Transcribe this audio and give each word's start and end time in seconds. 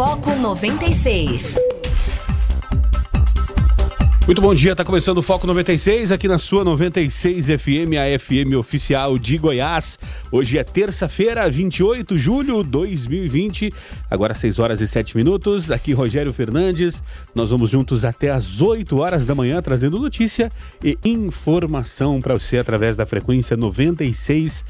Foco 0.00 0.34
96. 0.34 1.56
Muito 4.24 4.40
bom 4.40 4.54
dia, 4.54 4.74
tá 4.74 4.82
começando 4.82 5.18
o 5.18 5.22
Foco 5.22 5.46
96 5.46 6.10
aqui 6.10 6.26
na 6.26 6.38
sua 6.38 6.64
96 6.64 7.48
FM, 7.48 7.98
a 7.98 8.18
FM 8.18 8.54
oficial 8.56 9.18
de 9.18 9.36
Goiás. 9.36 9.98
Hoje 10.32 10.56
é 10.56 10.64
terça-feira, 10.64 11.50
28 11.50 12.14
de 12.14 12.18
julho 12.18 12.64
de 12.64 12.70
2020, 12.70 13.74
agora 14.10 14.32
6 14.32 14.58
horas 14.58 14.80
e 14.80 14.88
7 14.88 15.14
minutos. 15.18 15.70
Aqui 15.70 15.92
Rogério 15.92 16.32
Fernandes. 16.32 17.02
Nós 17.34 17.50
vamos 17.50 17.68
juntos 17.68 18.02
até 18.02 18.30
as 18.30 18.62
8 18.62 18.96
horas 18.96 19.26
da 19.26 19.34
manhã 19.34 19.60
trazendo 19.60 19.98
notícia 19.98 20.50
e 20.82 20.96
informação 21.04 22.22
para 22.22 22.32
você 22.32 22.56
através 22.56 22.96
da 22.96 23.04
frequência 23.04 23.54
96 23.54 24.64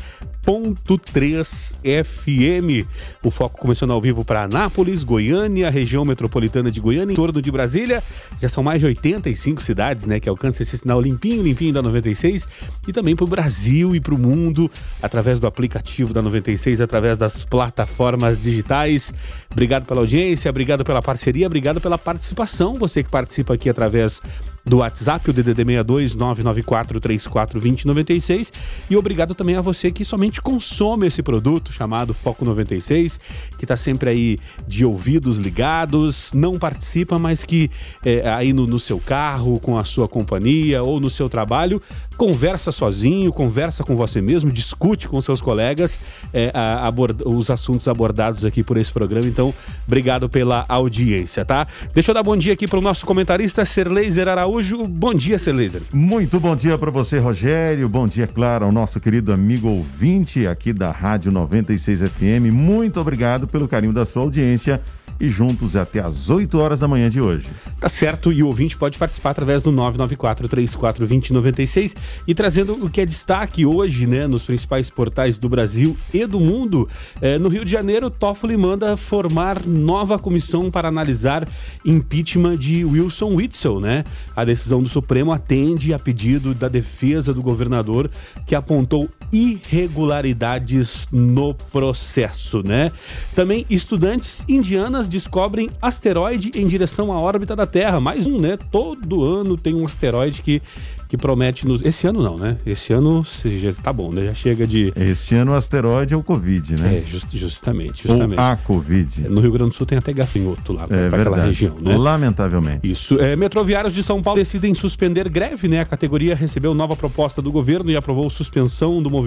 101.3 0.46 1.76
FM. 2.04 2.88
O 3.22 3.30
foco 3.30 3.58
começando 3.58 3.92
ao 3.92 4.00
vivo 4.00 4.24
para 4.24 4.44
Anápolis, 4.44 5.04
Goiânia, 5.04 5.70
região 5.70 6.04
metropolitana 6.04 6.70
de 6.70 6.80
Goiânia, 6.80 7.12
em 7.12 7.16
torno 7.16 7.40
de 7.42 7.50
Brasília. 7.50 8.02
Já 8.40 8.48
são 8.48 8.62
mais 8.62 8.80
de 8.80 8.86
85 8.86 9.62
cidades, 9.62 10.06
né, 10.06 10.18
que 10.18 10.28
alcançam 10.28 10.62
esse 10.62 10.78
sinal 10.78 11.00
limpinho, 11.00 11.42
limpinho 11.42 11.72
da 11.72 11.82
96 11.82 12.48
e 12.88 12.92
também 12.92 13.14
para 13.14 13.24
o 13.24 13.28
Brasil 13.28 13.94
e 13.94 14.00
para 14.00 14.14
o 14.14 14.18
mundo 14.18 14.70
através 15.02 15.38
do 15.38 15.46
aplicativo 15.46 16.12
da 16.12 16.22
96, 16.22 16.80
através 16.80 17.18
das 17.18 17.44
plataformas 17.44 18.40
digitais. 18.40 19.12
Obrigado 19.50 19.84
pela 19.84 20.00
audiência, 20.00 20.50
obrigado 20.50 20.84
pela 20.84 21.02
parceria, 21.02 21.46
obrigado 21.46 21.80
pela 21.80 21.98
participação. 21.98 22.78
Você 22.78 23.02
que 23.02 23.10
participa 23.10 23.54
aqui 23.54 23.68
através 23.68 24.20
do 24.64 24.78
WhatsApp, 24.78 25.30
o 25.30 25.32
DDD 25.32 25.64
62 25.64 26.16
994 26.16 27.00
34 27.00 27.60
20 27.60 27.86
96. 27.86 28.52
E 28.88 28.96
obrigado 28.96 29.34
também 29.34 29.56
a 29.56 29.60
você 29.60 29.90
que 29.90 30.04
somente 30.04 30.40
consome 30.40 31.06
esse 31.06 31.22
produto 31.22 31.72
chamado 31.72 32.12
Foco 32.12 32.44
96, 32.44 33.20
que 33.58 33.64
está 33.64 33.76
sempre 33.76 34.10
aí 34.10 34.38
de 34.66 34.84
ouvidos 34.84 35.36
ligados, 35.36 36.32
não 36.34 36.58
participa, 36.58 37.18
mas 37.18 37.44
que 37.44 37.70
é, 38.04 38.28
aí 38.30 38.52
no, 38.52 38.66
no 38.66 38.78
seu 38.78 38.98
carro, 38.98 39.58
com 39.60 39.78
a 39.78 39.84
sua 39.84 40.08
companhia 40.08 40.82
ou 40.82 41.00
no 41.00 41.10
seu 41.10 41.28
trabalho, 41.28 41.80
conversa 42.20 42.70
sozinho, 42.70 43.32
conversa 43.32 43.82
com 43.82 43.96
você 43.96 44.20
mesmo, 44.20 44.52
discute 44.52 45.08
com 45.08 45.18
seus 45.22 45.40
colegas 45.40 46.02
é, 46.34 46.52
a, 46.52 46.92
os 47.24 47.50
assuntos 47.50 47.88
abordados 47.88 48.44
aqui 48.44 48.62
por 48.62 48.76
esse 48.76 48.92
programa. 48.92 49.26
Então, 49.26 49.54
obrigado 49.86 50.28
pela 50.28 50.66
audiência, 50.68 51.46
tá? 51.46 51.66
Deixa 51.94 52.10
eu 52.10 52.14
dar 52.14 52.22
bom 52.22 52.36
dia 52.36 52.52
aqui 52.52 52.68
para 52.68 52.78
o 52.78 52.82
nosso 52.82 53.06
comentarista, 53.06 53.64
Serleiser 53.64 54.28
Araújo. 54.28 54.86
Bom 54.86 55.14
dia, 55.14 55.38
Celeser. 55.38 55.80
Muito 55.90 56.38
bom 56.38 56.54
dia 56.54 56.76
para 56.76 56.90
você, 56.90 57.18
Rogério. 57.18 57.88
Bom 57.88 58.06
dia, 58.06 58.26
claro, 58.26 58.66
ao 58.66 58.72
nosso 58.72 59.00
querido 59.00 59.32
amigo 59.32 59.68
ouvinte 59.68 60.46
aqui 60.46 60.74
da 60.74 60.90
Rádio 60.90 61.32
96 61.32 62.00
FM. 62.00 62.52
Muito 62.52 63.00
obrigado 63.00 63.48
pelo 63.48 63.66
carinho 63.66 63.94
da 63.94 64.04
sua 64.04 64.20
audiência 64.20 64.82
e 65.20 65.28
juntos 65.28 65.76
até 65.76 66.00
às 66.00 66.30
8 66.30 66.58
horas 66.58 66.78
da 66.78 66.88
manhã 66.88 67.10
de 67.10 67.20
hoje. 67.20 67.46
Tá 67.78 67.88
certo, 67.88 68.32
e 68.32 68.42
o 68.42 68.46
ouvinte 68.46 68.76
pode 68.76 68.98
participar 68.98 69.30
através 69.30 69.62
do 69.62 69.72
994-34-2096 69.72 71.96
e 72.26 72.34
trazendo 72.34 72.72
o 72.84 72.90
que 72.90 73.00
é 73.00 73.06
destaque 73.06 73.64
hoje, 73.64 74.06
né, 74.06 74.26
nos 74.26 74.44
principais 74.44 74.90
portais 74.90 75.38
do 75.38 75.48
Brasil 75.48 75.96
e 76.12 76.26
do 76.26 76.40
mundo. 76.40 76.88
É, 77.20 77.38
no 77.38 77.48
Rio 77.48 77.64
de 77.64 77.70
Janeiro, 77.70 78.10
Toffoli 78.10 78.56
manda 78.56 78.96
formar 78.96 79.64
nova 79.66 80.18
comissão 80.18 80.70
para 80.70 80.88
analisar 80.88 81.48
impeachment 81.84 82.58
de 82.58 82.84
Wilson 82.84 83.34
Witzel, 83.34 83.80
né? 83.80 84.04
A 84.36 84.44
decisão 84.44 84.82
do 84.82 84.88
Supremo 84.88 85.32
atende 85.32 85.94
a 85.94 85.98
pedido 85.98 86.54
da 86.54 86.68
defesa 86.68 87.32
do 87.32 87.42
governador 87.42 88.10
que 88.46 88.54
apontou 88.54 89.08
irregularidades 89.32 91.08
no 91.10 91.54
processo, 91.54 92.62
né? 92.62 92.92
Também 93.34 93.66
estudantes 93.68 94.44
indianas 94.48 95.08
descobrem 95.08 95.70
asteroide 95.80 96.52
em 96.54 96.66
direção 96.66 97.12
à 97.12 97.18
órbita 97.18 97.54
da 97.54 97.66
Terra. 97.66 98.00
Mais 98.00 98.26
um, 98.26 98.38
né? 98.38 98.56
Todo 98.70 99.24
ano 99.24 99.56
tem 99.56 99.74
um 99.74 99.84
asteroide 99.84 100.42
que 100.42 100.62
que 101.10 101.16
promete 101.16 101.66
nos. 101.66 101.82
Esse 101.82 102.06
ano 102.06 102.22
não, 102.22 102.38
né? 102.38 102.56
Esse 102.64 102.92
ano 102.92 103.26
já 103.44 103.72
tá 103.72 103.92
bom, 103.92 104.12
né? 104.12 104.26
Já 104.26 104.34
chega 104.34 104.64
de. 104.64 104.92
Esse 104.94 105.34
ano 105.34 105.50
o 105.50 105.54
asteroide 105.56 106.14
é 106.14 106.16
o 106.16 106.22
Covid, 106.22 106.76
né? 106.76 106.98
É, 106.98 107.02
just, 107.04 107.36
justamente, 107.36 108.06
justamente. 108.06 108.38
Ou 108.38 108.46
a 108.46 108.56
Covid. 108.56 109.28
No 109.28 109.40
Rio 109.40 109.50
Grande 109.50 109.72
do 109.72 109.76
Sul 109.76 109.86
tem 109.86 109.98
até 109.98 110.12
gafanhoto 110.12 110.72
lá, 110.72 110.84
é, 110.88 111.08
para 111.08 111.20
aquela 111.20 111.44
região, 111.44 111.76
né? 111.80 111.96
Lamentavelmente. 111.96 112.88
Isso. 112.88 113.18
É, 113.18 113.34
metroviários 113.34 113.92
de 113.92 114.04
São 114.04 114.22
Paulo 114.22 114.38
decidem 114.38 114.72
suspender 114.72 115.28
greve, 115.28 115.66
né? 115.66 115.80
A 115.80 115.84
categoria 115.84 116.36
recebeu 116.36 116.74
nova 116.74 116.94
proposta 116.94 117.42
do 117.42 117.50
governo 117.50 117.90
e 117.90 117.96
aprovou 117.96 118.30
suspensão 118.30 119.02
do 119.02 119.10
movimento 119.10 119.19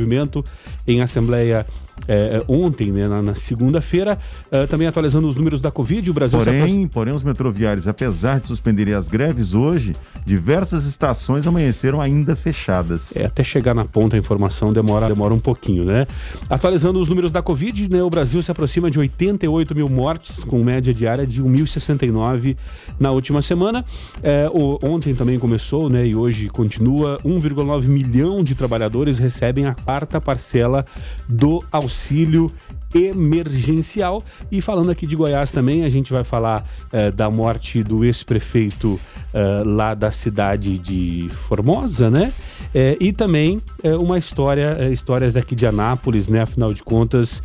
em 0.87 1.01
Assembleia 1.01 1.65
é, 2.07 2.37
é, 2.37 2.43
ontem, 2.47 2.91
né, 2.91 3.07
na, 3.07 3.21
na 3.21 3.35
segunda-feira, 3.35 4.17
uh, 4.51 4.67
também 4.67 4.87
atualizando 4.87 5.27
os 5.27 5.35
números 5.35 5.61
da 5.61 5.71
Covid, 5.71 6.09
o 6.09 6.13
Brasil 6.13 6.39
porém, 6.39 6.87
porém, 6.87 7.13
os 7.13 7.23
metroviários, 7.23 7.87
apesar 7.87 8.39
de 8.39 8.47
suspenderem 8.47 8.93
as 8.93 9.07
greves 9.07 9.53
hoje, 9.53 9.95
diversas 10.25 10.85
estações 10.85 11.47
amanheceram 11.47 12.01
ainda 12.01 12.35
fechadas. 12.35 13.15
É, 13.15 13.25
até 13.25 13.43
chegar 13.43 13.73
na 13.73 13.85
ponta 13.85 14.15
a 14.15 14.19
informação 14.19 14.73
demora, 14.73 15.07
demora 15.07 15.33
um 15.33 15.39
pouquinho, 15.39 15.85
né? 15.85 16.05
Atualizando 16.49 16.99
os 16.99 17.07
números 17.07 17.31
da 17.31 17.41
Covid, 17.41 17.89
né, 17.89 18.03
o 18.03 18.09
Brasil 18.09 18.41
se 18.41 18.51
aproxima 18.51 18.91
de 18.91 18.99
88 18.99 19.75
mil 19.75 19.87
mortes, 19.87 20.43
com 20.43 20.61
média 20.63 20.93
diária 20.93 21.25
de 21.25 21.41
1.069 21.41 22.57
na 22.99 23.11
última 23.11 23.41
semana. 23.41 23.85
É, 24.21 24.49
o, 24.53 24.77
ontem 24.83 25.15
também 25.15 25.39
começou, 25.39 25.89
né, 25.89 26.05
e 26.05 26.15
hoje 26.15 26.49
continua, 26.49 27.17
1,9 27.23 27.83
milhão 27.83 28.43
de 28.43 28.55
trabalhadores 28.55 29.17
recebem 29.17 29.65
a 29.65 29.73
quarta 29.73 30.19
parcela 30.19 30.85
do 31.27 31.63
auxílio 31.83 32.51
emergencial. 32.93 34.23
E 34.51 34.61
falando 34.61 34.91
aqui 34.91 35.07
de 35.07 35.15
Goiás 35.15 35.51
também, 35.51 35.83
a 35.83 35.89
gente 35.89 36.11
vai 36.11 36.23
falar 36.23 36.65
uh, 36.91 37.11
da 37.11 37.29
morte 37.29 37.83
do 37.83 38.05
ex-prefeito 38.05 38.93
uh, 38.93 39.63
lá 39.65 39.93
da 39.93 40.11
cidade 40.11 40.77
de 40.77 41.29
Formosa, 41.47 42.09
né? 42.09 42.31
Uh, 42.67 42.97
e 42.99 43.11
também 43.11 43.61
uma 43.99 44.17
história, 44.17 44.89
histórias 44.91 45.35
aqui 45.35 45.55
de 45.55 45.65
Anápolis, 45.65 46.27
né? 46.27 46.41
Afinal 46.41 46.73
de 46.73 46.81
contas, 46.81 47.43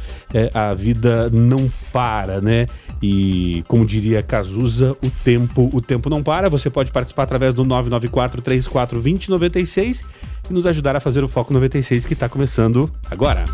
a 0.55 0.72
vida 0.72 1.28
não 1.31 1.70
para, 1.93 2.41
né? 2.41 2.66
E 3.03 3.65
como 3.69 3.84
diria 3.84 4.22
Cazuza, 4.22 4.97
o 5.03 5.10
tempo, 5.25 5.69
o 5.72 5.81
tempo 5.81 6.09
não 6.09 6.22
para. 6.22 6.49
Você 6.49 6.70
pode 6.70 6.91
participar 6.93 7.25
através 7.25 7.55
do 7.55 7.65
994 7.65 8.41
34 8.41 9.00
20 9.00 9.31
96 9.31 10.05
e 10.49 10.53
nos 10.53 10.66
ajudar 10.66 10.97
a 10.97 11.00
fazer 11.00 11.22
o 11.22 11.28
Foco 11.28 11.53
96 11.53 12.06
que 12.06 12.15
está 12.15 12.28
começando 12.28 12.91
agora. 13.10 13.44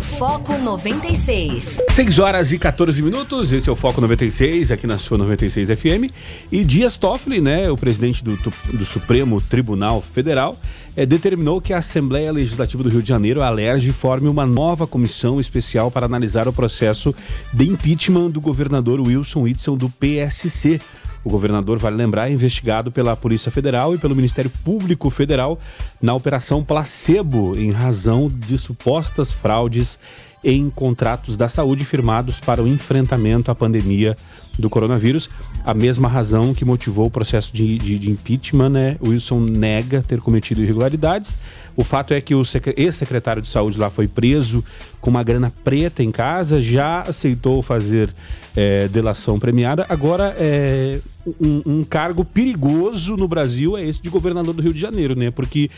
Foco 0.00 0.56
96. 0.58 1.82
6 1.90 2.18
horas 2.18 2.52
e 2.52 2.58
14 2.58 3.02
minutos. 3.02 3.52
Esse 3.52 3.68
é 3.68 3.72
o 3.72 3.76
Foco 3.76 4.00
96, 4.00 4.70
aqui 4.70 4.86
na 4.86 4.98
sua 4.98 5.18
96 5.18 5.68
FM. 5.68 6.12
E 6.50 6.64
Dias 6.64 6.98
Toffoli, 6.98 7.40
né, 7.40 7.70
o 7.70 7.76
presidente 7.76 8.22
do, 8.22 8.36
do 8.72 8.84
Supremo 8.84 9.40
Tribunal 9.40 10.00
Federal, 10.00 10.56
é, 10.96 11.04
determinou 11.04 11.60
que 11.60 11.72
a 11.72 11.78
Assembleia 11.78 12.32
Legislativa 12.32 12.82
do 12.82 12.88
Rio 12.88 13.02
de 13.02 13.08
Janeiro, 13.08 13.42
a 13.42 13.46
ALERJ, 13.46 13.92
forme 13.92 14.28
uma 14.28 14.46
nova 14.46 14.86
comissão 14.86 15.40
especial 15.40 15.90
para 15.90 16.06
analisar 16.06 16.46
o 16.48 16.52
processo 16.52 17.14
de 17.52 17.68
impeachment 17.68 18.30
do 18.30 18.40
governador 18.40 19.00
Wilson 19.00 19.42
Whitson 19.42 19.76
do 19.76 19.88
PSC. 19.88 20.80
O 21.24 21.30
governador, 21.30 21.78
vale 21.78 21.96
lembrar, 21.96 22.28
é 22.28 22.32
investigado 22.32 22.92
pela 22.92 23.16
Polícia 23.16 23.50
Federal 23.50 23.94
e 23.94 23.98
pelo 23.98 24.14
Ministério 24.14 24.50
Público 24.62 25.08
Federal 25.08 25.58
na 26.00 26.12
Operação 26.14 26.62
Placebo, 26.62 27.58
em 27.58 27.70
razão 27.70 28.30
de 28.30 28.58
supostas 28.58 29.32
fraudes 29.32 29.98
em 30.44 30.68
contratos 30.68 31.38
da 31.38 31.48
saúde 31.48 31.86
firmados 31.86 32.38
para 32.38 32.62
o 32.62 32.68
enfrentamento 32.68 33.50
à 33.50 33.54
pandemia 33.54 34.14
do 34.58 34.70
coronavírus. 34.70 35.28
A 35.64 35.74
mesma 35.74 36.08
razão 36.08 36.54
que 36.54 36.64
motivou 36.64 37.06
o 37.06 37.10
processo 37.10 37.54
de, 37.54 37.78
de, 37.78 37.98
de 37.98 38.10
impeachment, 38.10 38.70
né? 38.70 38.96
Wilson 39.04 39.40
nega 39.40 40.02
ter 40.02 40.20
cometido 40.20 40.62
irregularidades. 40.62 41.38
O 41.76 41.82
fato 41.82 42.14
é 42.14 42.20
que 42.20 42.34
o 42.34 42.42
ex-secretário 42.76 43.42
de 43.42 43.48
saúde 43.48 43.78
lá 43.78 43.90
foi 43.90 44.06
preso 44.06 44.64
com 45.00 45.10
uma 45.10 45.22
grana 45.22 45.52
preta 45.64 46.02
em 46.02 46.10
casa, 46.10 46.62
já 46.62 47.02
aceitou 47.02 47.62
fazer 47.62 48.14
é, 48.56 48.86
delação 48.88 49.38
premiada. 49.38 49.84
Agora, 49.88 50.34
é, 50.38 51.00
um, 51.40 51.62
um 51.66 51.84
cargo 51.84 52.24
perigoso 52.24 53.16
no 53.16 53.26
Brasil 53.26 53.76
é 53.76 53.84
esse 53.84 54.00
de 54.00 54.08
governador 54.08 54.54
do 54.54 54.62
Rio 54.62 54.72
de 54.72 54.80
Janeiro, 54.80 55.18
né? 55.18 55.30
Porque 55.30 55.68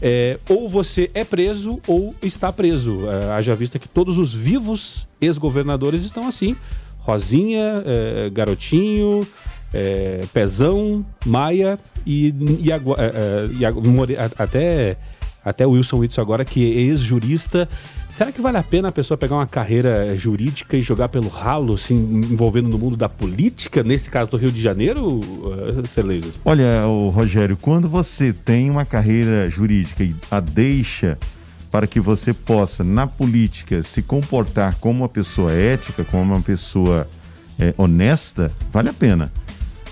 é, 0.00 0.36
ou 0.48 0.68
você 0.68 1.10
é 1.14 1.24
preso 1.24 1.80
ou 1.86 2.14
está 2.22 2.52
preso. 2.52 3.08
É, 3.08 3.32
haja 3.32 3.54
vista 3.54 3.78
que 3.78 3.88
todos 3.88 4.18
os 4.18 4.32
vivos 4.34 5.06
ex-governadores 5.20 6.02
estão 6.02 6.26
assim. 6.26 6.56
Rosinha, 7.02 7.82
é, 7.84 8.30
Garotinho, 8.30 9.26
é, 9.72 10.24
Pezão, 10.32 11.04
Maia 11.26 11.78
e, 12.06 12.34
e, 12.60 12.72
é, 12.72 12.76
é, 12.76 12.80
e, 13.58 13.64
até, 14.38 14.96
até 15.44 15.66
Wilson 15.66 15.98
Witts 15.98 16.18
agora, 16.18 16.44
que 16.44 16.64
é 16.64 16.80
ex-jurista 16.80 17.68
Será 18.12 18.30
que 18.30 18.42
vale 18.42 18.58
a 18.58 18.62
pena 18.62 18.88
a 18.88 18.92
pessoa 18.92 19.16
pegar 19.16 19.36
uma 19.36 19.46
carreira 19.46 20.14
jurídica 20.18 20.76
e 20.76 20.82
jogar 20.82 21.08
pelo 21.08 21.28
ralo, 21.28 21.78
se 21.78 21.94
envolvendo 21.94 22.68
no 22.68 22.78
mundo 22.78 22.94
da 22.94 23.08
política, 23.08 23.82
nesse 23.82 24.10
caso 24.10 24.30
do 24.30 24.36
Rio 24.36 24.52
de 24.52 24.60
Janeiro, 24.60 25.18
uh, 25.18 25.86
Celeza? 25.88 26.28
Olha, 26.44 26.82
Rogério, 27.10 27.56
quando 27.56 27.88
você 27.88 28.30
tem 28.30 28.68
uma 28.68 28.84
carreira 28.84 29.48
jurídica 29.48 30.04
e 30.04 30.14
a 30.30 30.40
deixa 30.40 31.16
para 31.72 31.86
que 31.86 31.98
você 31.98 32.34
possa, 32.34 32.84
na 32.84 33.06
política, 33.06 33.82
se 33.82 34.02
comportar 34.02 34.76
como 34.78 35.00
uma 35.00 35.08
pessoa 35.08 35.50
ética, 35.50 36.04
como 36.04 36.34
uma 36.34 36.42
pessoa 36.42 37.08
é, 37.58 37.72
honesta, 37.78 38.52
vale 38.70 38.90
a 38.90 38.92
pena. 38.92 39.32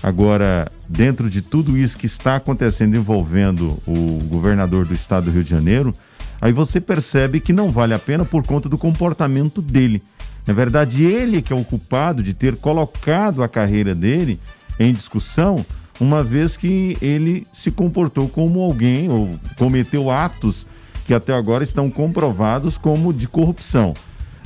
Agora, 0.03 0.71
dentro 0.87 1.27
de 1.27 1.41
tudo 1.41 1.75
isso 1.75 1.97
que 1.97 2.05
está 2.05 2.35
acontecendo 2.35 2.95
envolvendo 2.95 3.79
o 3.87 4.19
governador 4.25 4.85
do 4.85 4.93
estado 4.93 5.25
do 5.25 5.31
Rio 5.31 5.43
de 5.43 5.49
Janeiro, 5.49 5.91
aí 6.39 6.53
você 6.53 6.79
percebe 6.79 7.39
que 7.39 7.51
não 7.51 7.71
vale 7.71 7.95
a 7.95 7.99
pena 7.99 8.23
por 8.23 8.43
conta 8.43 8.69
do 8.69 8.77
comportamento 8.77 9.59
dele. 9.59 10.03
Na 10.45 10.53
verdade, 10.53 11.03
ele 11.03 11.41
que 11.41 11.51
é 11.51 11.55
o 11.55 11.65
culpado 11.65 12.21
de 12.21 12.35
ter 12.35 12.57
colocado 12.57 13.41
a 13.41 13.49
carreira 13.49 13.95
dele 13.95 14.39
em 14.79 14.93
discussão, 14.93 15.65
uma 15.99 16.23
vez 16.23 16.55
que 16.55 16.95
ele 17.01 17.45
se 17.51 17.71
comportou 17.71 18.29
como 18.29 18.59
alguém 18.59 19.09
ou 19.09 19.31
cometeu 19.57 20.11
atos 20.11 20.67
que 21.05 21.13
até 21.13 21.33
agora 21.33 21.63
estão 21.63 21.89
comprovados 21.89 22.77
como 22.77 23.13
de 23.13 23.27
corrupção. 23.27 23.93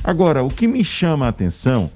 Agora, 0.02 0.42
o 0.42 0.48
que 0.48 0.66
me 0.66 0.84
chama 0.84 1.26
a 1.26 1.30
atenção 1.30 1.90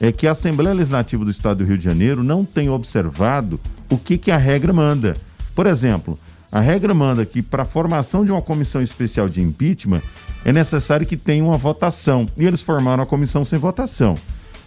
é 0.00 0.12
que 0.12 0.26
a 0.26 0.32
Assembleia 0.32 0.74
Legislativa 0.74 1.24
do 1.24 1.30
Estado 1.30 1.58
do 1.58 1.64
Rio 1.64 1.78
de 1.78 1.84
Janeiro 1.84 2.22
não 2.22 2.44
tem 2.44 2.68
observado 2.68 3.60
o 3.90 3.96
que, 3.96 4.18
que 4.18 4.30
a 4.30 4.36
regra 4.36 4.72
manda. 4.72 5.14
Por 5.54 5.66
exemplo, 5.66 6.18
a 6.50 6.60
regra 6.60 6.92
manda 6.92 7.24
que 7.24 7.42
para 7.42 7.62
a 7.62 7.66
formação 7.66 8.24
de 8.24 8.30
uma 8.30 8.42
comissão 8.42 8.82
especial 8.82 9.28
de 9.28 9.40
impeachment 9.40 10.02
é 10.44 10.52
necessário 10.52 11.06
que 11.06 11.16
tenha 11.16 11.44
uma 11.44 11.56
votação. 11.56 12.26
E 12.36 12.46
eles 12.46 12.62
formaram 12.62 13.02
a 13.02 13.06
comissão 13.06 13.44
sem 13.44 13.58
votação. 13.58 14.14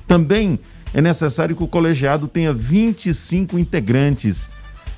Também 0.08 0.60
é 0.94 1.02
necessário 1.02 1.56
que 1.56 1.64
o 1.64 1.68
colegiado 1.68 2.28
tenha 2.28 2.54
25 2.54 3.58
integrantes. 3.58 4.50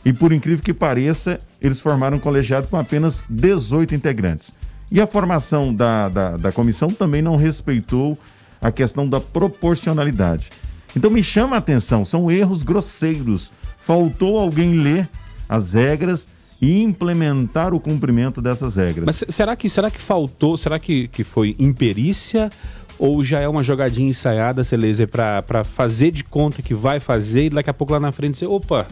E 0.04 0.12
por 0.12 0.32
incrível 0.32 0.64
que 0.64 0.74
pareça, 0.74 1.40
eles 1.62 1.80
formaram 1.80 2.18
um 2.18 2.20
colegiado 2.20 2.68
com 2.68 2.78
apenas 2.78 3.22
18 3.30 3.94
integrantes. 3.94 4.54
E 4.92 5.00
a 5.00 5.08
formação 5.08 5.74
da, 5.74 6.10
da, 6.10 6.38
da 6.38 6.52
comissão 6.52 6.90
também 6.90 7.22
não 7.22 7.36
respeitou 7.36 8.18
a 8.60 8.72
questão 8.72 9.08
da 9.08 9.20
proporcionalidade. 9.20 10.50
Então 10.96 11.10
me 11.10 11.24
chama 11.24 11.56
a 11.56 11.60
atenção, 11.60 12.04
são 12.04 12.30
erros 12.30 12.64
grosseiros. 12.64 13.52
Faltou 13.80 14.38
alguém 14.38 14.74
ler 14.74 15.08
as 15.48 15.74
regras 15.74 16.28
e 16.62 16.82
implementar 16.84 17.74
o 17.74 17.80
cumprimento 17.80 18.42
dessas 18.42 18.76
regras. 18.76 19.06
Mas 19.06 19.24
será 19.30 19.56
que, 19.56 19.68
será 19.68 19.90
que 19.90 20.00
faltou, 20.00 20.56
será 20.58 20.78
que, 20.78 21.08
que 21.08 21.24
foi 21.24 21.56
imperícia 21.58 22.52
ou 23.00 23.24
já 23.24 23.40
é 23.40 23.48
uma 23.48 23.64
jogadinha 23.64 24.10
ensaiada, 24.10 24.64
Celeste, 24.64 25.08
para 25.08 25.64
fazer 25.64 26.12
de 26.12 26.24
conta 26.24 26.62
que 26.62 26.76
vai 26.76 27.00
fazer 27.00 27.46
e 27.46 27.50
daqui 27.50 27.70
a 27.70 27.74
pouco 27.74 27.94
lá 27.94 28.00
na 28.00 28.12
frente 28.12 28.38
você, 28.38 28.46
opa, 28.46 28.86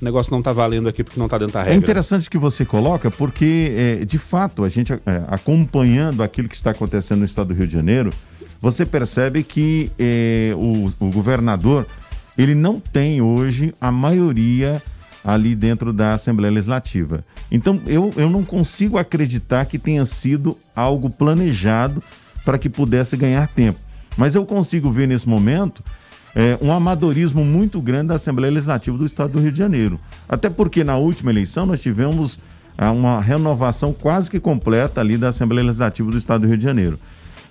o 0.00 0.04
negócio 0.04 0.30
não 0.32 0.38
está 0.38 0.52
valendo 0.52 0.88
aqui 0.88 1.04
porque 1.04 1.18
não 1.18 1.26
está 1.26 1.36
dentro 1.38 1.54
da 1.54 1.60
regra. 1.60 1.74
É 1.74 1.76
interessante 1.76 2.30
que 2.30 2.38
você 2.38 2.64
coloca, 2.64 3.10
porque, 3.10 3.98
é, 4.00 4.04
de 4.04 4.18
fato, 4.18 4.64
a 4.64 4.68
gente 4.68 4.92
é, 4.92 4.98
acompanhando 5.28 6.22
aquilo 6.22 6.48
que 6.48 6.54
está 6.54 6.70
acontecendo 6.70 7.20
no 7.20 7.24
estado 7.24 7.48
do 7.48 7.54
Rio 7.54 7.66
de 7.66 7.72
Janeiro, 7.72 8.10
você 8.60 8.84
percebe 8.84 9.42
que 9.42 9.90
eh, 9.98 10.52
o, 10.54 10.92
o, 11.06 11.10
governador 11.10 11.86
ele 12.36 12.54
não 12.54 12.78
tem 12.78 13.22
hoje 13.22 13.74
a 13.80 13.90
maioria 13.90 14.82
ali 15.24 15.54
dentro 15.54 15.92
da 15.92 16.12
Assembleia 16.12 16.52
Legislativa. 16.52 17.24
Então 17.50 17.80
eu, 17.86 18.12
eu 18.16 18.28
não 18.28 18.44
consigo 18.44 18.98
acreditar 18.98 19.64
que 19.64 19.78
tenha 19.78 20.04
sido 20.04 20.58
algo 20.76 21.08
planejado 21.08 22.02
para 22.44 22.58
que 22.58 22.68
pudesse 22.68 23.16
ganhar 23.16 23.48
tempo. 23.48 23.78
Mas 24.16 24.34
eu 24.34 24.44
consigo 24.44 24.90
ver 24.90 25.08
nesse 25.08 25.28
momento 25.28 25.82
é, 26.34 26.58
um 26.60 26.72
amadorismo 26.72 27.44
muito 27.44 27.80
grande 27.80 28.08
da 28.08 28.14
Assembleia 28.14 28.52
Legislativa 28.52 28.96
do 28.96 29.06
Estado 29.06 29.32
do 29.32 29.40
Rio 29.40 29.52
de 29.52 29.58
Janeiro. 29.58 29.98
Até 30.28 30.48
porque 30.48 30.84
na 30.84 30.96
última 30.96 31.30
eleição 31.30 31.66
nós 31.66 31.80
tivemos 31.80 32.38
ah, 32.78 32.92
uma 32.92 33.20
renovação 33.20 33.92
quase 33.92 34.30
que 34.30 34.38
completa 34.38 35.00
ali 35.00 35.16
da 35.16 35.28
Assembleia 35.28 35.66
Legislativa 35.66 36.10
do 36.10 36.18
Estado 36.18 36.42
do 36.42 36.48
Rio 36.48 36.58
de 36.58 36.64
Janeiro. 36.64 36.98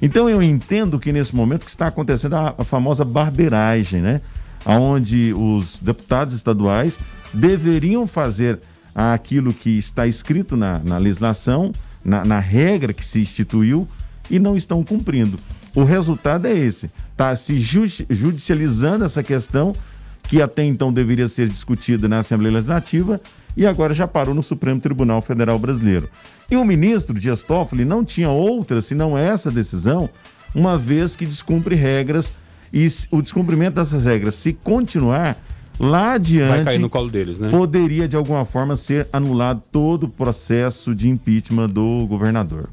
Então 0.02 0.30
eu 0.30 0.42
entendo 0.42 0.98
que 0.98 1.12
nesse 1.12 1.36
momento 1.36 1.66
que 1.66 1.70
está 1.70 1.88
acontecendo 1.88 2.36
a, 2.36 2.56
a 2.58 2.64
famosa 2.64 3.04
barbeiragem, 3.04 4.02
né? 4.02 4.22
Onde 4.66 5.34
os 5.34 5.78
deputados 5.82 6.34
estaduais 6.34 6.98
deveriam 7.34 8.08
fazer 8.08 8.60
aquilo 8.94 9.54
que 9.54 9.78
está 9.78 10.08
escrito 10.08 10.58
na, 10.58 10.80
na 10.80 10.98
legislação, 10.98 11.72
na, 12.04 12.26
na, 12.26 12.40
regra 12.40 12.92
que 12.92 13.06
se 13.06 13.22
instituiu, 13.22 13.88
e 14.30 14.38
não 14.40 14.58
estão 14.58 14.84
cumprindo. 14.84 15.40
O 15.76 15.84
resultado 15.84 16.48
é 16.48 16.54
esse: 16.54 16.90
está 17.12 17.36
se 17.36 17.60
judicializando 17.60 19.06
essa 19.06 19.22
questão, 19.22 19.76
que 20.24 20.42
até 20.42 20.64
então 20.64 20.92
deveria 20.92 21.28
ser 21.28 21.48
discutida 21.48 22.08
na 22.08 22.20
Assembleia 22.20 22.56
Legislativa, 22.56 23.20
e 23.56 23.66
agora 23.66 23.94
já 23.94 24.08
parou 24.08 24.34
no 24.34 24.44
Supremo 24.44 24.80
Tribunal 24.80 25.22
Federal 25.22 25.60
Brasileiro. 25.60 26.10
E 26.50 26.56
o 26.56 26.66
ministro 26.66 27.20
Dias 27.20 27.44
Toffoli 27.44 27.86
não 27.86 28.04
tinha 28.04 28.30
outra 28.30 28.82
senão 28.82 29.18
essa 29.18 29.52
decisão, 29.52 30.10
uma 30.54 30.78
vez 30.78 31.16
que 31.16 31.26
descumpre 31.26 31.76
regras 31.76 32.32
e 32.74 32.88
o 33.12 33.22
descumprimento 33.22 33.76
dessas 33.76 34.04
regras, 34.04 34.36
se 34.36 34.54
continuar 34.54 35.38
lá 35.80 36.14
adiante, 36.14 36.66
deles, 37.10 37.40
né? 37.40 37.50
poderia 37.50 38.08
de 38.08 38.16
alguma 38.16 38.46
forma 38.46 38.76
ser 38.76 39.08
anulado 39.12 39.64
todo 39.72 40.04
o 40.04 40.10
processo 40.10 40.94
de 40.94 41.08
impeachment 41.10 41.70
do 41.70 42.06
governador. 42.08 42.70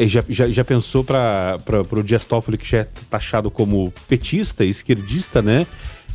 E 0.00 0.08
já, 0.08 0.24
já, 0.26 0.48
já 0.48 0.64
pensou 0.64 1.04
para 1.04 1.58
o 1.92 2.02
Dias 2.02 2.24
Toffoli, 2.24 2.56
que 2.56 2.66
já 2.66 2.78
é 2.78 2.86
taxado 3.10 3.50
como 3.50 3.92
petista, 4.08 4.64
esquerdista, 4.64 5.42
né? 5.42 5.66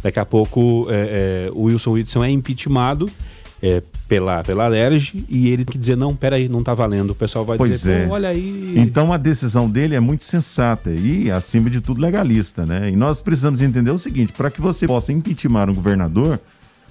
Daqui 0.01 0.19
a 0.19 0.25
pouco 0.25 0.87
é, 0.89 1.49
é, 1.49 1.51
o 1.53 1.65
Wilson 1.65 1.91
Whitson 1.91 2.23
é 2.23 2.31
impeachmentado 2.31 3.07
é, 3.61 3.83
pela, 4.07 4.43
pela 4.43 4.65
Alerj 4.65 5.23
e 5.29 5.49
ele 5.49 5.63
que 5.63 5.77
dizer, 5.77 5.95
não, 5.95 6.15
peraí, 6.15 6.49
não 6.49 6.63
tá 6.63 6.73
valendo. 6.73 7.11
O 7.11 7.15
pessoal 7.15 7.45
vai 7.45 7.59
pois 7.59 7.69
dizer, 7.69 8.07
é. 8.07 8.09
olha 8.09 8.29
aí. 8.29 8.73
Então 8.75 9.13
a 9.13 9.17
decisão 9.17 9.69
dele 9.69 9.93
é 9.93 9.99
muito 9.99 10.23
sensata 10.23 10.89
e, 10.89 11.29
acima 11.29 11.69
de 11.69 11.79
tudo, 11.79 12.01
legalista, 12.01 12.65
né? 12.65 12.89
E 12.89 12.95
nós 12.95 13.21
precisamos 13.21 13.61
entender 13.61 13.91
o 13.91 13.99
seguinte: 13.99 14.33
para 14.33 14.49
que 14.49 14.61
você 14.61 14.87
possa 14.87 15.13
impeachment 15.13 15.69
um 15.69 15.75
governador 15.75 16.39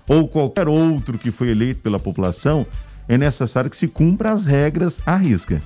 ou 0.06 0.29
qualquer 0.29 0.69
outro 0.69 1.19
que 1.19 1.32
foi 1.32 1.49
eleito 1.49 1.81
pela 1.81 1.99
população, 1.99 2.64
é 3.08 3.19
necessário 3.19 3.69
que 3.69 3.76
se 3.76 3.88
cumpra 3.88 4.31
as 4.31 4.46
regras 4.46 4.99
à 5.05 5.17
risca. 5.17 5.61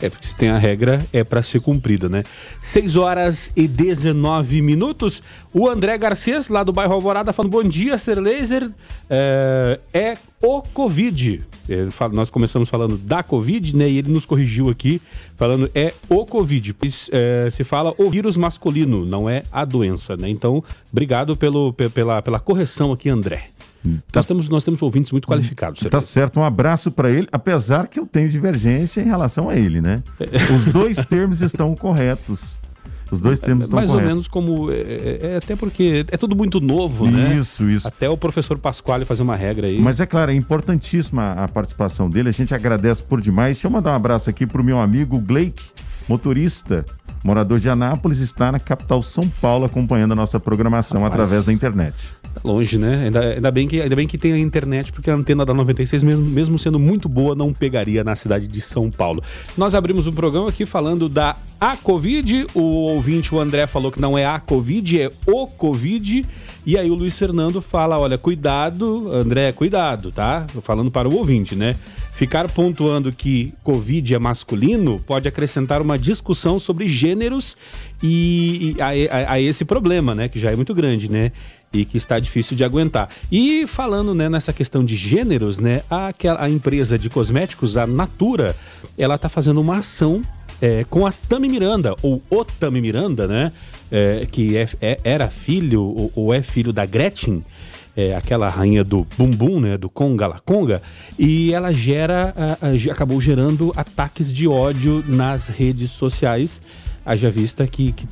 É, 0.00 0.08
porque 0.08 0.26
se 0.26 0.34
tem 0.34 0.48
a 0.48 0.56
regra, 0.56 1.04
é 1.12 1.22
para 1.22 1.42
ser 1.42 1.60
cumprida, 1.60 2.08
né? 2.08 2.22
6 2.60 2.96
horas 2.96 3.52
e 3.54 3.68
19 3.68 4.62
minutos. 4.62 5.22
O 5.52 5.68
André 5.68 5.98
Garcês, 5.98 6.48
lá 6.48 6.64
do 6.64 6.72
bairro 6.72 6.94
Alvorada, 6.94 7.32
falando: 7.32 7.52
Bom 7.52 7.62
dia, 7.62 7.98
Ser 7.98 8.18
Laser. 8.18 8.70
É, 9.10 9.78
é 9.92 10.16
o 10.42 10.62
Covid. 10.62 11.44
Nós 12.12 12.30
começamos 12.30 12.68
falando 12.68 12.96
da 12.96 13.22
Covid, 13.22 13.76
né? 13.76 13.88
E 13.88 13.98
ele 13.98 14.10
nos 14.10 14.24
corrigiu 14.24 14.70
aqui, 14.70 15.02
falando 15.36 15.70
é 15.74 15.92
o 16.08 16.24
Covid. 16.24 16.74
É, 17.12 17.48
se 17.50 17.62
fala 17.62 17.94
o 17.98 18.08
vírus 18.08 18.36
masculino, 18.36 19.04
não 19.04 19.28
é 19.28 19.44
a 19.52 19.64
doença, 19.64 20.16
né? 20.16 20.28
Então, 20.28 20.64
obrigado 20.90 21.36
pelo, 21.36 21.72
pela, 21.72 22.22
pela 22.22 22.40
correção 22.40 22.90
aqui, 22.92 23.10
André. 23.10 23.50
Tá. 23.82 23.88
Nós, 24.16 24.26
temos, 24.26 24.48
nós 24.48 24.64
temos 24.64 24.82
ouvintes 24.82 25.10
muito 25.10 25.26
qualificados. 25.26 25.80
Tá 25.90 26.00
certo, 26.00 26.38
um 26.38 26.44
abraço 26.44 26.90
para 26.90 27.10
ele, 27.10 27.26
apesar 27.32 27.88
que 27.88 27.98
eu 27.98 28.06
tenho 28.06 28.28
divergência 28.28 29.00
em 29.00 29.06
relação 29.06 29.48
a 29.48 29.56
ele, 29.56 29.80
né? 29.80 30.02
Os 30.54 30.72
dois 30.72 31.04
termos 31.06 31.40
estão 31.40 31.74
corretos. 31.74 32.58
Os 33.10 33.20
dois 33.20 33.40
termos 33.40 33.64
estão 33.64 33.78
Mais 33.78 33.90
corretos. 33.90 34.08
ou 34.08 34.14
menos 34.14 34.28
como. 34.28 34.70
É, 34.70 34.76
é, 34.76 35.18
é, 35.32 35.36
até 35.36 35.56
porque 35.56 36.04
é 36.10 36.16
tudo 36.16 36.36
muito 36.36 36.60
novo, 36.60 37.10
né? 37.10 37.34
Isso, 37.34 37.68
isso. 37.68 37.88
Até 37.88 38.08
o 38.08 38.16
professor 38.16 38.56
Pasquale 38.58 39.04
fazer 39.04 39.22
uma 39.22 39.34
regra 39.34 39.66
aí. 39.66 39.80
Mas 39.80 39.98
é 39.98 40.06
claro, 40.06 40.30
é 40.30 40.34
importantíssima 40.34 41.32
a 41.32 41.48
participação 41.48 42.08
dele. 42.08 42.28
A 42.28 42.32
gente 42.32 42.54
agradece 42.54 43.02
por 43.02 43.20
demais. 43.20 43.56
Deixa 43.56 43.66
eu 43.66 43.70
mandar 43.70 43.92
um 43.92 43.96
abraço 43.96 44.30
aqui 44.30 44.46
pro 44.46 44.62
meu 44.62 44.78
amigo 44.78 45.18
Blake, 45.18 45.62
motorista, 46.08 46.86
morador 47.22 47.60
de 47.60 47.68
Anápolis, 47.68 48.18
está 48.18 48.50
na 48.50 48.58
capital 48.58 49.02
São 49.02 49.28
Paulo 49.28 49.64
acompanhando 49.64 50.12
a 50.12 50.16
nossa 50.16 50.40
programação 50.40 51.02
Rapaz. 51.02 51.20
através 51.20 51.46
da 51.46 51.52
internet. 51.52 51.94
Tá 52.34 52.40
longe, 52.44 52.78
né? 52.78 53.04
Ainda, 53.06 53.20
ainda, 53.20 53.50
bem 53.50 53.66
que, 53.66 53.80
ainda 53.80 53.96
bem 53.96 54.06
que 54.06 54.16
tem 54.16 54.32
a 54.32 54.38
internet, 54.38 54.92
porque 54.92 55.10
a 55.10 55.14
antena 55.14 55.44
da 55.44 55.52
96, 55.52 56.04
mesmo, 56.04 56.24
mesmo 56.24 56.58
sendo 56.58 56.78
muito 56.78 57.08
boa, 57.08 57.34
não 57.34 57.52
pegaria 57.52 58.04
na 58.04 58.14
cidade 58.14 58.46
de 58.46 58.60
São 58.60 58.90
Paulo. 58.90 59.22
Nós 59.56 59.74
abrimos 59.74 60.06
um 60.06 60.12
programa 60.12 60.48
aqui 60.48 60.64
falando 60.64 61.08
da 61.08 61.36
a 61.60 61.76
Covid. 61.76 62.46
O 62.54 62.60
ouvinte, 62.60 63.34
o 63.34 63.40
André, 63.40 63.66
falou 63.66 63.90
que 63.90 64.00
não 64.00 64.16
é 64.16 64.24
a 64.24 64.38
Covid, 64.38 65.02
é 65.02 65.10
o 65.26 65.46
Covid. 65.46 66.24
E 66.64 66.78
aí 66.78 66.90
o 66.90 66.94
Luiz 66.94 67.18
Fernando 67.18 67.60
fala: 67.60 67.98
olha, 67.98 68.16
cuidado, 68.16 69.10
André, 69.12 69.52
cuidado, 69.52 70.12
tá? 70.12 70.46
Falando 70.62 70.90
para 70.90 71.08
o 71.08 71.16
ouvinte, 71.16 71.56
né? 71.56 71.74
Ficar 72.20 72.50
pontuando 72.50 73.10
que 73.10 73.54
Covid 73.64 74.14
é 74.14 74.18
masculino 74.18 75.02
pode 75.06 75.26
acrescentar 75.26 75.80
uma 75.80 75.98
discussão 75.98 76.58
sobre 76.58 76.86
gêneros 76.86 77.56
e, 78.02 78.74
e 78.76 78.82
a, 78.82 78.88
a, 78.88 79.32
a, 79.32 79.40
esse 79.40 79.64
problema, 79.64 80.14
né? 80.14 80.28
Que 80.28 80.38
já 80.38 80.50
é 80.50 80.54
muito 80.54 80.74
grande, 80.74 81.10
né? 81.10 81.32
E 81.72 81.82
que 81.82 81.96
está 81.96 82.18
difícil 82.18 82.58
de 82.58 82.62
aguentar. 82.62 83.08
E 83.32 83.66
falando 83.66 84.14
né, 84.14 84.28
nessa 84.28 84.52
questão 84.52 84.84
de 84.84 84.96
gêneros, 84.96 85.58
né? 85.58 85.82
A, 85.90 86.12
a 86.38 86.50
empresa 86.50 86.98
de 86.98 87.08
cosméticos, 87.08 87.78
a 87.78 87.86
Natura, 87.86 88.54
ela 88.98 89.14
está 89.14 89.30
fazendo 89.30 89.58
uma 89.58 89.78
ação 89.78 90.20
é, 90.60 90.84
com 90.84 91.06
a 91.06 91.12
Tami 91.12 91.48
Miranda, 91.48 91.94
ou 92.02 92.22
o 92.28 92.44
Tami 92.44 92.82
Miranda, 92.82 93.26
né? 93.26 93.50
É, 93.90 94.26
que 94.30 94.58
é, 94.58 94.68
é, 94.82 95.00
era 95.02 95.30
filho 95.30 95.82
ou, 95.82 96.12
ou 96.14 96.34
é 96.34 96.42
filho 96.42 96.70
da 96.70 96.84
Gretchen 96.84 97.42
é, 98.00 98.14
aquela 98.16 98.48
rainha 98.48 98.82
do 98.82 99.06
bumbum, 99.18 99.60
né, 99.60 99.76
do 99.76 99.90
conga 99.90 100.26
la 100.26 100.40
conga, 100.40 100.80
e 101.18 101.52
ela 101.52 101.72
gera, 101.72 102.34
a, 102.36 102.68
a, 102.68 102.92
acabou 102.92 103.20
gerando 103.20 103.72
ataques 103.76 104.32
de 104.32 104.48
ódio 104.48 105.04
nas 105.06 105.48
redes 105.48 105.90
sociais, 105.90 106.62
haja 107.04 107.30
vista 107.30 107.66
que, 107.66 107.92
que 107.92 108.06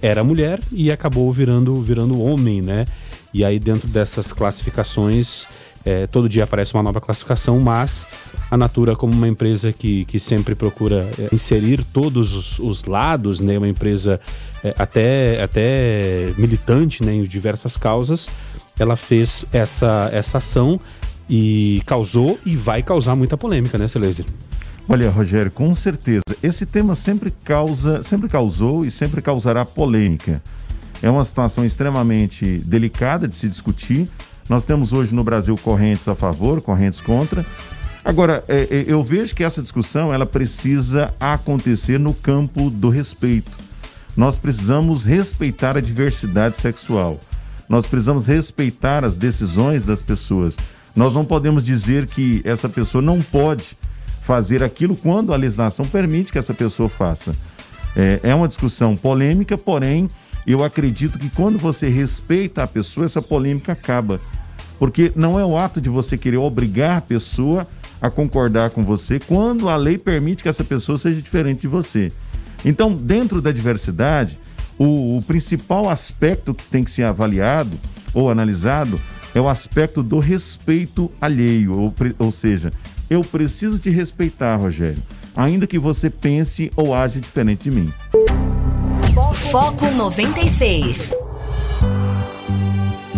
era 0.00 0.22
mulher 0.22 0.60
e 0.72 0.90
acabou 0.90 1.30
virando, 1.32 1.80
virando 1.82 2.20
homem, 2.22 2.62
né? 2.62 2.86
E 3.34 3.44
aí 3.44 3.58
dentro 3.58 3.86
dessas 3.86 4.32
classificações, 4.32 5.46
é, 5.84 6.06
todo 6.06 6.28
dia 6.28 6.44
aparece 6.44 6.74
uma 6.74 6.82
nova 6.82 7.00
classificação, 7.00 7.58
mas 7.60 8.06
a 8.50 8.56
Natura, 8.56 8.96
como 8.96 9.12
uma 9.12 9.28
empresa 9.28 9.72
que, 9.72 10.04
que 10.06 10.18
sempre 10.18 10.54
procura 10.54 11.08
é, 11.18 11.34
inserir 11.34 11.84
todos 11.84 12.34
os, 12.34 12.58
os, 12.58 12.84
lados, 12.84 13.40
né? 13.40 13.56
Uma 13.56 13.68
empresa 13.68 14.20
é, 14.64 14.74
até, 14.78 15.42
até 15.42 16.32
militante 16.36 17.04
né? 17.04 17.14
em 17.14 17.24
diversas 17.24 17.76
causas, 17.76 18.28
ela 18.80 18.96
fez 18.96 19.44
essa, 19.52 20.08
essa 20.12 20.38
ação 20.38 20.80
e 21.28 21.82
causou 21.86 22.38
e 22.44 22.56
vai 22.56 22.82
causar 22.82 23.14
muita 23.14 23.36
polêmica, 23.36 23.76
né, 23.76 23.86
Celeste? 23.86 24.24
Olha, 24.88 25.10
Rogério, 25.10 25.50
com 25.50 25.72
certeza. 25.74 26.22
Esse 26.42 26.66
tema 26.66 26.94
sempre 26.96 27.30
causa, 27.44 28.02
sempre 28.02 28.28
causou 28.28 28.84
e 28.84 28.90
sempre 28.90 29.22
causará 29.22 29.64
polêmica. 29.64 30.42
É 31.02 31.08
uma 31.08 31.24
situação 31.24 31.64
extremamente 31.64 32.58
delicada 32.58 33.28
de 33.28 33.36
se 33.36 33.48
discutir. 33.48 34.08
Nós 34.48 34.64
temos 34.64 34.92
hoje 34.92 35.14
no 35.14 35.22
Brasil 35.22 35.56
correntes 35.62 36.08
a 36.08 36.14
favor, 36.14 36.60
correntes 36.60 37.00
contra. 37.00 37.46
Agora, 38.04 38.42
é, 38.48 38.62
é, 38.62 38.84
eu 38.86 39.04
vejo 39.04 39.34
que 39.34 39.44
essa 39.44 39.62
discussão 39.62 40.12
ela 40.12 40.26
precisa 40.26 41.14
acontecer 41.20 42.00
no 42.00 42.12
campo 42.12 42.70
do 42.70 42.88
respeito. 42.88 43.52
Nós 44.16 44.38
precisamos 44.38 45.04
respeitar 45.04 45.76
a 45.76 45.80
diversidade 45.80 46.58
sexual. 46.58 47.20
Nós 47.70 47.86
precisamos 47.86 48.26
respeitar 48.26 49.04
as 49.04 49.16
decisões 49.16 49.84
das 49.84 50.02
pessoas. 50.02 50.56
Nós 50.94 51.14
não 51.14 51.24
podemos 51.24 51.62
dizer 51.62 52.04
que 52.04 52.42
essa 52.44 52.68
pessoa 52.68 53.00
não 53.00 53.22
pode 53.22 53.78
fazer 54.24 54.60
aquilo 54.60 54.96
quando 54.96 55.32
a 55.32 55.36
legislação 55.36 55.84
permite 55.84 56.32
que 56.32 56.38
essa 56.38 56.52
pessoa 56.52 56.88
faça. 56.88 57.32
É, 57.94 58.18
é 58.24 58.34
uma 58.34 58.48
discussão 58.48 58.96
polêmica, 58.96 59.56
porém, 59.56 60.08
eu 60.44 60.64
acredito 60.64 61.16
que 61.16 61.30
quando 61.30 61.60
você 61.60 61.88
respeita 61.88 62.64
a 62.64 62.66
pessoa, 62.66 63.06
essa 63.06 63.22
polêmica 63.22 63.70
acaba. 63.70 64.20
Porque 64.76 65.12
não 65.14 65.38
é 65.38 65.44
o 65.44 65.56
ato 65.56 65.80
de 65.80 65.88
você 65.88 66.18
querer 66.18 66.38
obrigar 66.38 66.98
a 66.98 67.00
pessoa 67.00 67.68
a 68.02 68.10
concordar 68.10 68.70
com 68.70 68.82
você 68.82 69.20
quando 69.20 69.68
a 69.68 69.76
lei 69.76 69.96
permite 69.96 70.42
que 70.42 70.48
essa 70.48 70.64
pessoa 70.64 70.98
seja 70.98 71.22
diferente 71.22 71.60
de 71.60 71.68
você. 71.68 72.10
Então, 72.64 72.92
dentro 72.92 73.40
da 73.40 73.52
diversidade, 73.52 74.40
o, 74.80 75.18
o 75.18 75.22
principal 75.22 75.90
aspecto 75.90 76.54
que 76.54 76.64
tem 76.64 76.82
que 76.82 76.90
ser 76.90 77.02
avaliado 77.02 77.78
ou 78.14 78.30
analisado 78.30 78.98
é 79.34 79.40
o 79.40 79.46
aspecto 79.46 80.02
do 80.02 80.18
respeito 80.18 81.12
alheio, 81.20 81.78
ou, 81.78 81.94
ou 82.18 82.32
seja, 82.32 82.72
eu 83.10 83.22
preciso 83.22 83.78
te 83.78 83.90
respeitar, 83.90 84.56
Rogério, 84.56 85.00
ainda 85.36 85.66
que 85.66 85.78
você 85.78 86.08
pense 86.08 86.72
ou 86.74 86.94
age 86.94 87.20
diferente 87.20 87.64
de 87.64 87.70
mim. 87.70 87.92
Foco 89.50 89.86
96. 89.90 91.14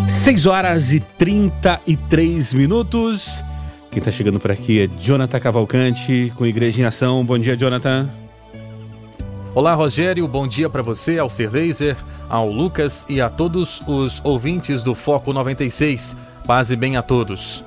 6 0.09 0.47
horas 0.47 0.93
e 0.93 0.99
33 0.99 2.55
minutos. 2.55 3.45
Quem 3.91 3.99
está 3.99 4.11
chegando 4.11 4.41
por 4.41 4.51
aqui 4.51 4.83
é 4.83 4.89
Jonathan 5.01 5.39
Cavalcante, 5.39 6.33
com 6.37 6.45
Igreja 6.45 6.83
em 6.83 6.85
Ação. 6.85 7.25
Bom 7.25 7.39
dia, 7.39 7.57
Jonathan. 7.57 8.11
Olá, 9.55 9.75
Rogério. 9.75 10.27
Bom 10.27 10.49
dia 10.49 10.71
para 10.71 10.81
você, 10.81 11.19
ao 11.19 11.29
Ser 11.29 11.53
Laser, 11.53 11.95
ao 12.27 12.51
Lucas 12.51 13.05
e 13.07 13.21
a 13.21 13.29
todos 13.29 13.83
os 13.87 14.19
ouvintes 14.25 14.83
do 14.83 14.95
Foco 14.95 15.31
96. 15.31 16.17
Paz 16.47 16.71
e 16.71 16.77
bem 16.77 16.97
a 16.97 17.03
todos. 17.03 17.63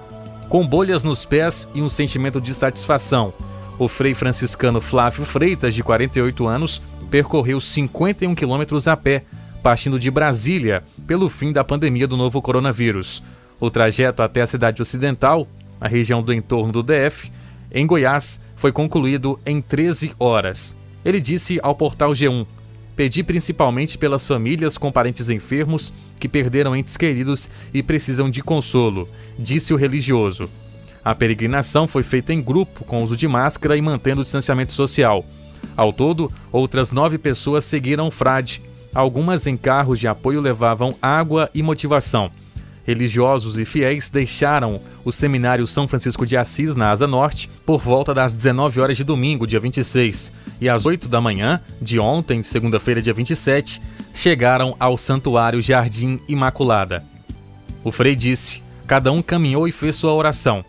Com 0.50 0.66
bolhas 0.66 1.04
nos 1.04 1.26
pés 1.26 1.70
e 1.76 1.84
um 1.84 1.90
sentimento 1.90 2.42
de 2.42 2.56
satisfação, 2.56 3.32
o 3.78 3.88
frei 3.88 4.16
franciscano 4.16 4.82
Flávio 4.82 5.24
Freitas, 5.26 5.76
de 5.76 5.84
48 5.84 6.48
anos, 6.48 6.82
percorreu 7.12 7.60
51 7.60 8.34
quilômetros 8.34 8.88
a 8.88 8.98
pé, 8.98 9.24
partindo 9.62 10.00
de 10.00 10.10
Brasília, 10.10 10.84
pelo 11.06 11.30
fim 11.30 11.54
da 11.54 11.64
pandemia 11.64 12.08
do 12.08 12.18
novo 12.18 12.42
coronavírus. 12.42 13.22
O 13.60 13.70
trajeto 13.70 14.24
até 14.24 14.42
a 14.42 14.48
cidade 14.48 14.82
ocidental, 14.82 15.48
a 15.80 15.88
região 15.88 16.24
do 16.24 16.34
entorno 16.34 16.74
do 16.74 16.82
DF, 16.82 17.32
em 17.72 17.86
Goiás, 17.86 18.42
foi 18.56 18.72
concluído 18.72 19.40
em 19.46 19.62
13 19.62 20.14
horas. 20.18 20.76
Ele 21.06 21.22
disse 21.22 21.60
ao 21.64 21.76
portal 21.76 22.12
G1: 22.12 22.46
Pedi 22.96 23.24
principalmente 23.24 23.98
pelas 23.98 24.26
famílias 24.26 24.78
com 24.78 24.92
parentes 24.92 25.30
enfermos 25.30 25.94
que 26.20 26.28
perderam 26.28 26.76
entes 26.76 26.98
queridos 26.98 27.50
e 27.74 27.84
precisam 27.84 28.30
de 28.30 28.42
consolo 28.42 29.08
disse 29.38 29.74
o 29.74 29.78
religioso. 29.78 30.50
A 31.04 31.14
peregrinação 31.14 31.88
foi 31.88 32.02
feita 32.02 32.34
em 32.34 32.42
grupo, 32.42 32.84
com 32.84 33.04
uso 33.04 33.16
de 33.16 33.28
máscara 33.28 33.78
e 33.78 33.82
mantendo 33.82 34.22
o 34.22 34.24
distanciamento 34.24 34.74
social. 34.74 35.24
Ao 35.78 35.94
todo, 35.94 36.32
outras 36.52 36.92
nove 36.92 37.18
pessoas 37.18 37.64
seguiram 37.64 38.08
o 38.08 38.12
frade. 38.12 38.62
Algumas 38.94 39.46
em 39.46 39.56
carros 39.56 40.00
de 40.00 40.08
apoio 40.08 40.42
levavam 40.42 40.90
água 41.02 41.50
e 41.54 41.62
motivação. 41.62 42.32
Religiosos 42.86 43.58
e 43.58 43.66
fiéis 43.66 44.12
deixaram 44.12 44.80
o 45.04 45.12
seminário 45.12 45.66
São 45.66 45.88
Francisco 45.88 46.26
de 46.26 46.38
Assis, 46.38 46.76
na 46.76 46.92
Asa 46.92 47.08
Norte, 47.08 47.50
por 47.66 47.82
volta 47.82 48.14
das 48.14 48.32
19 48.32 48.80
horas 48.80 48.96
de 48.96 49.04
domingo, 49.04 49.48
dia 49.48 49.60
26, 49.60 50.32
e 50.62 50.70
às 50.70 50.86
8 50.86 51.08
da 51.08 51.20
manhã 51.20 51.60
de 51.82 52.00
ontem, 52.00 52.44
segunda-feira, 52.44 53.02
dia 53.02 53.14
27, 53.14 53.82
chegaram 54.14 54.76
ao 54.80 54.98
Santuário 54.98 55.62
Jardim 55.62 56.20
Imaculada. 56.28 57.04
O 57.84 57.92
frei 57.92 58.16
disse: 58.16 58.62
Cada 58.86 59.12
um 59.12 59.22
caminhou 59.22 59.68
e 59.68 59.72
fez 59.72 59.96
sua 59.96 60.14
oração. 60.14 60.64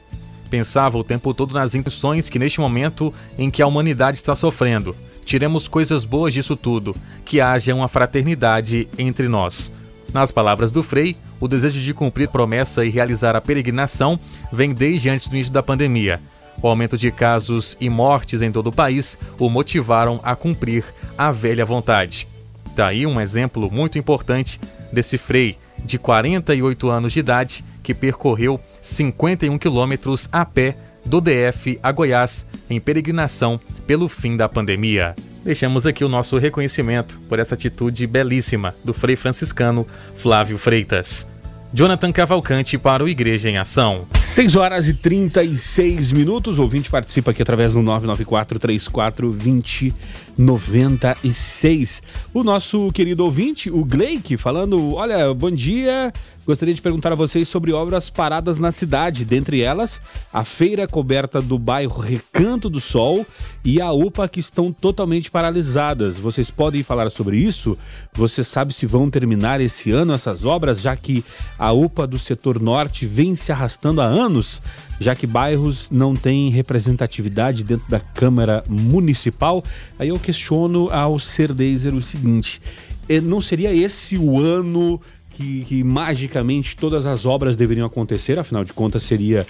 Pensava 0.48 0.96
o 0.96 1.04
tempo 1.04 1.34
todo 1.34 1.52
nas 1.52 1.74
intenções 1.74 2.30
que, 2.30 2.38
neste 2.38 2.60
momento 2.60 3.12
em 3.36 3.50
que 3.50 3.60
a 3.60 3.66
humanidade 3.66 4.16
está 4.16 4.34
sofrendo, 4.34 4.96
tiremos 5.24 5.68
coisas 5.68 6.04
boas 6.04 6.32
disso 6.32 6.56
tudo, 6.56 6.94
que 7.26 7.42
haja 7.42 7.74
uma 7.74 7.88
fraternidade 7.88 8.88
entre 8.98 9.28
nós. 9.28 9.70
Nas 10.14 10.30
palavras 10.30 10.72
do 10.72 10.82
Frei, 10.82 11.16
o 11.40 11.48
desejo 11.48 11.80
de 11.80 11.94
cumprir 11.94 12.28
promessa 12.28 12.84
e 12.84 12.90
realizar 12.90 13.36
a 13.36 13.40
peregrinação 13.40 14.18
vem 14.52 14.72
desde 14.72 15.10
antes 15.10 15.28
do 15.28 15.34
início 15.34 15.52
da 15.52 15.62
pandemia. 15.62 16.20
O 16.62 16.68
aumento 16.68 16.96
de 16.96 17.10
casos 17.10 17.76
e 17.80 17.90
mortes 17.90 18.42
em 18.42 18.50
todo 18.50 18.68
o 18.68 18.72
país 18.72 19.18
o 19.38 19.50
motivaram 19.50 20.20
a 20.22 20.34
cumprir 20.34 20.84
a 21.16 21.30
velha 21.30 21.64
vontade. 21.64 22.26
Daí 22.74 23.06
um 23.06 23.20
exemplo 23.20 23.70
muito 23.70 23.98
importante 23.98 24.60
desse 24.92 25.18
Frei, 25.18 25.58
de 25.84 25.98
48 25.98 26.88
anos 26.88 27.12
de 27.12 27.20
idade, 27.20 27.64
que 27.82 27.94
percorreu 27.94 28.60
51 28.80 29.58
quilômetros 29.58 30.28
a 30.32 30.44
pé 30.44 30.76
do 31.04 31.20
DF 31.20 31.78
a 31.82 31.92
Goiás 31.92 32.46
em 32.68 32.80
peregrinação 32.80 33.60
pelo 33.86 34.08
fim 34.08 34.36
da 34.36 34.48
pandemia. 34.48 35.14
Deixamos 35.46 35.86
aqui 35.86 36.04
o 36.04 36.08
nosso 36.08 36.38
reconhecimento 36.38 37.20
por 37.28 37.38
essa 37.38 37.54
atitude 37.54 38.04
belíssima 38.04 38.74
do 38.82 38.92
Frei 38.92 39.14
franciscano 39.14 39.86
Flávio 40.16 40.58
Freitas. 40.58 41.24
Jonathan 41.72 42.10
Cavalcante 42.10 42.76
para 42.76 43.04
o 43.04 43.08
Igreja 43.08 43.48
em 43.48 43.56
Ação. 43.56 44.08
6 44.20 44.56
horas 44.56 44.88
e 44.88 44.94
36 44.94 46.10
minutos. 46.10 46.58
O 46.58 46.62
ouvinte 46.62 46.90
participa 46.90 47.30
aqui 47.30 47.42
através 47.42 47.74
do 47.74 47.80
994 47.80 48.58
34 48.58 49.30
20 49.30 49.94
96. 50.36 52.02
O 52.34 52.42
nosso 52.42 52.90
querido 52.90 53.24
ouvinte, 53.24 53.70
o 53.70 53.84
Gleik, 53.84 54.36
falando: 54.36 54.94
Olha, 54.94 55.32
bom 55.32 55.52
dia. 55.52 56.12
Gostaria 56.46 56.72
de 56.72 56.80
perguntar 56.80 57.10
a 57.10 57.16
vocês 57.16 57.48
sobre 57.48 57.72
obras 57.72 58.08
paradas 58.08 58.56
na 58.56 58.70
cidade, 58.70 59.24
dentre 59.24 59.62
elas 59.62 60.00
a 60.32 60.44
feira 60.44 60.86
coberta 60.86 61.42
do 61.42 61.58
bairro 61.58 62.00
Recanto 62.00 62.70
do 62.70 62.78
Sol 62.78 63.26
e 63.64 63.80
a 63.80 63.90
UPA 63.90 64.28
que 64.28 64.38
estão 64.38 64.72
totalmente 64.72 65.28
paralisadas. 65.28 66.18
Vocês 66.18 66.48
podem 66.48 66.84
falar 66.84 67.10
sobre 67.10 67.36
isso? 67.36 67.76
Você 68.14 68.44
sabe 68.44 68.72
se 68.72 68.86
vão 68.86 69.10
terminar 69.10 69.60
esse 69.60 69.90
ano 69.90 70.12
essas 70.12 70.44
obras, 70.44 70.80
já 70.80 70.94
que 70.94 71.24
a 71.58 71.72
UPA 71.72 72.06
do 72.06 72.16
setor 72.18 72.60
norte 72.60 73.06
vem 73.06 73.34
se 73.34 73.50
arrastando 73.50 74.00
há 74.00 74.06
anos? 74.06 74.62
já 74.98 75.14
que 75.14 75.26
bairros 75.26 75.90
não 75.90 76.14
têm 76.14 76.48
representatividade 76.48 77.62
dentro 77.62 77.86
da 77.86 78.00
Câmara 78.00 78.64
Municipal. 78.66 79.62
Aí 79.98 80.08
eu 80.08 80.18
questiono 80.18 80.88
ao 80.90 81.18
Cerdezer 81.18 81.94
o 81.94 82.00
seguinte: 82.00 82.62
eh, 83.08 83.20
não 83.20 83.40
seria 83.40 83.72
esse 83.72 84.16
o 84.18 84.40
ano 84.40 85.00
que, 85.36 85.64
que, 85.66 85.84
magicamente 85.84 86.74
todas 86.74 87.04
as 87.04 87.26
obras 87.26 87.56
deveriam 87.56 87.86
acontecer, 87.86 88.38
afinal 88.38 88.64
de 88.64 88.72
contas 88.72 89.02
seria 89.02 89.46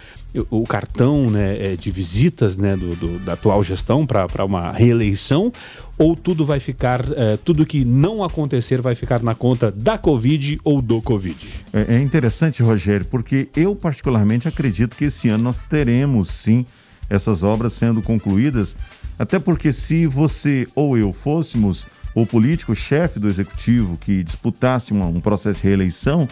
o, 0.50 0.64
cartão 0.64 1.30
né, 1.30 1.72
é, 1.72 1.76
de 1.76 1.92
visitas 1.92 2.56
né, 2.56 2.76
do, 2.76 2.96
do, 2.96 3.18
da 3.20 3.34
atual 3.34 3.62
gestão 3.62 4.04
para 4.04 4.44
uma 4.44 4.72
reeleição, 4.72 5.52
ou 5.96 6.16
tudo 6.16 6.44
vai 6.44 6.58
ficar, 6.58 7.04
é, 7.16 7.36
tudo 7.36 7.64
que 7.64 7.84
não 7.84 8.24
acontecer 8.24 8.80
vai 8.80 8.96
ficar 8.96 9.22
na 9.22 9.34
conta 9.34 9.70
da 9.70 9.96
Covid 9.96 10.58
ou 10.64 10.82
do 10.82 11.00
Covid? 11.00 11.36
É, 11.72 11.94
é 11.94 12.00
interessante, 12.00 12.64
Rogério, 12.64 13.06
porque 13.06 13.48
eu 13.54 13.76
particularmente 13.76 14.48
acredito 14.48 14.96
que 14.96 15.04
esse 15.04 15.28
ano 15.28 15.44
nós 15.44 15.58
teremos 15.70 16.28
sim 16.30 16.66
essas 17.08 17.44
obras 17.44 17.72
sendo 17.74 18.02
concluídas, 18.02 18.74
até 19.16 19.38
porque 19.38 19.72
se 19.72 20.04
você 20.04 20.66
ou 20.74 20.98
eu 20.98 21.12
fôssemos 21.12 21.86
o 22.16 22.24
político 22.24 22.74
chefe 22.74 23.20
do 23.20 23.28
executivo 23.28 23.98
que 23.98 24.24
disputasse 24.24 24.90
uma, 24.90 25.04
um 25.04 25.20
processo 25.20 25.60
de 25.60 25.68
reeleição, 25.68 26.26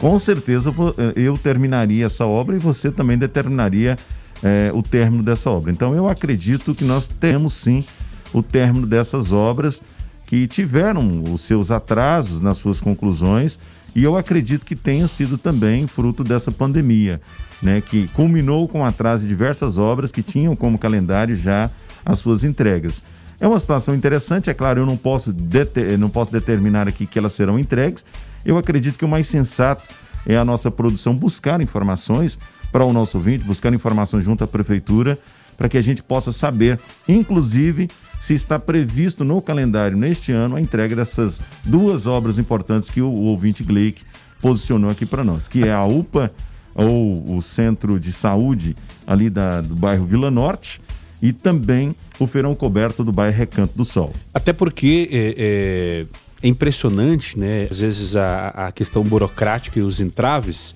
com 0.00 0.18
certeza 0.18 0.74
eh, 0.98 1.12
eu 1.14 1.38
terminaria 1.38 2.06
essa 2.06 2.26
obra 2.26 2.56
e 2.56 2.58
você 2.58 2.90
também 2.90 3.16
determinaria 3.16 3.96
é, 4.42 4.72
o 4.74 4.82
término 4.82 5.22
dessa 5.22 5.48
obra. 5.48 5.70
Então 5.70 5.94
eu 5.94 6.08
acredito 6.08 6.74
que 6.74 6.82
nós 6.82 7.06
temos 7.06 7.54
sim 7.54 7.84
o 8.32 8.42
término 8.42 8.84
dessas 8.84 9.30
obras 9.30 9.80
que 10.26 10.48
tiveram 10.48 11.22
os 11.32 11.42
seus 11.42 11.70
atrasos 11.70 12.40
nas 12.40 12.56
suas 12.56 12.80
conclusões 12.80 13.60
e 13.94 14.02
eu 14.02 14.16
acredito 14.16 14.66
que 14.66 14.74
tenha 14.74 15.06
sido 15.06 15.38
também 15.38 15.86
fruto 15.86 16.24
dessa 16.24 16.50
pandemia, 16.50 17.20
né, 17.62 17.80
que 17.80 18.08
culminou 18.08 18.66
com 18.66 18.80
o 18.80 18.84
atraso 18.84 19.22
de 19.22 19.28
diversas 19.28 19.78
obras 19.78 20.10
que 20.10 20.22
tinham 20.22 20.56
como 20.56 20.76
calendário 20.76 21.36
já 21.36 21.70
as 22.04 22.18
suas 22.18 22.42
entregas. 22.42 23.04
É 23.42 23.46
uma 23.48 23.58
situação 23.58 23.92
interessante, 23.92 24.50
é 24.50 24.54
claro, 24.54 24.82
eu 24.82 24.86
não 24.86 24.96
posso, 24.96 25.34
não 25.98 26.08
posso 26.08 26.30
determinar 26.30 26.86
aqui 26.86 27.06
que 27.06 27.18
elas 27.18 27.32
serão 27.32 27.58
entregues. 27.58 28.04
Eu 28.46 28.56
acredito 28.56 28.96
que 28.96 29.04
o 29.04 29.08
mais 29.08 29.26
sensato 29.26 29.82
é 30.24 30.36
a 30.36 30.44
nossa 30.44 30.70
produção 30.70 31.12
buscar 31.12 31.60
informações 31.60 32.38
para 32.70 32.84
o 32.84 32.92
nosso 32.92 33.18
ouvinte, 33.18 33.42
buscar 33.42 33.74
informações 33.74 34.24
junto 34.24 34.44
à 34.44 34.46
prefeitura, 34.46 35.18
para 35.58 35.68
que 35.68 35.76
a 35.76 35.80
gente 35.80 36.04
possa 36.04 36.30
saber, 36.30 36.78
inclusive, 37.08 37.90
se 38.20 38.32
está 38.32 38.60
previsto 38.60 39.24
no 39.24 39.42
calendário 39.42 39.96
neste 39.96 40.30
ano 40.30 40.54
a 40.54 40.60
entrega 40.60 40.94
dessas 40.94 41.40
duas 41.64 42.06
obras 42.06 42.38
importantes 42.38 42.90
que 42.90 43.02
o, 43.02 43.08
o 43.08 43.24
ouvinte 43.24 43.64
Gleick 43.64 44.02
posicionou 44.40 44.88
aqui 44.88 45.04
para 45.04 45.24
nós, 45.24 45.48
que 45.48 45.64
é 45.64 45.72
a 45.72 45.82
UPA, 45.82 46.30
ou 46.76 47.36
o 47.36 47.42
Centro 47.42 47.98
de 47.98 48.12
Saúde 48.12 48.76
ali 49.04 49.28
da, 49.28 49.60
do 49.60 49.74
bairro 49.74 50.06
Vila 50.06 50.30
Norte, 50.30 50.80
e 51.20 51.32
também 51.32 51.96
o 52.22 52.26
feirão 52.26 52.54
coberto 52.54 53.04
do 53.04 53.12
bairro 53.12 53.36
Recanto 53.36 53.76
do 53.76 53.84
Sol. 53.84 54.12
Até 54.32 54.52
porque 54.52 55.08
é, 55.10 55.34
é, 55.38 56.06
é 56.42 56.48
impressionante, 56.48 57.38
né? 57.38 57.66
Às 57.70 57.80
vezes 57.80 58.16
a, 58.16 58.48
a, 58.48 58.72
questão 58.72 59.02
burocrática 59.02 59.78
e 59.78 59.82
os 59.82 60.00
entraves, 60.00 60.74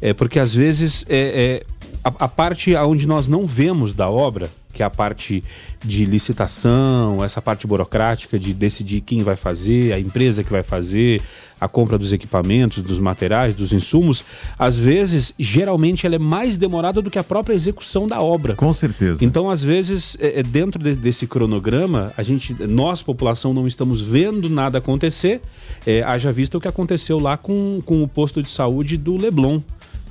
é 0.00 0.12
porque 0.12 0.38
às 0.38 0.54
vezes 0.54 1.04
é, 1.08 1.62
é 1.64 1.66
a, 2.04 2.24
a 2.24 2.28
parte 2.28 2.74
onde 2.76 3.06
nós 3.06 3.28
não 3.28 3.46
vemos 3.46 3.92
da 3.92 4.08
obra 4.08 4.50
que 4.72 4.82
é 4.82 4.86
a 4.86 4.90
parte 4.90 5.42
de 5.84 6.04
licitação, 6.04 7.24
essa 7.24 7.40
parte 7.40 7.66
burocrática 7.66 8.38
de 8.38 8.52
decidir 8.52 9.00
quem 9.00 9.22
vai 9.22 9.36
fazer, 9.36 9.92
a 9.92 9.98
empresa 9.98 10.44
que 10.44 10.50
vai 10.50 10.62
fazer, 10.62 11.20
a 11.60 11.68
compra 11.68 11.98
dos 11.98 12.12
equipamentos, 12.12 12.82
dos 12.82 13.00
materiais, 13.00 13.54
dos 13.54 13.72
insumos, 13.72 14.24
às 14.58 14.78
vezes, 14.78 15.34
geralmente, 15.38 16.06
ela 16.06 16.14
é 16.14 16.18
mais 16.18 16.56
demorada 16.56 17.02
do 17.02 17.10
que 17.10 17.18
a 17.18 17.24
própria 17.24 17.54
execução 17.54 18.06
da 18.06 18.20
obra. 18.20 18.54
Com 18.54 18.72
certeza. 18.72 19.24
Então, 19.24 19.50
às 19.50 19.62
vezes, 19.62 20.16
é, 20.20 20.40
é 20.40 20.42
dentro 20.42 20.82
de, 20.82 20.94
desse 20.94 21.26
cronograma, 21.26 22.12
a 22.16 22.22
gente, 22.22 22.54
nós, 22.66 23.02
população, 23.02 23.52
não 23.52 23.66
estamos 23.66 24.00
vendo 24.00 24.48
nada 24.48 24.78
acontecer. 24.78 25.40
É, 25.86 26.02
haja 26.02 26.30
vista 26.30 26.56
o 26.56 26.60
que 26.60 26.68
aconteceu 26.68 27.18
lá 27.18 27.36
com, 27.36 27.82
com 27.84 28.02
o 28.02 28.08
posto 28.08 28.42
de 28.42 28.50
saúde 28.50 28.96
do 28.96 29.16
Leblon. 29.16 29.60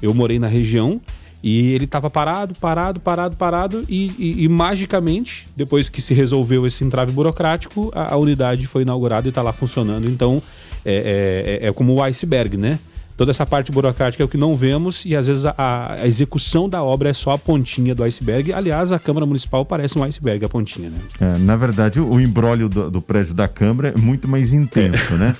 Eu 0.02 0.14
morei 0.14 0.38
na 0.40 0.48
região 0.48 1.02
e 1.42 1.74
ele 1.74 1.86
estava 1.86 2.10
parado, 2.10 2.56
parado, 2.56 3.00
parado, 3.00 3.36
parado, 3.36 3.86
e, 3.88 4.12
e, 4.18 4.44
e, 4.44 4.48
magicamente, 4.48 5.48
depois 5.56 5.88
que 5.88 6.02
se 6.02 6.14
resolveu 6.14 6.66
esse 6.66 6.84
entrave 6.84 7.12
burocrático, 7.12 7.92
a, 7.94 8.14
a 8.14 8.18
unidade 8.18 8.66
foi 8.68 8.82
inaugurada 8.82 9.28
e 9.28 9.30
está 9.30 9.42
lá 9.42 9.54
funcionando. 9.54 10.10
Então, 10.10 10.42
é, 10.84 11.62
é, 11.62 11.66
é, 11.66 11.70
é, 11.70 11.74
como 11.74 11.94
o 11.94 12.02
iceberg, 12.02 12.58
né? 12.58 12.80
Toda 13.16 13.32
essa 13.32 13.48
parte 13.48 13.72
burocrática 13.72 14.24
é 14.24 14.26
o 14.26 14.30
que 14.30 14.38
não 14.38 14.56
vemos 14.56 15.04
e 15.04 15.16
às 15.16 15.26
vezes 15.26 15.44
a, 15.44 15.56
a, 15.58 16.08
execução 16.08 16.70
da 16.70 16.84
obra 16.84 17.10
é 17.10 17.14
só 17.14 17.32
a 17.32 17.38
pontinha 17.38 17.96
do 17.96 18.04
iceberg. 18.04 18.54
Aliás, 18.54 18.92
a 18.92 19.00
Câmara 19.00 19.26
Municipal 19.26 19.66
parece 19.66 19.98
um 19.98 20.04
iceberg, 20.04 20.46
a 20.46 20.50
pontinha, 20.50 20.92
né? 20.92 21.00
É, 21.20 21.38
na 21.40 21.56
verdade, 21.56 22.00
o 22.00 22.20
embrólio 22.22 22.70
do, 22.70 22.92
do, 22.92 23.02
prédio 23.02 23.34
da 23.34 23.48
Câmara 23.48 23.90
é 23.90 24.00
muito 24.00 24.28
mais 24.28 24.54
intenso, 24.54 25.16
é. 25.16 25.18
né? 25.18 25.36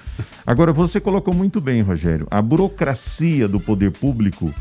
Agora, 0.46 0.74
você 0.74 1.00
colocou 1.00 1.36
muito 1.36 1.62
bem, 1.62 1.82
Rogério, 1.82 2.26
a 2.32 2.42
burocracia 2.42 3.48
do 3.48 3.60
poder 3.60 3.92
público 3.92 4.52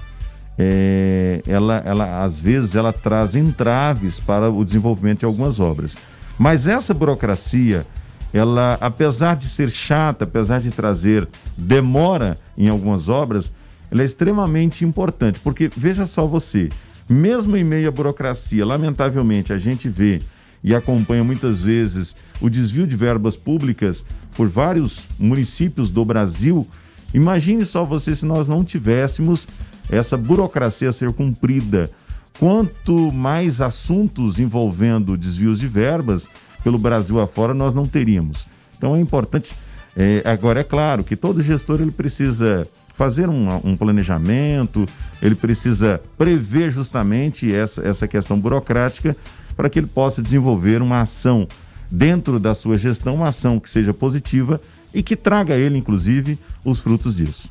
é, 0.58 1.42
ela, 1.46 1.82
ela 1.84 2.24
às 2.24 2.38
vezes 2.38 2.74
ela 2.74 2.92
traz 2.92 3.34
entraves 3.34 4.18
para 4.18 4.50
o 4.50 4.64
desenvolvimento 4.64 5.20
de 5.20 5.26
algumas 5.26 5.60
obras. 5.60 5.96
Mas 6.38 6.66
essa 6.66 6.94
burocracia, 6.94 7.86
ela, 8.32 8.76
apesar 8.80 9.36
de 9.36 9.48
ser 9.48 9.70
chata, 9.70 10.24
apesar 10.24 10.60
de 10.60 10.70
trazer 10.70 11.28
demora 11.56 12.38
em 12.56 12.68
algumas 12.68 13.08
obras, 13.08 13.52
ela 13.90 14.02
é 14.02 14.04
extremamente 14.04 14.84
importante, 14.84 15.38
porque 15.40 15.70
veja 15.76 16.06
só 16.06 16.26
você, 16.26 16.68
mesmo 17.08 17.56
em 17.56 17.64
meio 17.64 17.88
à 17.88 17.92
burocracia, 17.92 18.66
lamentavelmente 18.66 19.52
a 19.52 19.58
gente 19.58 19.88
vê 19.88 20.20
e 20.62 20.74
acompanha 20.74 21.22
muitas 21.22 21.62
vezes 21.62 22.16
o 22.40 22.50
desvio 22.50 22.86
de 22.86 22.96
verbas 22.96 23.36
públicas 23.36 24.04
por 24.34 24.48
vários 24.48 25.04
municípios 25.18 25.90
do 25.90 26.04
Brasil. 26.04 26.66
Imagine 27.14 27.64
só 27.64 27.84
você 27.84 28.16
se 28.16 28.26
nós 28.26 28.48
não 28.48 28.64
tivéssemos 28.64 29.46
essa 29.90 30.16
burocracia 30.16 30.92
ser 30.92 31.12
cumprida. 31.12 31.90
Quanto 32.38 33.10
mais 33.12 33.60
assuntos 33.60 34.38
envolvendo 34.38 35.16
desvios 35.16 35.58
de 35.58 35.66
verbas 35.66 36.28
pelo 36.62 36.78
Brasil 36.78 37.20
afora, 37.20 37.54
nós 37.54 37.72
não 37.72 37.86
teríamos. 37.86 38.46
Então 38.76 38.94
é 38.94 39.00
importante. 39.00 39.54
É, 39.96 40.22
agora, 40.26 40.60
é 40.60 40.64
claro 40.64 41.02
que 41.02 41.16
todo 41.16 41.40
gestor 41.40 41.80
ele 41.80 41.90
precisa 41.90 42.68
fazer 42.94 43.28
um, 43.28 43.48
um, 43.64 43.76
planejamento, 43.76 44.86
ele 45.22 45.34
precisa 45.34 46.00
prever 46.16 46.70
justamente 46.70 47.54
essa, 47.54 47.86
essa 47.86 48.08
questão 48.08 48.38
burocrática 48.38 49.16
para 49.56 49.70
que 49.70 49.78
ele 49.78 49.86
possa 49.86 50.22
desenvolver 50.22 50.82
uma 50.82 51.02
ação 51.02 51.46
dentro 51.90 52.40
da 52.40 52.54
sua 52.54 52.76
gestão, 52.76 53.14
uma 53.14 53.28
ação 53.28 53.60
que 53.60 53.70
seja 53.70 53.94
positiva 53.94 54.60
e 54.92 55.02
que 55.02 55.14
traga 55.14 55.54
a 55.54 55.58
ele, 55.58 55.78
inclusive, 55.78 56.38
os 56.64 56.78
frutos 56.78 57.16
disso. 57.16 57.48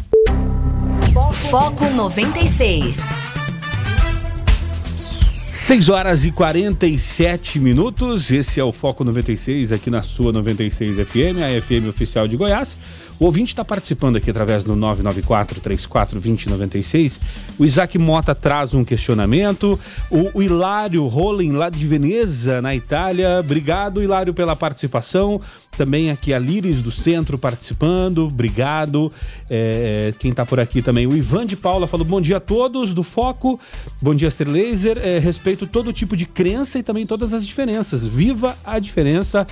Foco 1.16 1.86
96. 1.92 3.00
6 5.50 5.88
horas 5.88 6.26
e 6.26 6.32
47 6.32 7.58
minutos. 7.58 8.30
Esse 8.32 8.60
é 8.60 8.64
o 8.66 8.74
Foco 8.74 9.06
96 9.06 9.72
aqui 9.72 9.90
na 9.90 10.02
sua 10.02 10.34
96 10.34 10.98
FM, 11.08 11.40
a 11.42 11.62
FM 11.62 11.88
oficial 11.88 12.28
de 12.28 12.36
Goiás. 12.36 12.78
O 13.18 13.26
ouvinte 13.26 13.54
está 13.54 13.64
participando 13.64 14.18
aqui 14.18 14.30
através 14.30 14.64
do 14.64 14.76
994 14.76 15.62
34 15.62 16.20
2096. 16.20 17.22
O 17.58 17.66
Isaac 17.66 17.98
Mota 17.98 18.36
traz 18.36 18.74
um 18.74 18.84
questionamento. 18.84 19.80
O, 20.12 20.40
o 20.40 20.44
Hilário 20.44 21.06
Rolling, 21.08 21.54
lá 21.54 21.70
de 21.70 21.86
Veneza, 21.88 22.62
na 22.62 22.76
Itália. 22.76 23.40
Obrigado, 23.40 24.04
Hilário, 24.04 24.34
pela 24.34 24.56
participação. 24.56 25.40
Também 25.78 26.10
aqui 26.10 26.34
a 26.34 26.40
Líris 26.40 26.82
do 26.82 26.92
Centro 26.92 27.38
participando, 27.38 28.28
obrigado. 28.28 29.12
É, 29.50 30.14
quem 30.20 30.32
está 30.32 30.46
por 30.46 30.60
aqui 30.60 30.82
também, 30.82 31.06
o 31.06 31.16
Ivan 31.16 31.46
de 31.46 31.56
Paula 31.56 31.86
falou: 31.86 32.06
bom 32.06 32.22
dia 32.22 32.38
a 32.38 32.40
todos 32.40 32.94
do 32.94 33.04
Foco, 33.04 33.60
bom 34.02 34.16
dia, 34.16 34.32
Ser 34.32 34.48
Laser. 34.48 34.98
É, 34.98 35.20
respeito 35.20 35.68
todo 35.68 35.92
tipo 35.92 36.16
de 36.16 36.26
crença 36.26 36.80
e 36.80 36.84
também 36.84 37.06
todas 37.06 37.34
as 37.34 37.46
diferenças. 37.46 38.06
Viva 38.06 38.58
a 38.64 38.80
diferença. 38.80 39.46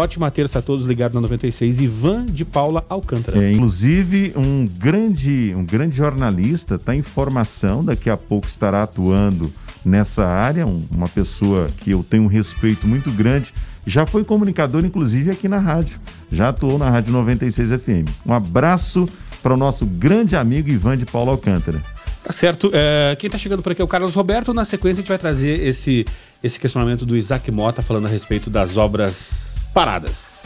Ótima 0.00 0.30
terça 0.30 0.60
a 0.60 0.62
todos 0.62 0.86
ligados 0.86 1.14
na 1.14 1.20
96. 1.20 1.78
Ivan 1.78 2.24
de 2.24 2.42
Paula 2.42 2.82
Alcântara. 2.88 3.44
É, 3.44 3.52
inclusive, 3.52 4.32
um 4.34 4.66
grande, 4.66 5.54
um 5.54 5.62
grande 5.62 5.94
jornalista 5.94 6.76
está 6.76 6.94
em 6.96 7.02
formação, 7.02 7.84
daqui 7.84 8.08
a 8.08 8.16
pouco 8.16 8.46
estará 8.46 8.82
atuando 8.82 9.52
nessa 9.84 10.26
área, 10.26 10.66
um, 10.66 10.82
uma 10.90 11.06
pessoa 11.06 11.68
que 11.82 11.90
eu 11.90 12.02
tenho 12.02 12.22
um 12.22 12.28
respeito 12.28 12.86
muito 12.86 13.12
grande, 13.12 13.52
já 13.86 14.06
foi 14.06 14.24
comunicador, 14.24 14.86
inclusive, 14.86 15.30
aqui 15.30 15.48
na 15.48 15.58
rádio. 15.58 16.00
Já 16.32 16.48
atuou 16.48 16.78
na 16.78 16.88
Rádio 16.88 17.12
96 17.12 17.68
FM. 17.68 18.08
Um 18.24 18.32
abraço 18.32 19.06
para 19.42 19.52
o 19.52 19.56
nosso 19.56 19.84
grande 19.84 20.34
amigo 20.34 20.70
Ivan 20.70 20.96
de 20.96 21.04
Paulo 21.04 21.30
Alcântara. 21.30 21.82
Tá 22.24 22.32
certo. 22.32 22.70
É, 22.72 23.14
quem 23.16 23.28
está 23.28 23.36
chegando 23.36 23.62
por 23.62 23.72
aqui 23.72 23.82
é 23.82 23.84
o 23.84 23.88
Carlos 23.88 24.14
Roberto. 24.14 24.54
Na 24.54 24.64
sequência, 24.64 25.00
a 25.00 25.02
gente 25.02 25.08
vai 25.08 25.18
trazer 25.18 25.60
esse, 25.60 26.06
esse 26.42 26.58
questionamento 26.58 27.04
do 27.04 27.14
Isaac 27.18 27.50
Mota 27.50 27.82
falando 27.82 28.06
a 28.06 28.08
respeito 28.08 28.48
das 28.48 28.78
obras 28.78 29.49
paradas. 29.72 30.42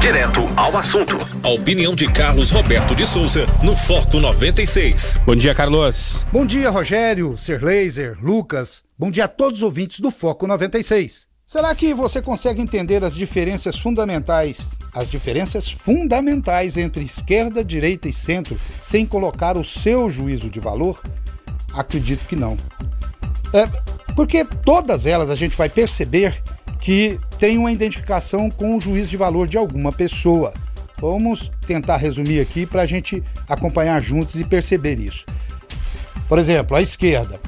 Direto 0.00 0.40
ao 0.56 0.76
assunto. 0.76 1.16
A 1.42 1.48
opinião 1.48 1.94
de 1.94 2.10
Carlos 2.10 2.50
Roberto 2.50 2.94
de 2.94 3.04
Souza 3.04 3.46
no 3.62 3.76
Foco 3.76 4.18
96. 4.18 5.20
Bom 5.26 5.36
dia, 5.36 5.54
Carlos. 5.54 6.26
Bom 6.32 6.46
dia, 6.46 6.70
Rogério, 6.70 7.36
Sir 7.36 7.62
Laser, 7.62 8.16
Lucas. 8.22 8.82
Bom 8.98 9.10
dia 9.10 9.26
a 9.26 9.28
todos 9.28 9.58
os 9.58 9.62
ouvintes 9.62 10.00
do 10.00 10.10
Foco 10.10 10.46
96. 10.46 11.26
Será 11.46 11.74
que 11.74 11.94
você 11.94 12.20
consegue 12.20 12.60
entender 12.60 13.02
as 13.04 13.14
diferenças 13.14 13.78
fundamentais, 13.78 14.66
as 14.92 15.08
diferenças 15.08 15.70
fundamentais 15.70 16.76
entre 16.76 17.02
esquerda, 17.04 17.64
direita 17.64 18.08
e 18.08 18.12
centro, 18.12 18.58
sem 18.82 19.06
colocar 19.06 19.56
o 19.56 19.64
seu 19.64 20.10
juízo 20.10 20.50
de 20.50 20.60
valor? 20.60 21.00
Acredito 21.72 22.26
que 22.26 22.36
não. 22.36 22.56
É, 23.52 23.66
porque 24.14 24.44
todas 24.44 25.06
elas 25.06 25.30
a 25.30 25.34
gente 25.34 25.56
vai 25.56 25.68
perceber 25.68 26.42
que 26.80 27.18
tem 27.38 27.58
uma 27.58 27.72
identificação 27.72 28.50
com 28.50 28.76
o 28.76 28.80
juízo 28.80 29.10
de 29.10 29.16
valor 29.16 29.46
de 29.46 29.56
alguma 29.56 29.92
pessoa. 29.92 30.52
Vamos 31.00 31.50
tentar 31.66 31.96
resumir 31.96 32.40
aqui 32.40 32.66
para 32.66 32.82
a 32.82 32.86
gente 32.86 33.22
acompanhar 33.48 34.00
juntos 34.02 34.34
e 34.34 34.44
perceber 34.44 34.98
isso. 34.98 35.24
Por 36.28 36.38
exemplo, 36.38 36.76
a 36.76 36.82
esquerda. 36.82 37.40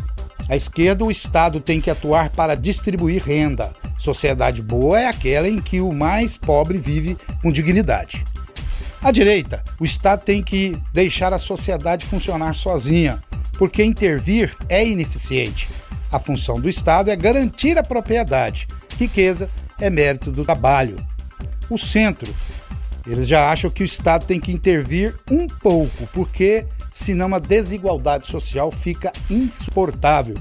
A 0.48 0.56
esquerda, 0.56 1.04
o 1.04 1.10
Estado 1.10 1.60
tem 1.60 1.80
que 1.80 1.90
atuar 1.90 2.30
para 2.30 2.56
distribuir 2.56 3.22
renda. 3.22 3.70
Sociedade 3.98 4.62
boa 4.62 4.98
é 4.98 5.06
aquela 5.06 5.48
em 5.48 5.60
que 5.60 5.80
o 5.80 5.92
mais 5.92 6.36
pobre 6.36 6.78
vive 6.78 7.16
com 7.42 7.52
dignidade. 7.52 8.24
A 9.02 9.10
direita, 9.10 9.64
o 9.78 9.84
Estado 9.84 10.22
tem 10.24 10.42
que 10.42 10.76
deixar 10.92 11.32
a 11.32 11.38
sociedade 11.38 12.04
funcionar 12.04 12.54
sozinha, 12.54 13.22
porque 13.58 13.82
intervir 13.82 14.56
é 14.68 14.86
ineficiente. 14.86 15.68
A 16.11 16.18
função 16.18 16.61
do 16.61 16.68
Estado 16.68 17.11
é 17.11 17.16
garantir 17.16 17.79
a 17.79 17.83
propriedade, 17.83 18.66
riqueza 18.99 19.51
é 19.79 19.88
mérito 19.88 20.31
do 20.31 20.44
trabalho. 20.44 20.96
O 21.68 21.79
centro, 21.79 22.35
eles 23.07 23.29
já 23.29 23.51
acham 23.51 23.70
que 23.70 23.83
o 23.83 23.85
Estado 23.85 24.27
tem 24.27 24.40
que 24.40 24.53
intervir 24.53 25.14
um 25.31 25.46
pouco, 25.46 26.07
porque 26.12 26.66
senão 26.92 27.35
a 27.35 27.38
desigualdade 27.38 28.27
social 28.27 28.70
fica 28.70 29.12
insuportável. 29.31 30.37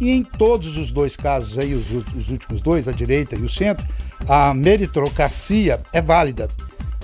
E 0.00 0.10
em 0.10 0.24
todos 0.24 0.76
os 0.76 0.90
dois 0.90 1.16
casos 1.16 1.56
aí, 1.56 1.74
os, 1.74 1.88
os 2.16 2.28
últimos 2.28 2.60
dois, 2.60 2.88
a 2.88 2.92
direita 2.92 3.36
e 3.36 3.42
o 3.42 3.48
centro, 3.48 3.86
a 4.28 4.52
meritocracia 4.52 5.80
é 5.92 6.00
válida. 6.00 6.48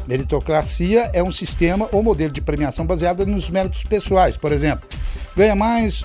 Meritocracia 0.09 1.11
é 1.13 1.23
um 1.23 1.31
sistema 1.31 1.89
ou 1.93 2.03
modelo 2.03 2.33
de 2.33 2.41
premiação 2.41 2.85
baseado 2.85 3.25
nos 3.25 3.51
méritos 3.51 3.85
pessoais. 3.85 4.37
Por 4.37 4.53
exemplo, 4.53 4.89
ganha 5.39 5.55
mais 5.55 6.05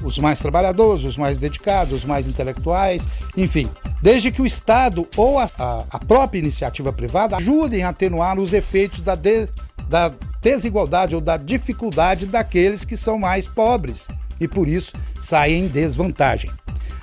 os 0.00 0.16
mais 0.20 0.38
trabalhadores, 0.38 1.02
os 1.02 1.16
mais 1.16 1.38
dedicados, 1.38 1.92
os 1.92 2.04
mais 2.04 2.28
intelectuais, 2.28 3.08
enfim. 3.36 3.68
Desde 4.00 4.30
que 4.30 4.40
o 4.40 4.46
Estado 4.46 5.08
ou 5.16 5.40
a, 5.40 5.48
a, 5.58 5.98
própria 5.98 6.38
iniciativa 6.38 6.92
privada 6.92 7.36
ajudem 7.36 7.82
a 7.82 7.88
atenuar 7.88 8.38
os 8.38 8.52
efeitos 8.52 9.02
da, 9.02 9.16
de, 9.16 9.48
da 9.88 10.12
desigualdade 10.40 11.16
ou 11.16 11.20
da 11.20 11.36
dificuldade 11.36 12.26
daqueles 12.26 12.84
que 12.84 12.96
são 12.96 13.18
mais 13.18 13.46
pobres 13.48 14.06
e 14.40 14.46
por 14.46 14.68
isso 14.68 14.92
saem 15.20 15.64
em 15.64 15.68
desvantagem. 15.68 16.50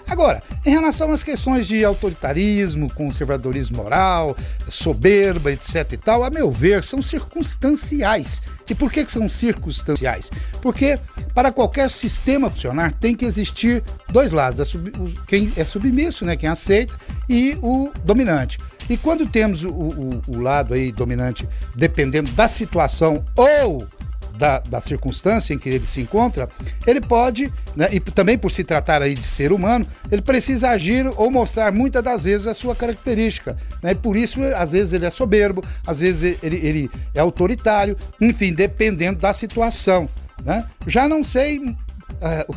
Agora, 0.07 0.41
em 0.65 0.69
relação 0.69 1.11
às 1.11 1.21
questões 1.21 1.67
de 1.67 1.83
autoritarismo, 1.83 2.91
conservadorismo 2.93 3.77
moral, 3.77 4.35
soberba, 4.69 5.51
etc 5.51 5.91
e 5.91 5.97
tal, 5.97 6.23
a 6.23 6.29
meu 6.29 6.49
ver, 6.49 6.83
são 6.83 7.01
circunstanciais. 7.01 8.41
E 8.69 8.73
por 8.73 8.91
que, 8.91 9.03
que 9.03 9.11
são 9.11 9.27
circunstanciais? 9.27 10.31
Porque 10.61 10.97
para 11.33 11.51
qualquer 11.51 11.91
sistema 11.91 12.49
funcionar 12.49 12.93
tem 12.93 13.13
que 13.13 13.25
existir 13.25 13.83
dois 14.09 14.31
lados, 14.31 14.73
quem 15.27 15.51
é 15.57 15.65
submisso, 15.65 16.25
né, 16.25 16.35
quem 16.35 16.49
aceita, 16.49 16.95
e 17.27 17.57
o 17.61 17.91
dominante. 18.03 18.59
E 18.89 18.95
quando 18.95 19.27
temos 19.27 19.65
o, 19.65 19.69
o, 19.69 20.21
o 20.27 20.39
lado 20.39 20.73
aí 20.73 20.91
dominante, 20.93 21.47
dependendo 21.75 22.31
da 22.31 22.47
situação 22.47 23.25
ou 23.35 23.85
da, 24.37 24.59
da, 24.59 24.79
circunstância 24.79 25.53
em 25.53 25.57
que 25.57 25.69
ele 25.69 25.85
se 25.85 26.01
encontra, 26.01 26.47
ele 26.85 27.01
pode, 27.01 27.51
né, 27.75 27.89
e 27.91 27.99
também 27.99 28.37
por 28.37 28.51
se 28.51 28.63
tratar 28.63 29.01
aí 29.01 29.15
de 29.15 29.23
ser 29.23 29.51
humano, 29.51 29.85
ele 30.11 30.21
precisa 30.21 30.69
agir 30.69 31.05
ou 31.15 31.31
mostrar 31.31 31.71
muitas 31.71 32.03
das 32.03 32.23
vezes 32.25 32.47
a 32.47 32.53
sua 32.53 32.75
característica. 32.75 33.57
Né, 33.81 33.91
e 33.91 33.95
por 33.95 34.15
isso, 34.15 34.41
às 34.55 34.71
vezes, 34.71 34.93
ele 34.93 35.05
é 35.05 35.09
soberbo, 35.09 35.63
às 35.85 35.99
vezes 35.99 36.37
ele, 36.41 36.57
ele 36.57 36.91
é 37.13 37.19
autoritário, 37.19 37.97
enfim, 38.21 38.53
dependendo 38.53 39.19
da 39.19 39.33
situação. 39.33 40.09
Né? 40.43 40.65
Já 40.85 41.07
não 41.07 41.23
sei 41.23 41.59
Uh, 42.17 42.55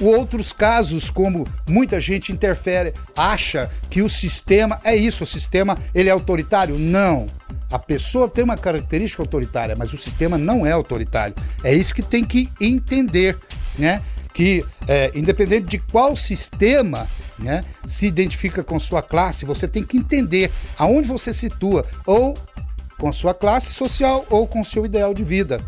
outros 0.00 0.52
casos, 0.52 1.10
como 1.10 1.48
muita 1.68 2.00
gente 2.00 2.30
interfere, 2.30 2.94
acha 3.16 3.68
que 3.90 4.02
o 4.02 4.08
sistema 4.08 4.80
é 4.84 4.94
isso, 4.94 5.24
o 5.24 5.26
sistema 5.26 5.76
ele 5.92 6.08
é 6.08 6.12
autoritário. 6.12 6.78
Não. 6.78 7.26
A 7.74 7.78
pessoa 7.80 8.28
tem 8.28 8.44
uma 8.44 8.56
característica 8.56 9.20
autoritária, 9.20 9.74
mas 9.74 9.92
o 9.92 9.98
sistema 9.98 10.38
não 10.38 10.64
é 10.64 10.70
autoritário. 10.70 11.34
É 11.64 11.74
isso 11.74 11.92
que 11.92 12.02
tem 12.02 12.24
que 12.24 12.48
entender, 12.60 13.36
né? 13.76 14.00
Que 14.32 14.64
é, 14.86 15.10
independente 15.12 15.66
de 15.66 15.78
qual 15.80 16.14
sistema 16.14 17.08
né, 17.36 17.64
se 17.84 18.06
identifica 18.06 18.62
com 18.62 18.78
sua 18.78 19.02
classe, 19.02 19.44
você 19.44 19.66
tem 19.66 19.82
que 19.82 19.96
entender 19.96 20.52
aonde 20.78 21.08
você 21.08 21.34
situa, 21.34 21.84
ou 22.06 22.38
com 22.96 23.08
a 23.08 23.12
sua 23.12 23.34
classe 23.34 23.72
social 23.72 24.24
ou 24.30 24.46
com 24.46 24.62
seu 24.62 24.86
ideal 24.86 25.12
de 25.12 25.24
vida. 25.24 25.60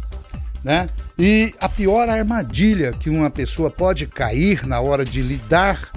Né? 0.62 0.87
E 1.19 1.53
a 1.59 1.69
pior 1.69 2.09
armadilha 2.09 2.92
que 2.92 3.11
uma 3.11 3.31
pessoa 3.31 3.69
pode 3.69 4.07
cair 4.07 4.64
na 4.64 4.79
hora 4.79 5.05
de 5.05 5.23
lidar 5.23 5.90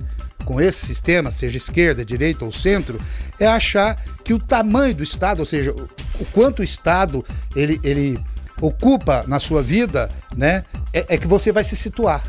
com 0.49 0.59
esse 0.59 0.83
sistema, 0.83 1.29
seja 1.29 1.57
esquerda, 1.57 2.03
direita 2.03 2.43
ou 2.43 2.51
centro, 2.51 2.99
é 3.39 3.45
achar 3.45 4.03
que 4.23 4.33
o 4.33 4.39
tamanho 4.39 4.95
do 4.95 5.03
Estado, 5.03 5.41
ou 5.41 5.45
seja, 5.45 5.71
o 5.71 6.25
quanto 6.33 6.61
o 6.61 6.63
Estado 6.63 7.23
ele, 7.55 7.79
ele 7.83 8.19
ocupa 8.59 9.23
na 9.27 9.37
sua 9.37 9.61
vida, 9.61 10.09
né, 10.35 10.65
é, 10.91 11.05
é 11.09 11.17
que 11.19 11.27
você 11.27 11.51
vai 11.51 11.63
se 11.63 11.75
situar. 11.75 12.23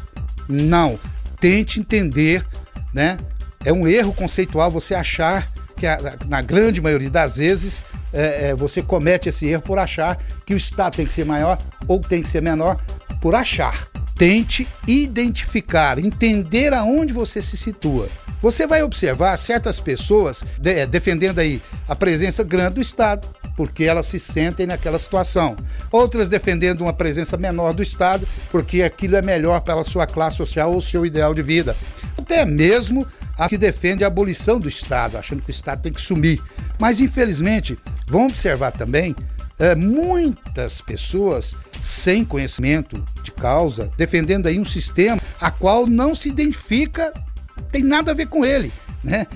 Não. 0.46 1.00
Tente 1.40 1.80
entender, 1.80 2.46
né? 2.92 3.16
É 3.64 3.72
um 3.72 3.88
erro 3.88 4.12
conceitual 4.12 4.70
você 4.70 4.94
achar 4.94 5.50
que, 5.74 5.86
a, 5.86 5.98
na 6.28 6.42
grande 6.42 6.78
maioria 6.78 7.08
das 7.08 7.38
vezes, 7.38 7.82
é, 8.12 8.48
é, 8.48 8.54
você 8.54 8.82
comete 8.82 9.30
esse 9.30 9.46
erro 9.46 9.62
por 9.62 9.78
achar 9.78 10.22
que 10.44 10.52
o 10.52 10.58
Estado 10.58 10.96
tem 10.96 11.06
que 11.06 11.12
ser 11.14 11.24
maior 11.24 11.56
ou 11.88 11.98
tem 12.00 12.20
que 12.22 12.28
ser 12.28 12.42
menor, 12.42 12.78
por 13.18 13.34
achar. 13.34 13.88
Tente 14.20 14.68
identificar, 14.86 15.98
entender 15.98 16.74
aonde 16.74 17.10
você 17.10 17.40
se 17.40 17.56
situa. 17.56 18.06
Você 18.42 18.66
vai 18.66 18.82
observar 18.82 19.34
certas 19.38 19.80
pessoas 19.80 20.44
de, 20.58 20.74
é, 20.74 20.86
defendendo 20.86 21.38
aí 21.38 21.62
a 21.88 21.96
presença 21.96 22.44
grande 22.44 22.74
do 22.74 22.80
Estado, 22.82 23.26
porque 23.56 23.84
elas 23.84 24.04
se 24.04 24.20
sentem 24.20 24.66
naquela 24.66 24.98
situação. 24.98 25.56
Outras 25.90 26.28
defendendo 26.28 26.82
uma 26.82 26.92
presença 26.92 27.38
menor 27.38 27.72
do 27.72 27.82
Estado, 27.82 28.28
porque 28.50 28.82
aquilo 28.82 29.16
é 29.16 29.22
melhor 29.22 29.62
para 29.62 29.80
a 29.80 29.84
sua 29.84 30.06
classe 30.06 30.36
social 30.36 30.70
ou 30.70 30.82
seu 30.82 31.06
ideal 31.06 31.32
de 31.32 31.40
vida. 31.40 31.74
Até 32.18 32.44
mesmo 32.44 33.06
a 33.38 33.48
que 33.48 33.56
defende 33.56 34.04
a 34.04 34.08
abolição 34.08 34.60
do 34.60 34.68
Estado, 34.68 35.16
achando 35.16 35.40
que 35.40 35.48
o 35.48 35.50
Estado 35.50 35.80
tem 35.80 35.94
que 35.94 36.02
sumir. 36.02 36.42
Mas, 36.78 37.00
infelizmente, 37.00 37.78
vão 38.06 38.26
observar 38.26 38.72
também 38.72 39.16
é, 39.58 39.74
muitas 39.74 40.82
pessoas 40.82 41.56
sem 41.82 42.24
conhecimento 42.24 43.04
de 43.22 43.30
causa, 43.32 43.90
defendendo 43.96 44.46
aí 44.46 44.58
um 44.58 44.64
sistema 44.64 45.20
a 45.40 45.50
qual 45.50 45.86
não 45.86 46.14
se 46.14 46.28
identifica, 46.28 47.12
tem 47.70 47.82
nada 47.82 48.10
a 48.10 48.14
ver 48.14 48.26
com 48.26 48.44
ele, 48.44 48.72
né? 49.02 49.26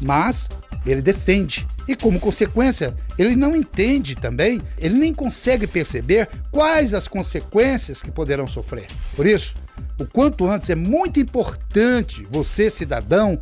Mas 0.00 0.48
ele 0.86 1.02
defende. 1.02 1.66
E 1.86 1.96
como 1.96 2.20
consequência, 2.20 2.94
ele 3.18 3.34
não 3.34 3.56
entende 3.56 4.14
também, 4.14 4.62
ele 4.78 4.94
nem 4.94 5.12
consegue 5.12 5.66
perceber 5.66 6.28
quais 6.50 6.94
as 6.94 7.08
consequências 7.08 8.00
que 8.00 8.10
poderão 8.10 8.46
sofrer. 8.46 8.86
Por 9.16 9.26
isso, 9.26 9.56
o 9.98 10.06
quanto 10.06 10.48
antes 10.48 10.70
é 10.70 10.74
muito 10.74 11.18
importante 11.18 12.26
você, 12.30 12.70
cidadão, 12.70 13.38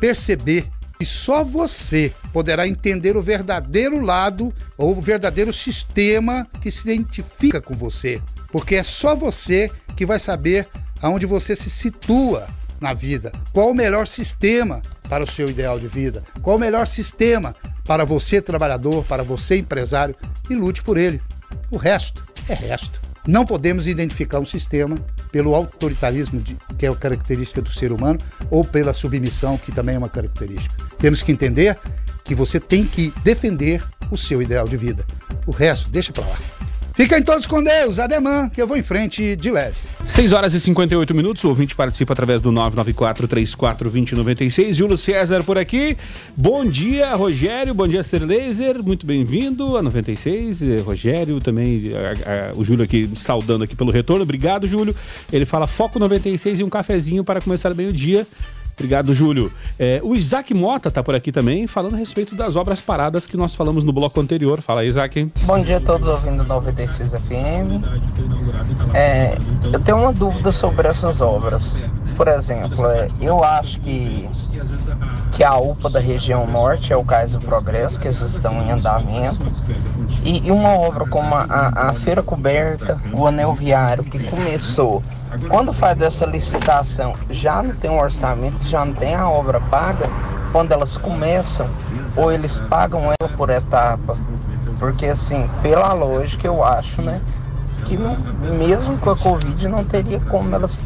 perceber 0.00 0.68
e 0.98 1.04
só 1.04 1.44
você 1.44 2.12
poderá 2.32 2.66
entender 2.66 3.16
o 3.16 3.22
verdadeiro 3.22 4.00
lado 4.00 4.52
ou 4.76 4.96
o 4.96 5.00
verdadeiro 5.00 5.52
sistema 5.52 6.46
que 6.60 6.70
se 6.70 6.90
identifica 6.90 7.60
com 7.60 7.74
você. 7.74 8.20
Porque 8.50 8.76
é 8.76 8.82
só 8.82 9.14
você 9.14 9.70
que 9.96 10.06
vai 10.06 10.18
saber 10.18 10.68
aonde 11.00 11.26
você 11.26 11.56
se 11.56 11.70
situa 11.70 12.48
na 12.80 12.92
vida. 12.94 13.32
Qual 13.52 13.70
o 13.70 13.74
melhor 13.74 14.06
sistema 14.06 14.82
para 15.08 15.24
o 15.24 15.26
seu 15.26 15.48
ideal 15.48 15.78
de 15.78 15.86
vida? 15.86 16.22
Qual 16.42 16.56
o 16.56 16.60
melhor 16.60 16.86
sistema 16.86 17.54
para 17.84 18.04
você, 18.04 18.40
trabalhador, 18.40 19.04
para 19.04 19.22
você, 19.22 19.56
empresário? 19.56 20.14
E 20.48 20.54
lute 20.54 20.82
por 20.82 20.96
ele. 20.96 21.20
O 21.70 21.76
resto 21.76 22.22
é 22.48 22.54
resto. 22.54 23.00
Não 23.26 23.46
podemos 23.46 23.86
identificar 23.86 24.40
um 24.40 24.44
sistema 24.44 24.96
pelo 25.30 25.54
autoritarismo, 25.54 26.40
de, 26.40 26.56
que 26.76 26.86
é 26.86 26.88
a 26.88 26.96
característica 26.96 27.62
do 27.62 27.70
ser 27.70 27.92
humano, 27.92 28.18
ou 28.50 28.64
pela 28.64 28.92
submissão, 28.92 29.56
que 29.56 29.70
também 29.70 29.94
é 29.94 29.98
uma 29.98 30.08
característica. 30.08 30.74
Temos 30.98 31.22
que 31.22 31.30
entender 31.30 31.78
que 32.24 32.34
você 32.34 32.60
tem 32.60 32.84
que 32.84 33.12
defender 33.22 33.82
o 34.10 34.16
seu 34.16 34.42
ideal 34.42 34.68
de 34.68 34.76
vida. 34.76 35.04
O 35.46 35.50
resto, 35.50 35.90
deixa 35.90 36.12
para 36.12 36.26
lá. 36.26 36.38
Fiquem 36.94 37.22
todos 37.22 37.46
com 37.46 37.62
Deus, 37.62 37.98
ademã, 37.98 38.50
que 38.50 38.60
eu 38.60 38.66
vou 38.66 38.76
em 38.76 38.82
frente 38.82 39.34
de 39.34 39.50
leve. 39.50 39.74
6 40.04 40.34
horas 40.34 40.52
e 40.52 40.60
58 40.60 41.14
minutos, 41.14 41.42
o 41.44 41.48
ouvinte 41.48 41.74
participa 41.74 42.12
através 42.12 42.42
do 42.42 42.52
994-34-2096. 42.52 44.74
Júlio 44.74 44.96
César 44.96 45.42
por 45.42 45.56
aqui. 45.56 45.96
Bom 46.36 46.66
dia, 46.66 47.14
Rogério, 47.14 47.72
bom 47.72 47.88
dia, 47.88 48.02
Ser 48.02 48.22
Laser, 48.22 48.82
muito 48.82 49.06
bem-vindo 49.06 49.78
a 49.78 49.82
96. 49.82 50.62
Eh, 50.62 50.80
Rogério 50.80 51.40
também, 51.40 51.92
a, 51.94 52.50
a, 52.50 52.52
o 52.54 52.62
Júlio 52.62 52.84
aqui 52.84 53.08
saudando 53.16 53.64
aqui 53.64 53.74
pelo 53.74 53.90
retorno. 53.90 54.22
Obrigado, 54.22 54.66
Júlio. 54.66 54.94
Ele 55.32 55.46
fala 55.46 55.66
Foco 55.66 55.98
96 55.98 56.60
e 56.60 56.64
um 56.64 56.68
cafezinho 56.68 57.24
para 57.24 57.40
começar 57.40 57.72
bem 57.72 57.88
o 57.88 57.92
dia. 57.92 58.26
Obrigado, 58.74 59.12
Júlio. 59.14 59.52
É, 59.78 60.00
o 60.02 60.14
Isaac 60.14 60.52
Mota 60.54 60.88
está 60.88 61.02
por 61.02 61.14
aqui 61.14 61.30
também, 61.30 61.66
falando 61.66 61.94
a 61.94 61.98
respeito 61.98 62.34
das 62.34 62.56
obras 62.56 62.80
paradas 62.80 63.26
que 63.26 63.36
nós 63.36 63.54
falamos 63.54 63.84
no 63.84 63.92
bloco 63.92 64.20
anterior. 64.20 64.60
Fala 64.62 64.80
aí, 64.80 64.88
Isaac. 64.88 65.30
Bom 65.44 65.62
dia 65.62 65.76
a 65.76 65.80
todos 65.80 66.08
ouvindo 66.08 66.42
96 66.42 67.12
FM. 67.12 67.84
É, 68.94 69.36
eu 69.72 69.78
tenho 69.80 69.98
uma 69.98 70.12
dúvida 70.12 70.50
sobre 70.50 70.88
essas 70.88 71.20
obras. 71.20 71.78
Por 72.16 72.28
exemplo, 72.28 72.86
é, 72.86 73.08
eu 73.20 73.42
acho 73.44 73.78
que, 73.80 74.28
que 75.32 75.44
a 75.44 75.56
UPA 75.56 75.90
da 75.90 76.00
região 76.00 76.46
norte 76.46 76.92
é 76.92 76.96
o 76.96 77.04
Cais 77.04 77.32
do 77.32 77.40
Progresso, 77.40 78.00
que 78.00 78.06
eles 78.06 78.20
estão 78.20 78.62
em 78.62 78.70
andamento. 78.70 79.46
E, 80.24 80.46
e 80.46 80.50
uma 80.50 80.70
obra 80.70 81.06
como 81.06 81.34
a, 81.34 81.42
a, 81.42 81.90
a 81.90 81.92
Feira 81.94 82.22
Coberta, 82.22 83.00
o 83.12 83.26
Anel 83.26 83.54
Viário, 83.54 84.04
que 84.04 84.18
começou 84.18 85.02
quando 85.48 85.72
faz 85.72 86.00
essa 86.00 86.26
licitação, 86.26 87.14
já 87.30 87.62
não 87.62 87.74
tem 87.74 87.90
um 87.90 87.98
orçamento, 87.98 88.64
já 88.66 88.84
não 88.84 88.92
tem 88.92 89.14
a 89.14 89.28
obra 89.28 89.60
paga, 89.60 90.08
quando 90.52 90.72
elas 90.72 90.98
começam, 90.98 91.68
ou 92.16 92.30
eles 92.30 92.58
pagam 92.58 93.04
ela 93.04 93.30
por 93.36 93.50
etapa. 93.50 94.18
Porque 94.78 95.06
assim, 95.06 95.48
pela 95.62 95.92
lógica 95.92 96.46
eu 96.46 96.62
acho, 96.62 97.00
né? 97.00 97.20
Que 97.86 97.96
não, 97.96 98.16
mesmo 98.56 98.98
com 98.98 99.10
a 99.10 99.16
Covid 99.16 99.68
não 99.68 99.84
teria 99.84 100.20
como 100.20 100.54
elas 100.54 100.82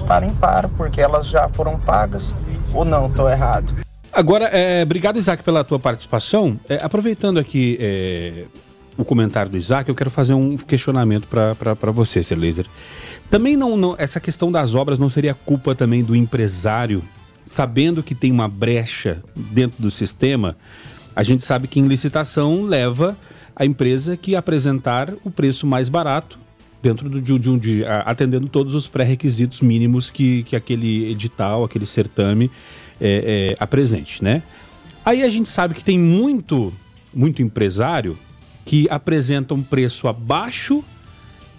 estarem 0.00 0.30
para, 0.34 0.68
porque 0.68 1.00
elas 1.00 1.26
já 1.26 1.48
foram 1.48 1.78
pagas 1.78 2.34
ou 2.72 2.84
não, 2.84 3.06
estou 3.06 3.28
errado. 3.28 3.72
Agora, 4.12 4.44
é, 4.46 4.82
obrigado, 4.82 5.16
Isaac, 5.16 5.42
pela 5.42 5.64
tua 5.64 5.78
participação. 5.78 6.58
É, 6.68 6.78
aproveitando 6.82 7.38
aqui 7.38 7.78
é, 7.80 8.44
o 8.96 9.04
comentário 9.04 9.50
do 9.50 9.56
Isaac, 9.56 9.88
eu 9.88 9.94
quero 9.94 10.10
fazer 10.10 10.34
um 10.34 10.56
questionamento 10.56 11.26
para 11.26 11.90
você, 11.90 12.22
Sr. 12.22 12.36
Também 13.32 13.56
não, 13.56 13.78
não, 13.78 13.94
essa 13.96 14.20
questão 14.20 14.52
das 14.52 14.74
obras 14.74 14.98
não 14.98 15.08
seria 15.08 15.32
culpa 15.32 15.74
também 15.74 16.04
do 16.04 16.14
empresário, 16.14 17.02
sabendo 17.42 18.02
que 18.02 18.14
tem 18.14 18.30
uma 18.30 18.46
brecha 18.46 19.24
dentro 19.34 19.80
do 19.80 19.90
sistema? 19.90 20.54
A 21.16 21.22
gente 21.22 21.42
sabe 21.42 21.66
que 21.66 21.80
em 21.80 21.86
licitação 21.86 22.60
leva 22.60 23.16
a 23.56 23.64
empresa 23.64 24.18
que 24.18 24.36
apresentar 24.36 25.14
o 25.24 25.30
preço 25.30 25.66
mais 25.66 25.88
barato 25.88 26.38
dentro 26.82 27.08
do, 27.08 27.22
de, 27.22 27.48
um 27.48 27.56
de, 27.56 27.82
atendendo 28.04 28.48
todos 28.50 28.74
os 28.74 28.86
pré-requisitos 28.86 29.62
mínimos 29.62 30.10
que, 30.10 30.42
que 30.42 30.54
aquele 30.54 31.10
edital, 31.10 31.64
aquele 31.64 31.86
certame 31.86 32.50
é, 33.00 33.54
é, 33.56 33.56
apresente, 33.58 34.22
né? 34.22 34.42
Aí 35.02 35.22
a 35.22 35.28
gente 35.30 35.48
sabe 35.48 35.72
que 35.72 35.82
tem 35.82 35.98
muito, 35.98 36.70
muito 37.14 37.40
empresário 37.40 38.18
que 38.66 38.86
apresenta 38.90 39.54
um 39.54 39.62
preço 39.62 40.06
abaixo 40.06 40.84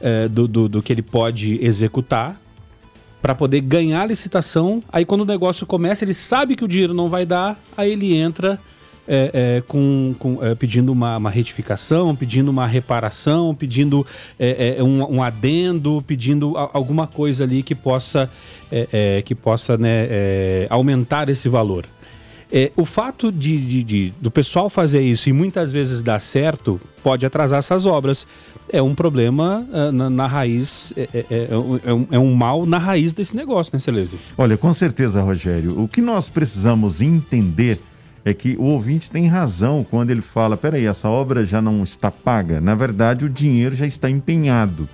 é, 0.03 0.27
do, 0.27 0.47
do, 0.47 0.67
do, 0.67 0.83
que 0.83 0.91
ele 0.91 1.01
pode 1.01 1.57
executar 1.65 2.39
para 3.21 3.33
poder 3.33 3.61
ganhar 3.61 4.01
a 4.01 4.05
licitação. 4.05 4.83
Aí 4.91 5.05
quando 5.05 5.21
o 5.21 5.25
negócio 5.25 5.65
começa, 5.65 6.03
ele 6.03 6.13
sabe 6.13 6.55
que 6.55 6.63
o 6.63 6.67
dinheiro 6.67 6.93
não 6.93 7.09
vai 7.09 7.25
dar, 7.25 7.57
aí 7.77 7.93
ele 7.93 8.15
entra 8.15 8.59
é, 9.07 9.57
é, 9.57 9.63
com, 9.67 10.15
com 10.17 10.43
é, 10.43 10.55
pedindo 10.55 10.91
uma, 10.91 11.17
uma, 11.17 11.29
retificação, 11.29 12.15
pedindo 12.15 12.49
uma 12.49 12.65
reparação, 12.65 13.53
pedindo 13.53 14.05
é, 14.39 14.77
é, 14.77 14.83
um, 14.83 15.15
um, 15.15 15.23
adendo, 15.23 16.03
pedindo 16.05 16.57
alguma 16.57 17.07
coisa 17.07 17.43
ali 17.43 17.63
que 17.63 17.75
possa, 17.75 18.29
é, 18.71 19.21
que 19.21 19.35
possa 19.35 19.77
né, 19.77 20.67
aumentar 20.69 21.29
esse 21.29 21.49
valor. 21.49 21.85
o 22.77 22.85
fato 22.85 23.31
de, 23.31 23.57
de, 23.57 23.83
de, 23.83 24.13
do 24.21 24.31
pessoal 24.31 24.69
fazer 24.69 25.01
isso 25.01 25.29
e 25.29 25.33
muitas 25.33 25.71
vezes 25.73 26.01
dar 26.01 26.19
certo 26.19 26.79
pode 27.03 27.25
atrasar 27.25 27.59
essas 27.59 27.85
obras. 27.85 28.25
É 28.73 28.81
um 28.81 28.95
problema 28.95 29.63
na, 29.93 30.09
na, 30.09 30.25
raiz, 30.25 30.91
é, 30.97 31.55
um, 31.55 32.07
é, 32.09 32.17
um, 32.17 32.33
mal 32.33 32.65
na 32.65 32.79
raiz 32.79 33.13
desse 33.13 33.36
negócio, 33.36 33.71
né, 33.71 33.79
Celeste? 33.79 34.17
Olha, 34.36 34.57
com 34.57 34.73
certeza, 34.73 35.21
Rogério. 35.21 35.79
O 35.79 35.88
que 35.88 36.01
nós 36.01 36.27
precisamos 36.27 36.99
entender 36.99 37.79
é 38.25 38.33
que 38.33 38.55
o 38.57 38.63
ouvinte 38.63 39.12
tem 39.12 39.27
razão 39.27 39.86
quando 39.88 40.09
ele 40.09 40.23
fala: 40.23 40.57
peraí, 40.57 40.88
essa 40.88 41.07
obra 41.07 41.45
já 41.45 41.62
não 41.62 41.83
está 41.83 42.09
paga. 42.09 42.59
Na 42.59 42.73
verdade, 42.73 43.25
o 43.25 43.29
dinheiro 43.29 43.75
já 43.75 43.86
está 43.86 44.09
empenhado. 44.09 44.89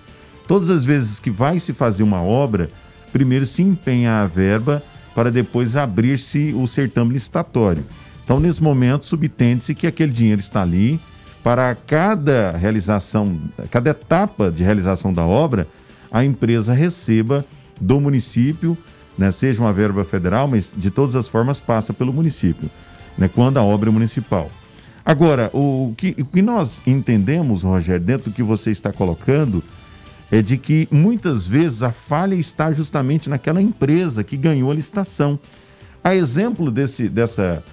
Todas 0.45 0.69
as 0.69 0.83
vezes 0.83 1.19
que 1.19 1.29
vai 1.29 1.57
se 1.57 1.71
fazer 1.71 2.03
uma 2.03 2.21
obra, 2.21 2.69
primeiro 3.13 3.45
se 3.45 3.61
empenha 3.61 4.21
a 4.21 4.27
verba 4.27 4.83
para 5.15 5.31
depois 5.31 5.77
abrir-se 5.77 6.53
o 6.53 6.67
certame 6.67 7.13
licitatório. 7.13 7.85
Então, 8.25 8.41
nesse 8.41 8.61
momento, 8.61 9.05
subtende-se 9.05 9.73
que 9.73 9.87
aquele 9.87 10.11
dinheiro 10.11 10.41
está 10.41 10.63
ali 10.63 10.99
para 11.43 11.73
cada 11.75 12.51
realização, 12.51 13.39
cada 13.71 13.91
etapa 13.91 14.51
de 14.51 14.63
realização 14.63 15.13
da 15.13 15.25
obra, 15.25 15.67
a 16.11 16.23
empresa 16.23 16.73
receba 16.73 17.45
do 17.79 17.99
município, 17.99 18.77
né, 19.17 19.31
seja 19.31 19.61
uma 19.61 19.71
verba 19.73 20.03
federal, 20.03 20.47
mas 20.47 20.73
de 20.75 20.89
todas 20.89 21.15
as 21.15 21.27
formas 21.27 21.59
passa 21.59 21.93
pelo 21.93 22.11
município 22.11 22.69
né, 23.17 23.29
quando 23.33 23.57
a 23.57 23.63
obra 23.63 23.89
é 23.89 23.93
municipal. 23.93 24.49
Agora, 25.05 25.49
o 25.53 25.93
que, 25.97 26.15
o 26.19 26.25
que 26.25 26.41
nós 26.41 26.81
entendemos, 26.85 27.63
Rogério, 27.63 28.05
dentro 28.05 28.29
do 28.29 28.33
que 28.33 28.43
você 28.43 28.71
está 28.71 28.93
colocando, 28.93 29.63
é 30.31 30.41
de 30.41 30.57
que 30.57 30.87
muitas 30.91 31.47
vezes 31.47 31.81
a 31.81 31.91
falha 31.91 32.35
está 32.35 32.71
justamente 32.71 33.29
naquela 33.29 33.61
empresa 33.61 34.23
que 34.23 34.37
ganhou 34.37 34.71
a 34.71 34.75
licitação. 34.75 35.39
A 36.03 36.15
exemplo 36.15 36.69
desse, 36.71 37.09
dessa, 37.09 37.63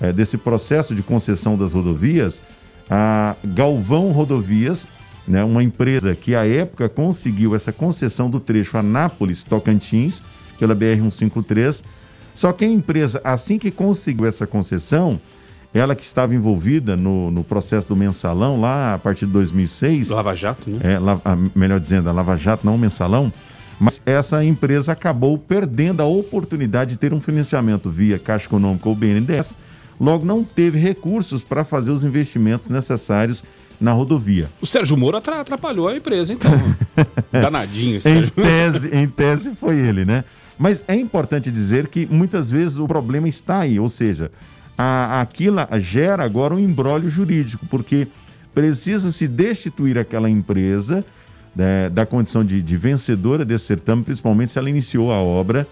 é, 0.00 0.12
desse 0.12 0.36
processo 0.36 0.94
de 0.94 1.02
concessão 1.02 1.56
das 1.56 1.72
rodovias, 1.72 2.42
a 2.90 3.34
Galvão 3.44 4.10
Rodovias, 4.12 4.86
né, 5.26 5.42
uma 5.44 5.62
empresa 5.62 6.14
que 6.14 6.34
à 6.34 6.46
época 6.46 6.88
conseguiu 6.88 7.54
essa 7.54 7.72
concessão 7.72 8.28
do 8.28 8.40
trecho 8.40 8.76
Anápolis-Tocantins, 8.76 10.22
pela 10.58 10.76
BR-153, 10.76 11.82
só 12.34 12.52
que 12.52 12.64
a 12.64 12.68
empresa, 12.68 13.20
assim 13.24 13.58
que 13.58 13.70
conseguiu 13.70 14.26
essa 14.26 14.46
concessão, 14.46 15.20
ela 15.74 15.94
que 15.94 16.04
estava 16.04 16.34
envolvida 16.34 16.96
no, 16.96 17.30
no 17.30 17.42
processo 17.42 17.88
do 17.88 17.96
mensalão 17.96 18.60
lá 18.60 18.94
a 18.94 18.98
partir 18.98 19.26
de 19.26 19.32
2006. 19.32 20.10
Lava 20.10 20.34
Jato, 20.34 20.70
né? 20.70 20.78
É, 20.82 20.98
la, 20.98 21.20
melhor 21.54 21.80
dizendo, 21.80 22.08
a 22.08 22.12
Lava 22.12 22.36
Jato, 22.36 22.64
não 22.66 22.74
o 22.74 22.78
mensalão. 22.78 23.32
Mas 23.80 24.00
essa 24.04 24.44
empresa 24.44 24.92
acabou 24.92 25.36
perdendo 25.38 26.02
a 26.02 26.06
oportunidade 26.06 26.90
de 26.90 26.96
ter 26.98 27.12
um 27.12 27.20
financiamento 27.20 27.90
via 27.90 28.18
Caixa 28.18 28.46
Econômica 28.46 28.88
ou 28.88 28.94
BNDES, 28.94 29.56
logo 30.00 30.24
não 30.24 30.44
teve 30.44 30.78
recursos 30.78 31.42
para 31.42 31.64
fazer 31.64 31.90
os 31.90 32.04
investimentos 32.04 32.68
necessários 32.68 33.44
na 33.80 33.92
rodovia. 33.92 34.48
O 34.60 34.66
Sérgio 34.66 34.96
Moro 34.96 35.16
atrapalhou 35.16 35.88
a 35.88 35.96
empresa, 35.96 36.32
então. 36.32 36.52
Danadinho, 37.32 38.00
Sérgio. 38.00 38.32
em, 38.36 38.42
tese, 38.42 38.94
em 38.94 39.08
tese 39.08 39.56
foi 39.56 39.76
ele, 39.76 40.04
né? 40.04 40.24
Mas 40.58 40.84
é 40.86 40.94
importante 40.94 41.50
dizer 41.50 41.88
que 41.88 42.06
muitas 42.06 42.50
vezes 42.50 42.78
o 42.78 42.86
problema 42.86 43.28
está 43.28 43.60
aí, 43.60 43.80
ou 43.80 43.88
seja, 43.88 44.30
a, 44.78 45.20
aquilo 45.20 45.56
gera 45.80 46.22
agora 46.22 46.54
um 46.54 46.58
embrólio 46.58 47.10
jurídico, 47.10 47.66
porque 47.66 48.06
precisa 48.54 49.10
se 49.10 49.26
destituir 49.26 49.98
aquela 49.98 50.28
empresa 50.30 51.04
né, 51.54 51.88
da 51.88 52.06
condição 52.06 52.44
de, 52.44 52.62
de 52.62 52.76
vencedora 52.76 53.44
desse 53.44 53.66
certame, 53.66 54.02
principalmente 54.04 54.52
se 54.52 54.58
ela 54.58 54.70
iniciou 54.70 55.12
a 55.12 55.16
obra, 55.16 55.66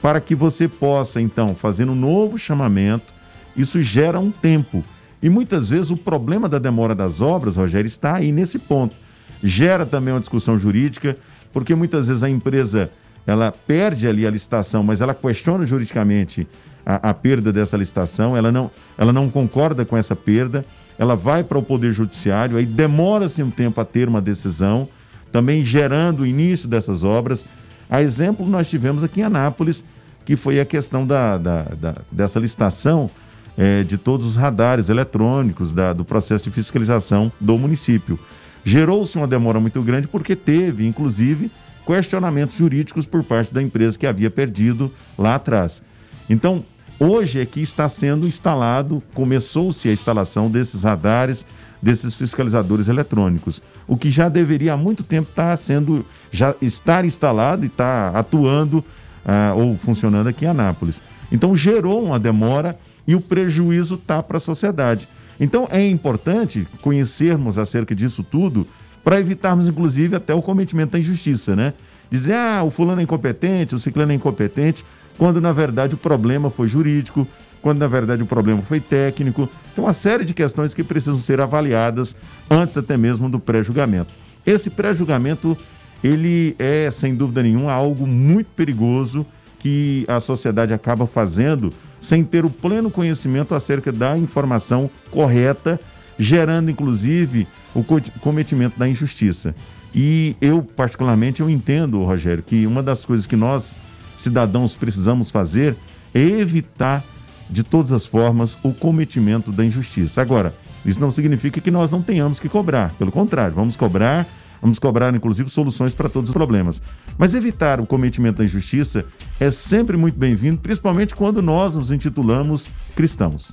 para 0.00 0.20
que 0.20 0.34
você 0.34 0.68
possa, 0.68 1.20
então, 1.20 1.54
fazer 1.54 1.88
um 1.88 1.94
novo 1.94 2.38
chamamento. 2.38 3.15
Isso 3.56 3.80
gera 3.82 4.18
um 4.20 4.30
tempo. 4.30 4.84
E 5.22 5.30
muitas 5.30 5.68
vezes 5.68 5.90
o 5.90 5.96
problema 5.96 6.48
da 6.48 6.58
demora 6.58 6.94
das 6.94 7.20
obras, 7.20 7.56
Rogério, 7.56 7.86
está 7.86 8.16
aí 8.16 8.30
nesse 8.30 8.58
ponto. 8.58 8.94
Gera 9.42 9.86
também 9.86 10.12
uma 10.12 10.20
discussão 10.20 10.58
jurídica, 10.58 11.16
porque 11.52 11.74
muitas 11.74 12.08
vezes 12.08 12.22
a 12.22 12.28
empresa 12.28 12.90
ela 13.26 13.50
perde 13.50 14.06
ali 14.06 14.26
a 14.26 14.30
licitação, 14.30 14.82
mas 14.82 15.00
ela 15.00 15.14
questiona 15.14 15.66
juridicamente 15.66 16.46
a, 16.84 17.10
a 17.10 17.14
perda 17.14 17.52
dessa 17.52 17.76
licitação, 17.76 18.36
ela 18.36 18.52
não, 18.52 18.70
ela 18.96 19.12
não 19.12 19.28
concorda 19.28 19.84
com 19.84 19.96
essa 19.96 20.14
perda, 20.14 20.64
ela 20.96 21.16
vai 21.16 21.42
para 21.42 21.58
o 21.58 21.62
Poder 21.62 21.92
Judiciário, 21.92 22.56
aí 22.56 22.64
demora-se 22.64 23.42
um 23.42 23.50
tempo 23.50 23.80
a 23.80 23.84
ter 23.84 24.08
uma 24.08 24.20
decisão, 24.20 24.88
também 25.32 25.64
gerando 25.64 26.20
o 26.20 26.26
início 26.26 26.68
dessas 26.68 27.02
obras. 27.02 27.44
A 27.90 28.00
exemplo, 28.00 28.46
nós 28.46 28.68
tivemos 28.70 29.02
aqui 29.02 29.20
em 29.20 29.24
Anápolis, 29.24 29.82
que 30.24 30.36
foi 30.36 30.60
a 30.60 30.64
questão 30.64 31.06
da, 31.06 31.36
da, 31.36 31.62
da 31.62 31.94
dessa 32.10 32.38
licitação 32.38 33.10
é, 33.56 33.82
de 33.82 33.96
todos 33.96 34.26
os 34.26 34.36
radares 34.36 34.88
eletrônicos, 34.88 35.72
da, 35.72 35.92
do 35.92 36.04
processo 36.04 36.44
de 36.44 36.50
fiscalização 36.50 37.32
do 37.40 37.56
município. 37.56 38.18
Gerou-se 38.64 39.16
uma 39.16 39.26
demora 39.26 39.60
muito 39.60 39.80
grande 39.82 40.08
porque 40.08 40.34
teve, 40.34 40.86
inclusive, 40.86 41.50
questionamentos 41.86 42.56
jurídicos 42.56 43.06
por 43.06 43.22
parte 43.22 43.54
da 43.54 43.62
empresa 43.62 43.98
que 43.98 44.06
havia 44.06 44.30
perdido 44.30 44.92
lá 45.16 45.36
atrás. 45.36 45.82
Então, 46.28 46.64
hoje 46.98 47.40
é 47.40 47.46
que 47.46 47.60
está 47.60 47.88
sendo 47.88 48.26
instalado, 48.26 49.02
começou-se 49.14 49.88
a 49.88 49.92
instalação 49.92 50.50
desses 50.50 50.82
radares, 50.82 51.46
desses 51.80 52.14
fiscalizadores 52.14 52.88
eletrônicos, 52.88 53.62
o 53.86 53.96
que 53.96 54.10
já 54.10 54.28
deveria 54.28 54.72
há 54.72 54.76
muito 54.76 55.04
tempo 55.04 55.30
estar 55.30 55.56
sendo, 55.56 56.04
já 56.32 56.54
estar 56.60 57.04
instalado 57.04 57.64
e 57.64 57.68
estar 57.68 58.16
atuando 58.16 58.84
ah, 59.24 59.52
ou 59.54 59.76
funcionando 59.76 60.28
aqui 60.28 60.44
em 60.44 60.48
Anápolis. 60.48 61.00
Então 61.30 61.56
gerou 61.56 62.02
uma 62.02 62.18
demora 62.18 62.76
e 63.06 63.14
o 63.14 63.20
prejuízo 63.20 63.94
está 63.94 64.22
para 64.22 64.38
a 64.38 64.40
sociedade. 64.40 65.08
Então 65.38 65.68
é 65.70 65.86
importante 65.86 66.66
conhecermos 66.80 67.58
acerca 67.58 67.94
disso 67.94 68.22
tudo 68.22 68.66
para 69.04 69.20
evitarmos, 69.20 69.68
inclusive, 69.68 70.16
até 70.16 70.34
o 70.34 70.42
cometimento 70.42 70.92
da 70.92 70.98
injustiça, 70.98 71.54
né? 71.54 71.74
Dizer, 72.10 72.34
ah, 72.34 72.62
o 72.64 72.70
fulano 72.70 73.00
é 73.00 73.04
incompetente, 73.04 73.74
o 73.74 73.78
ciclano 73.78 74.12
é 74.12 74.14
incompetente, 74.14 74.84
quando 75.16 75.40
na 75.40 75.52
verdade 75.52 75.94
o 75.94 75.98
problema 75.98 76.50
foi 76.50 76.68
jurídico, 76.68 77.26
quando 77.62 77.78
na 77.78 77.88
verdade 77.88 78.22
o 78.22 78.26
problema 78.26 78.62
foi 78.62 78.80
técnico. 78.80 79.48
Tem 79.74 79.84
uma 79.84 79.92
série 79.92 80.24
de 80.24 80.34
questões 80.34 80.74
que 80.74 80.82
precisam 80.82 81.18
ser 81.18 81.40
avaliadas 81.40 82.14
antes 82.50 82.76
até 82.76 82.96
mesmo 82.96 83.28
do 83.28 83.38
pré-julgamento. 83.38 84.12
Esse 84.44 84.70
pré-julgamento, 84.70 85.56
ele 86.02 86.54
é, 86.58 86.88
sem 86.92 87.14
dúvida 87.14 87.42
nenhuma, 87.42 87.72
algo 87.72 88.06
muito 88.06 88.48
perigoso 88.56 89.26
que 89.58 90.04
a 90.06 90.20
sociedade 90.20 90.72
acaba 90.72 91.06
fazendo 91.06 91.72
sem 92.00 92.22
ter 92.24 92.44
o 92.44 92.50
pleno 92.50 92.90
conhecimento 92.90 93.54
acerca 93.54 93.90
da 93.90 94.16
informação 94.16 94.90
correta, 95.10 95.80
gerando 96.18 96.70
inclusive 96.70 97.46
o 97.74 97.84
cometimento 98.20 98.78
da 98.78 98.88
injustiça. 98.88 99.54
E 99.94 100.36
eu, 100.40 100.62
particularmente, 100.62 101.40
eu 101.40 101.48
entendo, 101.48 102.02
Rogério, 102.04 102.42
que 102.42 102.66
uma 102.66 102.82
das 102.82 103.04
coisas 103.04 103.26
que 103.26 103.36
nós, 103.36 103.74
cidadãos, 104.18 104.74
precisamos 104.74 105.30
fazer 105.30 105.74
é 106.14 106.20
evitar, 106.20 107.02
de 107.48 107.62
todas 107.62 107.92
as 107.92 108.06
formas, 108.06 108.58
o 108.62 108.72
cometimento 108.72 109.52
da 109.52 109.64
injustiça. 109.64 110.20
Agora, 110.20 110.54
isso 110.84 111.00
não 111.00 111.10
significa 111.10 111.60
que 111.60 111.70
nós 111.70 111.90
não 111.90 112.02
tenhamos 112.02 112.40
que 112.40 112.48
cobrar. 112.48 112.92
Pelo 112.98 113.12
contrário, 113.12 113.54
vamos 113.54 113.76
cobrar 113.76 114.26
Vamos 114.60 114.78
cobrar, 114.78 115.14
inclusive, 115.14 115.50
soluções 115.50 115.94
para 115.94 116.08
todos 116.08 116.30
os 116.30 116.34
problemas. 116.34 116.80
Mas 117.18 117.34
evitar 117.34 117.80
o 117.80 117.86
cometimento 117.86 118.38
da 118.38 118.44
injustiça 118.44 119.04
é 119.38 119.50
sempre 119.50 119.96
muito 119.96 120.18
bem-vindo, 120.18 120.58
principalmente 120.60 121.14
quando 121.14 121.42
nós 121.42 121.74
nos 121.74 121.90
intitulamos 121.90 122.68
cristãos. 122.94 123.50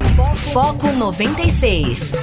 Foco 0.54 0.92
96. 0.92 2.14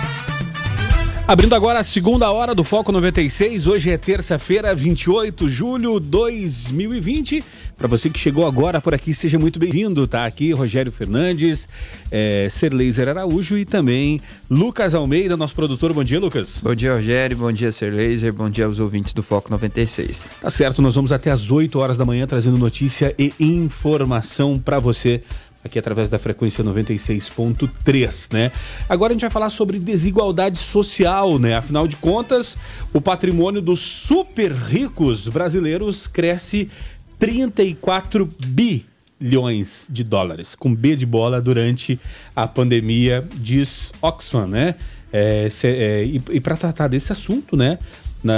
Abrindo 1.30 1.54
agora 1.54 1.78
a 1.78 1.84
segunda 1.84 2.28
hora 2.32 2.56
do 2.56 2.64
Foco 2.64 2.90
96. 2.90 3.68
Hoje 3.68 3.90
é 3.90 3.96
terça-feira, 3.96 4.74
28 4.74 5.46
de 5.46 5.50
julho 5.52 6.00
de 6.00 6.08
2020. 6.08 7.44
Para 7.80 7.88
você 7.88 8.10
que 8.10 8.18
chegou 8.20 8.46
agora 8.46 8.78
por 8.78 8.92
aqui, 8.92 9.14
seja 9.14 9.38
muito 9.38 9.58
bem-vindo. 9.58 10.06
Tá 10.06 10.26
aqui 10.26 10.52
Rogério 10.52 10.92
Fernandes, 10.92 11.66
é, 12.10 12.46
Serleiser 12.50 13.08
Araújo 13.08 13.56
e 13.56 13.64
também 13.64 14.20
Lucas 14.50 14.94
Almeida, 14.94 15.34
nosso 15.34 15.54
produtor. 15.54 15.94
Bom 15.94 16.04
dia, 16.04 16.20
Lucas. 16.20 16.60
Bom 16.62 16.74
dia, 16.74 16.92
Rogério. 16.92 17.38
Bom 17.38 17.50
dia, 17.50 17.72
Serleiser. 17.72 18.34
Bom 18.34 18.50
dia 18.50 18.66
aos 18.66 18.78
ouvintes 18.78 19.14
do 19.14 19.22
Foco 19.22 19.50
96. 19.50 20.28
Tá 20.42 20.50
certo, 20.50 20.82
nós 20.82 20.94
vamos 20.94 21.10
até 21.10 21.30
às 21.30 21.50
8 21.50 21.78
horas 21.78 21.96
da 21.96 22.04
manhã 22.04 22.26
trazendo 22.26 22.58
notícia 22.58 23.14
e 23.18 23.32
informação 23.40 24.58
para 24.58 24.78
você 24.78 25.22
aqui 25.64 25.78
através 25.78 26.10
da 26.10 26.18
frequência 26.18 26.64
96.3, 26.64 28.32
né? 28.32 28.52
Agora 28.88 29.12
a 29.12 29.14
gente 29.14 29.22
vai 29.22 29.30
falar 29.30 29.50
sobre 29.50 29.78
desigualdade 29.78 30.58
social, 30.58 31.38
né? 31.38 31.56
Afinal 31.56 31.86
de 31.86 31.96
contas, 31.96 32.56
o 32.92 33.00
patrimônio 33.00 33.60
dos 33.60 33.80
super 33.80 34.52
ricos 34.52 35.28
brasileiros 35.28 36.06
cresce 36.06 36.68
34 37.20 38.28
bilhões 38.48 39.88
de 39.92 40.02
dólares, 40.02 40.54
com 40.54 40.74
B 40.74 40.96
de 40.96 41.04
bola 41.04 41.40
durante 41.40 42.00
a 42.35 42.48
pandemia, 42.48 43.28
diz 43.37 43.92
Oxfam, 44.00 44.46
né? 44.46 44.74
É, 45.12 45.48
é, 45.64 46.04
e, 46.04 46.22
e 46.30 46.40
para 46.40 46.56
tratar 46.56 46.88
desse 46.88 47.12
assunto, 47.12 47.56
né? 47.56 47.78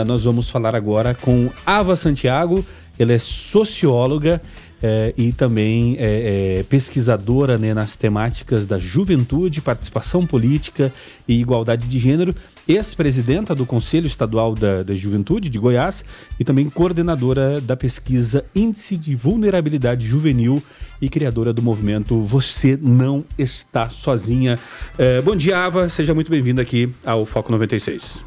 nós 0.07 0.25
vamos 0.25 0.49
falar 0.49 0.75
agora 0.77 1.15
com 1.15 1.51
Ava 1.67 1.97
Santiago, 1.97 2.65
ela 2.99 3.13
é 3.13 3.19
socióloga 3.19 4.41
é, 4.83 5.15
e 5.17 5.33
também 5.33 5.97
é, 5.99 6.59
é, 6.59 6.63
pesquisadora 6.65 7.57
né, 7.57 7.73
nas 7.73 7.97
temáticas 7.97 8.67
da 8.67 8.79
juventude, 8.79 9.61
participação 9.61 10.27
política 10.27 10.93
e 11.27 11.41
igualdade 11.41 11.87
de 11.87 11.99
gênero, 11.99 12.35
ex-presidenta 12.69 13.55
do 13.55 13.67
Conselho 13.67 14.07
Estadual 14.07 14.55
da, 14.55 14.83
da, 14.83 14.95
Juventude 14.95 15.51
de 15.51 15.59
Goiás 15.59 16.05
e 16.39 16.45
também 16.45 16.71
coordenadora 16.71 17.61
da 17.61 17.77
pesquisa 17.77 18.45
Índice 18.55 18.97
de 18.97 19.15
Vulnerabilidade 19.15 20.07
Juvenil 20.07 20.63
e 21.01 21.09
criadora 21.09 21.53
do 21.53 21.63
movimento 21.63 22.21
Você 22.23 22.79
Não 22.81 23.25
Está 23.39 23.91
Sozinha. 23.91 24.59
É, 24.99 25.21
bom 25.21 25.35
dia, 25.35 25.59
Ava, 25.59 25.89
seja 25.89 26.15
muito 26.15 26.31
bem-vinda 26.31 26.63
aqui 26.63 26.89
ao 27.05 27.27
Foco 27.27 27.51
96. 27.51 28.25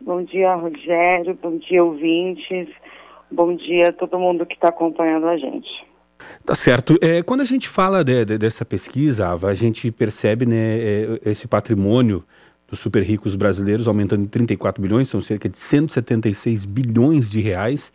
Bom 0.00 0.24
dia, 0.24 0.54
Rogério, 0.56 1.38
bom 1.40 1.58
dia, 1.58 1.84
ouvintes. 1.84 2.68
Bom 3.30 3.54
dia 3.54 3.90
a 3.90 3.92
todo 3.92 4.18
mundo 4.18 4.44
que 4.44 4.54
está 4.54 4.68
acompanhando 4.68 5.28
a 5.28 5.36
gente. 5.36 5.68
Tá 6.44 6.54
certo. 6.54 6.98
É, 7.00 7.22
quando 7.22 7.42
a 7.42 7.44
gente 7.44 7.68
fala 7.68 8.02
de, 8.02 8.24
de, 8.24 8.38
dessa 8.38 8.64
pesquisa, 8.64 9.28
Ava, 9.28 9.48
a 9.48 9.54
gente 9.54 9.90
percebe 9.92 10.46
né, 10.46 10.56
é, 10.56 11.20
esse 11.26 11.46
patrimônio 11.46 12.24
dos 12.70 12.78
super 12.78 13.02
ricos 13.02 13.34
brasileiros 13.34 13.88
aumentando 13.88 14.22
em 14.22 14.28
34 14.28 14.80
bilhões, 14.80 15.08
são 15.08 15.20
cerca 15.20 15.48
de 15.48 15.58
176 15.58 16.64
bilhões 16.64 17.28
de 17.28 17.40
reais 17.40 17.92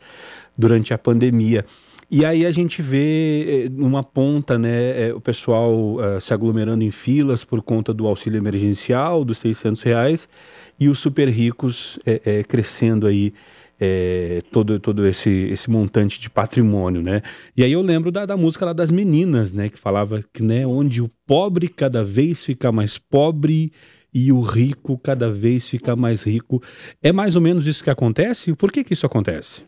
durante 0.57 0.93
a 0.93 0.97
pandemia. 0.97 1.65
E 2.09 2.23
aí 2.23 2.45
a 2.45 2.51
gente 2.51 2.81
vê 2.81 3.67
numa 3.71 4.03
ponta 4.03 4.59
né, 4.59 5.07
é, 5.07 5.13
o 5.13 5.19
pessoal 5.19 5.95
uh, 5.95 6.21
se 6.21 6.33
aglomerando 6.33 6.83
em 6.83 6.91
filas 6.91 7.43
por 7.43 7.63
conta 7.63 7.91
do 7.91 8.05
auxílio 8.05 8.37
emergencial 8.37 9.25
dos 9.25 9.39
600 9.39 9.81
reais 9.81 10.29
e 10.79 10.87
os 10.87 10.99
super 10.99 11.27
ricos 11.27 11.97
é, 12.05 12.21
é, 12.23 12.43
crescendo 12.43 13.07
aí 13.07 13.33
é, 13.79 14.39
todo, 14.51 14.79
todo 14.79 15.05
esse, 15.07 15.29
esse 15.51 15.69
montante 15.69 16.19
de 16.19 16.29
patrimônio, 16.29 17.01
né? 17.01 17.21
E 17.57 17.63
aí 17.63 17.71
eu 17.71 17.81
lembro 17.81 18.11
da, 18.11 18.25
da 18.25 18.37
música 18.37 18.65
lá 18.65 18.73
das 18.73 18.89
meninas, 18.89 19.51
né? 19.51 19.67
Que 19.67 19.77
falava 19.77 20.21
que, 20.31 20.41
né, 20.41 20.65
onde 20.65 21.01
o 21.01 21.09
pobre 21.25 21.67
cada 21.67 22.03
vez 22.03 22.45
fica 22.45 22.71
mais 22.71 22.97
pobre 22.97 23.73
e 24.15 24.31
o 24.31 24.39
rico 24.39 24.97
cada 24.97 25.29
vez 25.29 25.69
fica 25.69 25.93
mais 25.93 26.25
rico. 26.25 26.61
É 27.03 27.11
mais 27.11 27.35
ou 27.35 27.41
menos 27.41 27.67
isso 27.67 27.83
que 27.83 27.89
acontece? 27.89 28.55
Por 28.55 28.71
que 28.71 28.85
que 28.85 28.93
isso 28.93 29.05
acontece? 29.05 29.65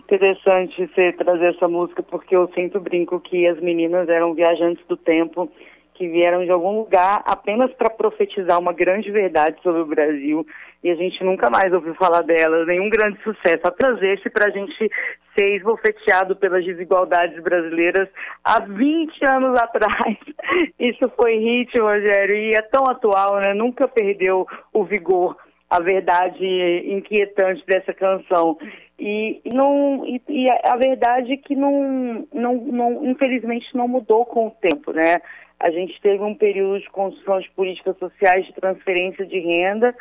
Interessante 0.00 0.88
você 0.88 1.12
trazer 1.12 1.54
essa 1.54 1.68
música, 1.68 2.02
porque 2.02 2.34
eu 2.34 2.50
sempre 2.54 2.80
brinco 2.80 3.20
que 3.20 3.46
as 3.46 3.60
meninas 3.60 4.08
eram 4.08 4.34
viajantes 4.34 4.84
do 4.88 4.96
tempo 4.96 5.52
que 5.94 6.08
vieram 6.08 6.42
de 6.42 6.50
algum 6.50 6.78
lugar 6.78 7.22
apenas 7.26 7.70
para 7.74 7.90
profetizar 7.90 8.58
uma 8.58 8.72
grande 8.72 9.10
verdade 9.10 9.62
sobre 9.62 9.82
o 9.82 9.86
Brasil 9.86 10.46
e 10.82 10.90
a 10.90 10.94
gente 10.94 11.22
nunca 11.22 11.50
mais 11.50 11.72
ouviu 11.72 11.94
falar 11.94 12.22
delas, 12.22 12.66
nenhum 12.66 12.88
grande 12.88 13.22
sucesso. 13.22 13.60
Apenas 13.64 14.00
esse 14.02 14.30
para 14.30 14.46
a 14.46 14.50
gente 14.50 14.90
ser 15.38 15.56
esbofeteado 15.56 16.36
pelas 16.36 16.64
desigualdades 16.64 17.42
brasileiras 17.42 18.08
há 18.44 18.60
20 18.60 19.24
anos 19.24 19.60
atrás. 19.60 20.16
Isso 20.78 21.10
foi 21.16 21.36
hit, 21.36 21.78
Rogério, 21.78 22.36
e 22.36 22.50
é 22.54 22.62
tão 22.62 22.86
atual, 22.86 23.36
né? 23.40 23.52
Nunca 23.54 23.86
perdeu 23.86 24.46
o 24.72 24.84
vigor 24.84 25.36
a 25.70 25.80
verdade 25.80 26.44
inquietante 26.86 27.64
dessa 27.64 27.94
canção. 27.94 28.58
E, 28.98 29.40
não, 29.54 30.04
e, 30.04 30.20
e, 30.28 30.50
a 30.50 30.76
verdade 30.76 31.32
é 31.32 31.36
que 31.36 31.54
não, 31.54 32.26
não, 32.34 32.56
não, 32.56 33.06
infelizmente 33.08 33.68
não 33.74 33.86
mudou 33.86 34.26
com 34.26 34.48
o 34.48 34.50
tempo, 34.50 34.92
né? 34.92 35.16
A 35.60 35.70
gente 35.70 36.00
teve 36.00 36.22
um 36.22 36.34
período 36.34 36.80
de 36.80 36.90
construção 36.90 37.38
de 37.38 37.50
políticas 37.50 37.96
sociais 37.98 38.46
de 38.46 38.52
transferência 38.54 39.24
de 39.24 39.38
renda, 39.38 39.94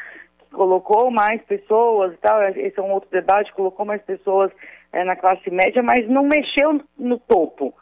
colocou 0.52 1.12
mais 1.12 1.42
pessoas 1.44 2.14
e 2.14 2.18
tal, 2.18 2.42
esse 2.42 2.80
é 2.80 2.82
um 2.82 2.92
outro 2.92 3.10
debate, 3.10 3.54
colocou 3.54 3.86
mais 3.86 4.02
pessoas 4.02 4.52
é, 4.92 5.04
na 5.04 5.16
classe 5.16 5.50
média, 5.50 5.82
mas 5.84 6.08
não 6.08 6.24
mexeu 6.24 6.82
no 6.98 7.20
topo. 7.20 7.74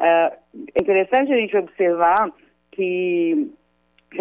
É, 0.00 0.32
é 0.74 0.82
interessante 0.82 1.32
a 1.32 1.36
gente 1.36 1.56
observar 1.56 2.30
que 2.72 3.50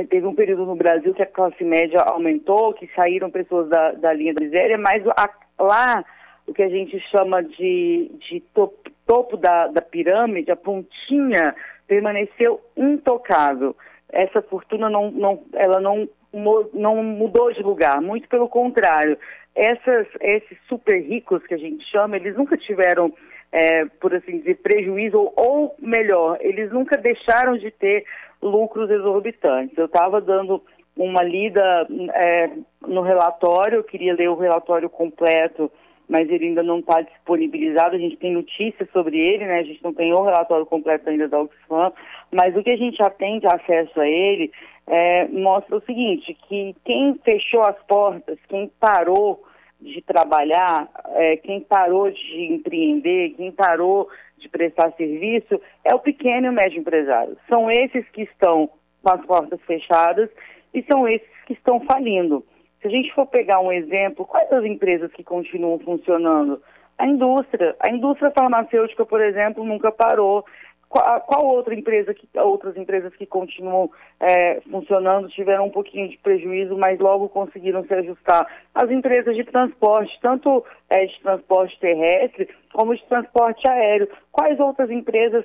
teve 0.09 0.25
um 0.25 0.35
período 0.35 0.65
no 0.65 0.75
Brasil 0.75 1.13
que 1.13 1.23
a 1.23 1.27
classe 1.27 1.63
média 1.63 2.01
aumentou, 2.01 2.73
que 2.73 2.89
saíram 2.95 3.31
pessoas 3.31 3.69
da, 3.69 3.91
da 3.93 4.13
linha 4.13 4.33
da 4.33 4.43
miséria, 4.43 4.77
mas 4.77 5.03
a, 5.09 5.29
lá 5.59 6.03
o 6.45 6.53
que 6.53 6.63
a 6.63 6.69
gente 6.69 6.99
chama 7.11 7.43
de, 7.43 8.11
de 8.29 8.39
topo, 8.53 8.89
topo 9.05 9.37
da, 9.37 9.67
da 9.67 9.81
pirâmide, 9.81 10.51
a 10.51 10.55
pontinha 10.55 11.55
permaneceu 11.87 12.61
intocável. 12.75 13.75
Essa 14.09 14.41
fortuna 14.41 14.89
não, 14.89 15.11
não, 15.11 15.43
ela 15.53 15.79
não, 15.79 16.07
não 16.33 17.03
mudou 17.03 17.51
de 17.51 17.61
lugar, 17.61 18.01
muito 18.01 18.27
pelo 18.27 18.47
contrário. 18.47 19.17
Essas, 19.55 20.07
esses 20.21 20.57
super 20.67 20.99
ricos 21.01 21.45
que 21.47 21.53
a 21.53 21.57
gente 21.57 21.83
chama, 21.89 22.15
eles 22.15 22.35
nunca 22.35 22.57
tiveram, 22.57 23.13
é, 23.51 23.85
por 23.85 24.13
assim 24.13 24.39
dizer, 24.39 24.57
prejuízo, 24.57 25.31
ou, 25.35 25.75
melhor, 25.79 26.37
eles 26.41 26.71
nunca 26.71 26.97
deixaram 26.97 27.57
de 27.57 27.71
ter 27.71 28.05
lucros 28.41 28.89
exorbitantes. 28.89 29.77
Eu 29.77 29.85
estava 29.85 30.21
dando 30.21 30.61
uma 30.95 31.23
lida 31.23 31.87
é, 32.13 32.49
no 32.85 33.01
relatório, 33.01 33.77
eu 33.77 33.83
queria 33.83 34.13
ler 34.13 34.29
o 34.29 34.35
relatório 34.35 34.89
completo 34.89 35.71
mas 36.07 36.29
ele 36.29 36.45
ainda 36.45 36.63
não 36.63 36.79
está 36.79 37.01
disponibilizado. 37.01 37.95
A 37.95 37.99
gente 37.99 38.17
tem 38.17 38.33
notícias 38.33 38.89
sobre 38.91 39.17
ele, 39.17 39.45
né? 39.45 39.59
A 39.59 39.63
gente 39.63 39.83
não 39.83 39.93
tem 39.93 40.13
o 40.13 40.23
relatório 40.23 40.65
completo 40.65 41.09
ainda 41.09 41.27
da 41.27 41.41
Oxfam, 41.41 41.91
mas 42.31 42.55
o 42.55 42.63
que 42.63 42.71
a 42.71 42.77
gente 42.77 42.97
já 42.97 43.09
tem 43.09 43.39
de 43.39 43.47
acesso 43.47 43.99
a 43.99 44.07
ele 44.07 44.51
é, 44.87 45.27
mostra 45.27 45.75
o 45.75 45.81
seguinte, 45.81 46.33
que 46.47 46.75
quem 46.85 47.19
fechou 47.23 47.61
as 47.61 47.77
portas, 47.83 48.39
quem 48.47 48.71
parou 48.79 49.43
de 49.79 50.01
trabalhar, 50.01 50.89
é, 51.15 51.37
quem 51.37 51.59
parou 51.61 52.09
de 52.09 52.53
empreender, 52.53 53.31
quem 53.31 53.51
parou 53.51 54.07
de 54.37 54.47
prestar 54.49 54.91
serviço, 54.93 55.59
é 55.83 55.93
o 55.93 55.99
pequeno 55.99 56.47
e 56.47 56.49
o 56.49 56.53
médio 56.53 56.79
empresário. 56.79 57.37
São 57.49 57.69
esses 57.69 58.07
que 58.09 58.23
estão 58.23 58.69
com 59.03 59.11
as 59.11 59.23
portas 59.25 59.59
fechadas 59.63 60.29
e 60.73 60.83
são 60.89 61.07
esses 61.07 61.27
que 61.45 61.53
estão 61.53 61.79
falindo. 61.81 62.43
Se 62.81 62.87
a 62.87 62.91
gente 62.91 63.13
for 63.13 63.25
pegar 63.25 63.59
um 63.59 63.71
exemplo, 63.71 64.25
quais 64.25 64.51
as 64.51 64.63
empresas 64.63 65.11
que 65.11 65.23
continuam 65.23 65.79
funcionando? 65.79 66.61
A 66.97 67.07
indústria. 67.07 67.75
A 67.79 67.91
indústria 67.91 68.31
farmacêutica, 68.31 69.05
por 69.05 69.21
exemplo, 69.21 69.63
nunca 69.63 69.91
parou. 69.91 70.45
Qual, 70.89 71.21
qual 71.21 71.45
outra 71.45 71.75
empresa 71.75 72.13
que 72.13 72.27
outras 72.39 72.77
empresas 72.77 73.13
que 73.15 73.25
continuam 73.25 73.91
é, 74.19 74.61
funcionando 74.61 75.27
tiveram 75.29 75.65
um 75.65 75.69
pouquinho 75.69 76.07
de 76.07 76.17
prejuízo, 76.19 76.77
mas 76.77 76.97
logo 76.99 77.27
conseguiram 77.29 77.85
se 77.85 77.93
ajustar? 77.93 78.47
As 78.73 78.89
empresas 78.89 79.35
de 79.35 79.43
transporte, 79.43 80.17
tanto 80.21 80.63
é, 80.89 81.05
de 81.05 81.19
transporte 81.21 81.77
terrestre 81.79 82.47
como 82.73 82.95
de 82.95 83.03
transporte 83.05 83.67
aéreo. 83.69 84.07
Quais 84.31 84.59
outras 84.59 84.89
empresas 84.89 85.43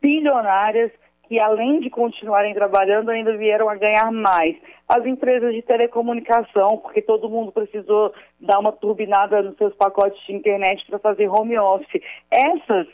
bilionárias 0.00 0.92
que 1.28 1.38
além 1.38 1.80
de 1.80 1.88
continuarem 1.88 2.54
trabalhando, 2.54 3.10
ainda 3.10 3.36
vieram 3.36 3.68
a 3.68 3.76
ganhar 3.76 4.10
mais. 4.12 4.56
As 4.88 5.04
empresas 5.06 5.54
de 5.54 5.62
telecomunicação, 5.62 6.76
porque 6.78 7.00
todo 7.00 7.30
mundo 7.30 7.52
precisou 7.52 8.12
dar 8.40 8.58
uma 8.58 8.72
turbinada 8.72 9.42
nos 9.42 9.56
seus 9.56 9.74
pacotes 9.74 10.20
de 10.26 10.34
internet 10.34 10.84
para 10.86 10.98
fazer 10.98 11.28
home 11.28 11.58
office. 11.58 12.02
Essas, 12.30 12.86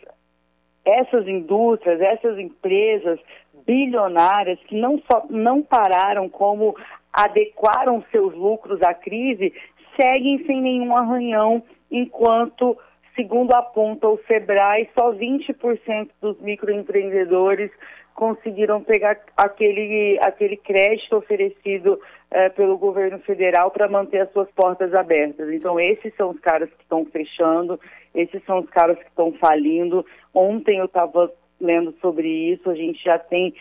essas 0.84 1.26
indústrias, 1.26 2.00
essas 2.00 2.38
empresas 2.38 3.18
bilionárias 3.66 4.58
que 4.60 4.80
não 4.80 5.02
só 5.10 5.24
não 5.28 5.62
pararam 5.62 6.28
como 6.28 6.76
adequaram 7.12 8.04
seus 8.10 8.34
lucros 8.34 8.80
à 8.82 8.94
crise, 8.94 9.52
seguem 10.00 10.44
sem 10.46 10.62
nenhum 10.62 10.96
arranhão, 10.96 11.62
enquanto, 11.90 12.78
segundo 13.16 13.52
aponta 13.52 14.06
o 14.08 14.18
Sebrae, 14.26 14.88
só 14.96 15.12
20% 15.12 16.10
dos 16.20 16.40
microempreendedores 16.40 17.70
conseguiram 18.18 18.82
pegar 18.82 19.16
aquele, 19.36 20.18
aquele 20.20 20.56
crédito 20.56 21.14
oferecido 21.14 22.00
eh, 22.32 22.48
pelo 22.48 22.76
governo 22.76 23.20
federal 23.20 23.70
para 23.70 23.88
manter 23.88 24.22
as 24.22 24.32
suas 24.32 24.50
portas 24.50 24.92
abertas. 24.92 25.48
Então, 25.52 25.78
esses 25.78 26.12
são 26.16 26.30
os 26.30 26.40
caras 26.40 26.68
que 26.70 26.82
estão 26.82 27.06
fechando, 27.06 27.78
esses 28.12 28.42
são 28.44 28.58
os 28.58 28.68
caras 28.70 28.98
que 28.98 29.04
estão 29.04 29.32
falindo. 29.34 30.04
Ontem 30.34 30.78
eu 30.78 30.86
estava 30.86 31.32
lendo 31.60 31.94
sobre 32.00 32.26
isso, 32.26 32.68
a 32.68 32.74
gente 32.74 33.00
já 33.04 33.20
tem 33.20 33.54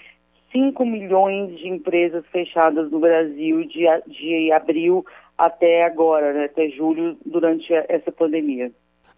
5 0.52 0.84
milhões 0.84 1.56
de 1.60 1.68
empresas 1.68 2.26
fechadas 2.32 2.90
no 2.90 3.00
Brasil 3.00 3.64
de, 3.64 3.86
de 4.08 4.52
abril 4.52 5.06
até 5.38 5.86
agora, 5.86 6.34
né, 6.34 6.46
até 6.46 6.68
julho, 6.70 7.16
durante 7.24 7.72
essa 7.72 8.12
pandemia. 8.12 8.72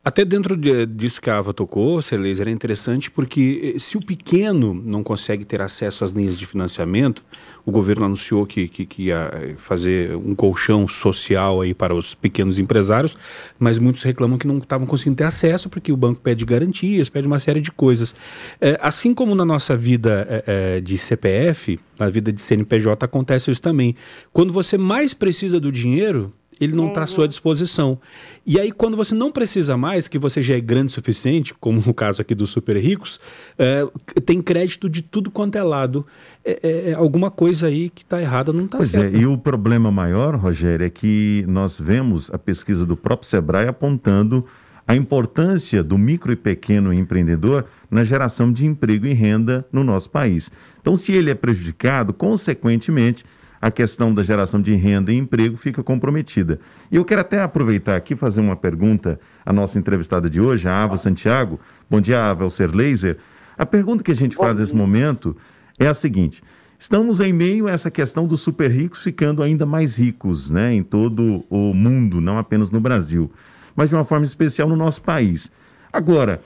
Até 0.04 0.24
dentro 0.24 0.56
de, 0.56 0.86
disso 0.86 1.22
que 1.22 1.30
a 1.30 1.40
Ava 1.40 1.54
tocou, 1.54 2.02
Celeza, 2.02 2.42
era 2.44 2.50
interessante 2.50 3.12
porque 3.12 3.74
eh, 3.76 3.80
se 3.80 3.98
o 3.98 4.02
pequeno 4.02 4.74
não 4.74 5.04
consegue 5.04 5.44
ter 5.44 5.62
acesso 5.62 6.06
às 6.06 6.12
linhas 6.12 6.40
de 6.40 6.46
financiamento, 6.46 7.22
o 7.66 7.72
governo 7.72 8.06
anunciou 8.06 8.46
que, 8.46 8.70
que, 8.70 8.86
que 8.86 9.04
ia 9.08 9.30
eh, 9.34 9.56
fazer 9.58 10.16
um 10.16 10.34
colchão 10.34 10.88
social 10.88 11.60
aí 11.60 11.74
para 11.74 11.94
os 11.94 12.16
pequenos 12.16 12.58
empresários, 12.58 13.18
mas 13.60 13.78
muitos 13.78 14.02
reclamam 14.02 14.38
que 14.38 14.48
não 14.48 14.60
estavam 14.60 14.88
conseguindo 14.88 15.18
ter 15.18 15.26
acesso 15.26 15.70
porque 15.70 15.92
o 15.92 15.98
banco 15.98 16.22
pede 16.22 16.46
garantias, 16.46 17.10
pede 17.10 17.28
uma 17.28 17.38
série 17.38 17.60
de 17.60 17.70
coisas. 17.70 18.16
É, 18.62 18.80
assim 18.82 19.14
como 19.14 19.36
na 19.36 19.44
nossa 19.44 19.76
vida 19.76 20.44
é, 20.48 20.80
de 20.80 20.98
CPF, 20.98 21.78
na 22.00 22.10
vida 22.10 22.32
de 22.32 22.42
CNPJ 22.42 23.06
acontece 23.06 23.52
isso 23.52 23.62
também. 23.62 23.94
Quando 24.32 24.54
você 24.54 24.78
mais 24.78 25.14
precisa 25.14 25.60
do 25.60 25.74
dinheiro, 25.74 26.34
ele 26.60 26.76
não 26.76 26.88
está 26.88 27.02
uhum. 27.02 27.04
à 27.04 27.08
sua 27.08 27.28
disposição. 27.28 28.00
E 28.46 28.60
aí, 28.60 28.72
quando 28.72 28.98
você 28.98 29.16
não 29.16 29.32
precisa 29.32 29.78
mais, 29.78 30.08
que 30.08 30.18
você 30.18 30.42
já 30.42 30.56
é 30.56 30.60
grande 30.60 30.88
o 30.88 30.92
suficiente, 30.92 31.54
como 31.54 31.82
no 31.86 31.94
caso 31.94 32.22
aqui 32.22 32.36
dos 32.36 32.50
super 32.50 32.78
ricos, 32.78 33.20
é, 33.58 33.86
tem 34.26 34.42
crédito 34.42 34.90
de 34.90 35.02
tudo 35.02 35.32
quanto 35.32 35.56
é 35.56 35.64
lado. 35.64 36.06
É, 36.44 36.60
é, 36.62 36.92
é 36.92 36.96
alguma 36.96 37.32
coisa 37.32 37.68
aí 37.68 37.90
que 37.90 38.04
está 38.04 38.22
errada 38.22 38.52
não 38.52 38.66
está 38.66 38.80
é, 38.80 39.18
e 39.18 39.26
o 39.26 39.38
problema 39.38 39.92
maior, 39.92 40.36
Rogério, 40.36 40.86
é 40.86 40.90
que 40.90 41.46
nós 41.48 41.80
vemos 41.80 42.30
a 42.32 42.38
pesquisa 42.38 42.86
do 42.86 42.96
próprio 42.98 43.30
Sebrae 43.30 43.68
apontando 43.68 44.46
a 44.88 44.96
importância 44.96 45.84
do 45.84 46.00
micro 46.00 46.32
e 46.32 46.36
pequeno 46.36 46.92
empreendedor 46.92 47.66
na 47.92 48.04
geração 48.04 48.52
de 48.52 48.66
emprego 48.66 49.06
e 49.06 49.14
renda 49.14 49.64
no 49.72 49.84
nosso 49.84 50.10
país. 50.10 50.52
Então, 50.82 50.96
se 50.96 51.12
ele 51.12 51.30
é 51.30 51.36
prejudicado, 51.36 52.12
consequentemente, 52.12 53.24
a 53.62 53.70
questão 53.70 54.14
da 54.14 54.24
geração 54.24 54.62
de 54.62 54.74
renda 54.76 55.12
e 55.12 55.18
emprego 55.18 55.58
fica 55.58 55.84
comprometida. 55.84 56.60
E 56.92 56.96
eu 56.96 57.04
quero 57.04 57.22
até 57.22 57.42
aproveitar 57.42 57.96
aqui 57.96 58.16
fazer 58.16 58.42
uma 58.42 58.56
pergunta 58.56 59.20
à 59.46 59.52
nossa 59.52 59.78
entrevistada 59.78 60.30
de 60.30 60.40
hoje, 60.40 60.68
a 60.68 60.84
Ava 60.84 60.98
Santiago. 60.98 61.60
Bom 61.90 62.00
dia, 62.00 62.30
Ava, 62.30 62.46
o 62.46 62.50
Ser 62.50 62.74
Laser. 62.74 63.18
A 63.58 63.66
pergunta 63.66 64.04
que 64.04 64.12
a 64.12 64.16
gente 64.16 64.36
faz 64.36 64.58
nesse 64.58 64.74
momento 64.74 65.36
é 65.78 65.88
a 65.88 65.94
seguinte: 65.94 66.42
estamos 66.78 67.20
em 67.20 67.34
meio 67.34 67.68
a 67.68 67.72
essa 67.72 67.92
questão 67.92 68.26
dos 68.26 68.42
super 68.42 68.72
ricos 68.72 69.04
ficando 69.04 69.44
ainda 69.44 69.66
mais 69.66 69.98
ricos, 69.98 70.50
né, 70.50 70.74
em 70.74 70.84
todo 70.84 71.44
o 71.50 71.74
mundo, 71.74 72.22
não 72.22 72.38
apenas 72.38 72.72
no 72.72 72.80
Brasil, 72.80 73.30
mas 73.76 73.90
de 73.90 73.96
uma 73.96 74.06
forma 74.06 74.26
especial 74.26 74.70
no 74.70 74.78
nosso 74.78 75.02
país. 75.02 75.52
Agora, 75.92 76.42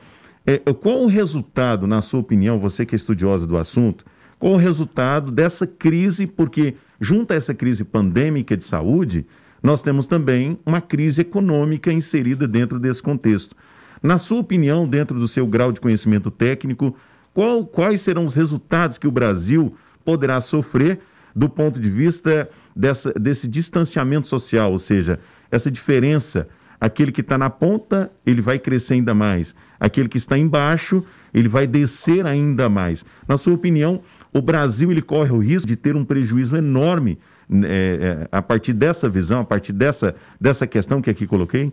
é, 0.46 0.58
qual 0.74 1.04
o 1.04 1.08
resultado, 1.08 1.86
na 1.86 2.02
sua 2.02 2.20
opinião, 2.20 2.60
você 2.60 2.86
que 2.86 2.96
é 2.96 2.98
estudiosa 2.98 3.46
do 3.46 3.58
assunto, 3.58 4.04
qual 4.40 4.54
o 4.54 4.58
resultado 4.58 5.32
dessa 5.32 5.66
crise? 5.66 6.28
Porque 6.28 6.76
Junto 7.04 7.34
a 7.34 7.36
essa 7.36 7.54
crise 7.54 7.84
pandêmica 7.84 8.56
de 8.56 8.64
saúde, 8.64 9.26
nós 9.62 9.82
temos 9.82 10.08
também 10.08 10.58
uma 10.66 10.80
crise 10.80 11.20
econômica 11.20 11.92
inserida 11.92 12.48
dentro 12.48 12.80
desse 12.80 13.04
contexto. 13.04 13.58
Na 14.02 14.18
sua 14.18 14.40
opinião, 14.40 14.88
dentro 14.88 15.20
do 15.20 15.28
seu 15.28 15.46
grau 15.46 15.74
de 15.74 15.82
conhecimento 15.82 16.32
técnico, 16.32 16.96
qual, 17.34 17.66
quais 17.66 18.00
serão 18.00 18.24
os 18.24 18.34
resultados 18.34 18.98
que 18.98 19.06
o 19.06 19.12
Brasil 19.12 19.76
poderá 20.06 20.40
sofrer 20.40 21.02
do 21.36 21.50
ponto 21.50 21.78
de 21.78 21.90
vista 21.90 22.50
dessa, 22.74 23.12
desse 23.20 23.50
distanciamento 23.50 24.26
social, 24.26 24.72
ou 24.72 24.80
seja, 24.80 25.20
essa 25.52 25.70
diferença? 25.70 26.48
Aquele 26.80 27.12
que 27.12 27.22
está 27.22 27.38
na 27.38 27.50
ponta, 27.50 28.12
ele 28.26 28.42
vai 28.42 28.58
crescer 28.58 28.94
ainda 28.94 29.14
mais. 29.14 29.54
Aquele 29.78 30.08
que 30.08 30.18
está 30.18 30.38
embaixo, 30.38 31.04
ele 31.34 31.50
vai 31.50 31.68
descer 31.68 32.26
ainda 32.26 32.70
mais. 32.70 33.06
Na 33.28 33.38
sua 33.38 33.54
opinião, 33.54 34.02
o 34.34 34.42
Brasil 34.42 34.92
ele 34.92 35.02
corre 35.02 35.32
o 35.32 35.40
risco 35.40 35.68
de 35.68 35.78
ter 35.78 35.96
um 35.96 36.06
prejuízo 36.06 36.56
enorme 36.56 37.20
né, 37.48 37.68
é, 37.70 37.74
é, 37.74 38.28
a 38.32 38.42
partir 38.42 38.74
dessa 38.74 39.10
visão, 39.10 39.42
a 39.42 39.46
partir 39.46 39.74
dessa, 39.74 40.16
dessa 40.40 40.68
questão 40.68 41.02
que 41.02 41.10
aqui 41.10 41.28
coloquei? 41.28 41.72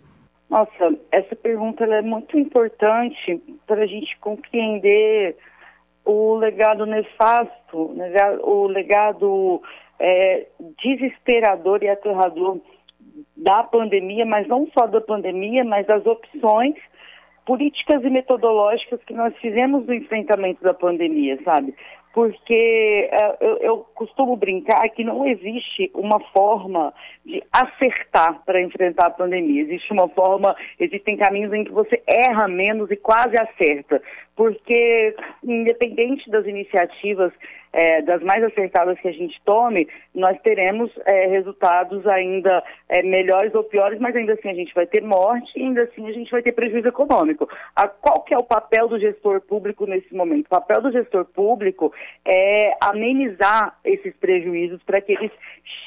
Nossa, 0.48 0.96
essa 1.12 1.36
pergunta 1.36 1.84
é 1.84 2.02
muito 2.02 2.36
importante 2.36 3.40
para 3.66 3.82
a 3.82 3.86
gente 3.86 4.18
compreender 4.18 5.36
o 6.04 6.34
legado 6.36 6.84
nefasto, 6.86 7.94
o 8.42 8.66
legado 8.66 9.62
é, 9.98 10.46
desesperador 10.82 11.82
e 11.82 11.88
aterrador 11.88 12.60
da 13.36 13.62
pandemia, 13.62 14.26
mas 14.26 14.48
não 14.48 14.66
só 14.76 14.86
da 14.86 15.00
pandemia, 15.00 15.64
mas 15.64 15.86
das 15.86 16.04
opções 16.04 16.74
políticas 17.46 18.02
e 18.02 18.10
metodológicas 18.10 19.00
que 19.04 19.14
nós 19.14 19.34
fizemos 19.36 19.86
no 19.86 19.94
enfrentamento 19.94 20.62
da 20.62 20.74
pandemia, 20.74 21.38
sabe? 21.44 21.74
Porque 22.12 23.08
uh, 23.12 23.44
eu, 23.44 23.58
eu, 23.58 23.78
costumo 23.94 24.36
brincar 24.36 24.88
que 24.90 25.04
não 25.04 25.26
existe 25.26 25.90
uma 25.94 26.18
forma 26.32 26.92
de 27.24 27.42
acertar 27.52 28.42
para 28.44 28.60
enfrentar 28.60 29.06
a 29.06 29.10
pandemia. 29.10 29.62
Existe 29.62 29.92
uma 29.92 30.08
forma, 30.08 30.56
existem 30.78 31.16
caminhos 31.16 31.52
em 31.52 31.64
que 31.64 31.70
você 31.70 32.02
erra 32.06 32.48
menos 32.48 32.90
e 32.90 32.96
quase 32.96 33.36
acerta, 33.36 34.02
porque 34.34 35.14
independente 35.44 36.28
das 36.30 36.46
iniciativas 36.46 37.32
é, 37.72 38.02
das 38.02 38.22
mais 38.22 38.42
acertadas 38.42 38.98
que 39.00 39.08
a 39.08 39.12
gente 39.12 39.40
tome, 39.44 39.88
nós 40.14 40.36
teremos 40.42 40.90
é, 41.06 41.26
resultados 41.26 42.06
ainda 42.06 42.62
é, 42.88 43.02
melhores 43.02 43.54
ou 43.54 43.64
piores, 43.64 43.98
mas 44.00 44.14
ainda 44.16 44.32
assim 44.34 44.48
a 44.48 44.54
gente 44.54 44.74
vai 44.74 44.86
ter 44.86 45.02
morte 45.02 45.50
e 45.56 45.62
ainda 45.62 45.82
assim 45.82 46.08
a 46.08 46.12
gente 46.12 46.30
vai 46.30 46.42
ter 46.42 46.52
prejuízo 46.52 46.88
econômico. 46.88 47.48
A, 47.76 47.86
qual 47.86 48.22
que 48.22 48.34
é 48.34 48.38
o 48.38 48.44
papel 48.44 48.88
do 48.88 48.98
gestor 48.98 49.40
público 49.40 49.86
nesse 49.86 50.14
momento? 50.14 50.46
O 50.46 50.50
papel 50.50 50.82
do 50.82 50.92
gestor 50.92 51.24
público 51.24 51.92
é 52.24 52.76
amenizar 52.80 53.78
esses 53.84 54.14
prejuízos 54.16 54.82
para 54.82 55.00
que 55.00 55.12
eles 55.12 55.30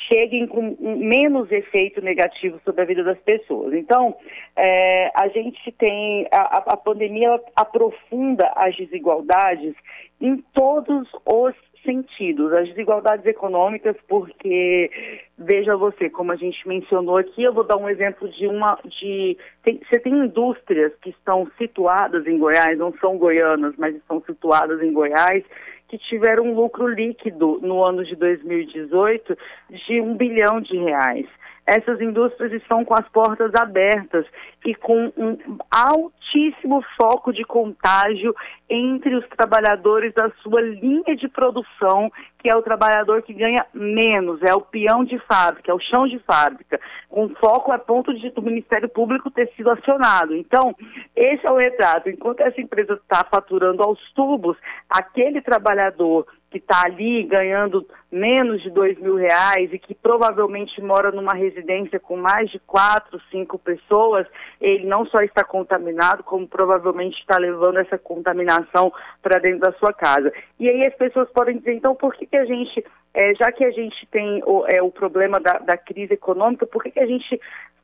cheguem 0.08 0.48
com 0.48 0.76
menos 0.80 1.52
efeito 1.52 2.02
negativo 2.02 2.60
sobre 2.64 2.82
a 2.82 2.86
vida 2.86 3.04
das 3.04 3.20
pessoas. 3.20 3.74
Então, 3.74 4.16
é, 4.56 5.12
a 5.16 5.28
gente 5.30 5.72
tem, 5.74 6.28
a, 6.32 6.64
a 6.74 6.78
pandemia 6.78 7.40
aprofunda 7.56 8.52
as 8.56 8.76
desigualdades 8.76 9.76
em 10.24 10.38
todos 10.54 11.06
os 11.26 11.54
sentidos, 11.84 12.54
as 12.54 12.70
desigualdades 12.70 13.26
econômicas, 13.26 13.98
porque 14.08 14.90
veja 15.38 15.76
você, 15.76 16.10
como 16.10 16.32
a 16.32 16.38
gente 16.38 16.66
mencionou 16.66 17.18
aqui, 17.18 17.44
eu 17.44 17.54
vou 17.54 17.66
dar 17.66 17.76
um 17.76 17.90
exemplo 17.90 18.30
de 18.30 18.48
uma 18.48 18.80
de 18.86 19.38
tem, 19.64 19.82
você 19.84 20.00
tem 20.00 20.14
indústrias 20.14 20.94
que 21.02 21.10
estão 21.10 21.46
situadas 21.58 22.26
em 22.26 22.38
Goiás, 22.38 22.78
não 22.78 22.94
são 23.00 23.18
goianas, 23.18 23.76
mas 23.78 23.98
estão 23.98 24.24
situadas 24.26 24.82
em 24.82 24.94
Goiás, 24.94 25.44
que 25.90 25.98
tiveram 25.98 26.46
um 26.46 26.56
lucro 26.56 26.88
líquido 26.88 27.60
no 27.62 27.84
ano 27.84 28.06
de 28.06 28.16
2018 28.16 29.38
de 29.72 30.00
um 30.00 30.16
bilhão 30.16 30.62
de 30.62 30.78
reais 30.78 31.28
essas 31.66 32.02
indústrias 32.02 32.52
estão 32.52 32.84
com 32.84 32.94
as 32.94 33.08
portas 33.10 33.54
abertas 33.56 34.26
e 34.66 34.76
com 34.76 35.12
um 35.18 35.38
altíssimo 35.72 36.84
foco 37.00 37.32
de 37.32 37.44
contágio 37.44 38.36
entre 38.70 39.16
os 39.16 39.28
trabalhadores 39.30 40.14
da 40.14 40.30
sua 40.42 40.62
linha 40.62 41.16
de 41.16 41.28
produção, 41.28 42.12
que 42.40 42.50
é 42.50 42.56
o 42.56 42.62
trabalhador 42.62 43.22
que 43.22 43.34
ganha 43.34 43.66
menos, 43.74 44.42
é 44.42 44.54
o 44.54 44.62
peão 44.62 45.04
de 45.04 45.18
fábrica, 45.20 45.72
é 45.72 45.74
o 45.74 45.80
chão 45.80 46.08
de 46.08 46.20
fábrica, 46.20 46.80
com 47.10 47.30
foco 47.36 47.72
a 47.72 47.80
ponto 47.80 48.14
de 48.14 48.34
o 48.36 48.42
Ministério 48.42 48.90
Público 48.90 49.32
ter 49.32 49.50
sido 49.56 49.70
acionado. 49.70 50.36
Então, 50.36 50.76
esse 51.16 51.46
é 51.46 51.52
o 51.52 51.58
retrato. 51.58 52.10
Enquanto 52.10 52.42
essa 52.42 52.60
empresa 52.60 52.94
está 52.94 53.24
faturando 53.24 53.84
aos 53.84 54.00
tubos, 54.14 54.58
aquele 54.90 55.42
trabalhador 55.42 56.26
que 56.54 56.60
está 56.60 56.84
ali 56.86 57.24
ganhando 57.24 57.84
menos 58.12 58.62
de 58.62 58.70
dois 58.70 58.96
mil 59.00 59.16
reais 59.16 59.74
e 59.74 59.80
que 59.80 59.96
provavelmente 59.96 60.80
mora 60.84 61.12
numa 61.12 61.34
residência 61.34 62.00
com 62.00 62.16
mais 62.16 62.48
de 62.52 62.60
quatro, 62.60 63.20
cinco 63.32 63.58
pessoas, 63.58 64.28
ele 64.62 64.86
não 64.86 65.04
só 65.08 65.24
está 65.24 65.44
contaminado, 65.44 66.24
como 66.24 66.48
provavelmente 66.48 67.20
está 67.20 67.40
levando 67.40 67.80
essa 67.80 67.98
contaminação 67.98 68.94
para 69.20 69.40
dentro 69.40 69.62
da 69.62 69.74
sua 69.74 69.92
casa. 69.92 70.32
E 70.60 70.70
aí 70.70 70.86
as 70.86 70.94
pessoas 70.94 71.28
podem 71.32 71.58
dizer, 71.58 71.74
então 71.74 71.96
por 71.96 72.14
que, 72.14 72.28
que 72.28 72.38
a 72.38 72.46
gente, 72.46 72.86
é, 73.16 73.34
já 73.34 73.52
que 73.52 73.66
a 73.66 73.72
gente 73.72 74.06
tem 74.12 74.44
o, 74.46 74.64
é, 74.68 74.80
o 74.80 74.92
problema 74.92 75.40
da, 75.40 75.54
da 75.54 75.76
crise 75.76 76.14
econômica, 76.14 76.68
por 76.68 76.84
que, 76.84 76.92
que 76.92 77.00
a 77.00 77.08
gente 77.08 77.42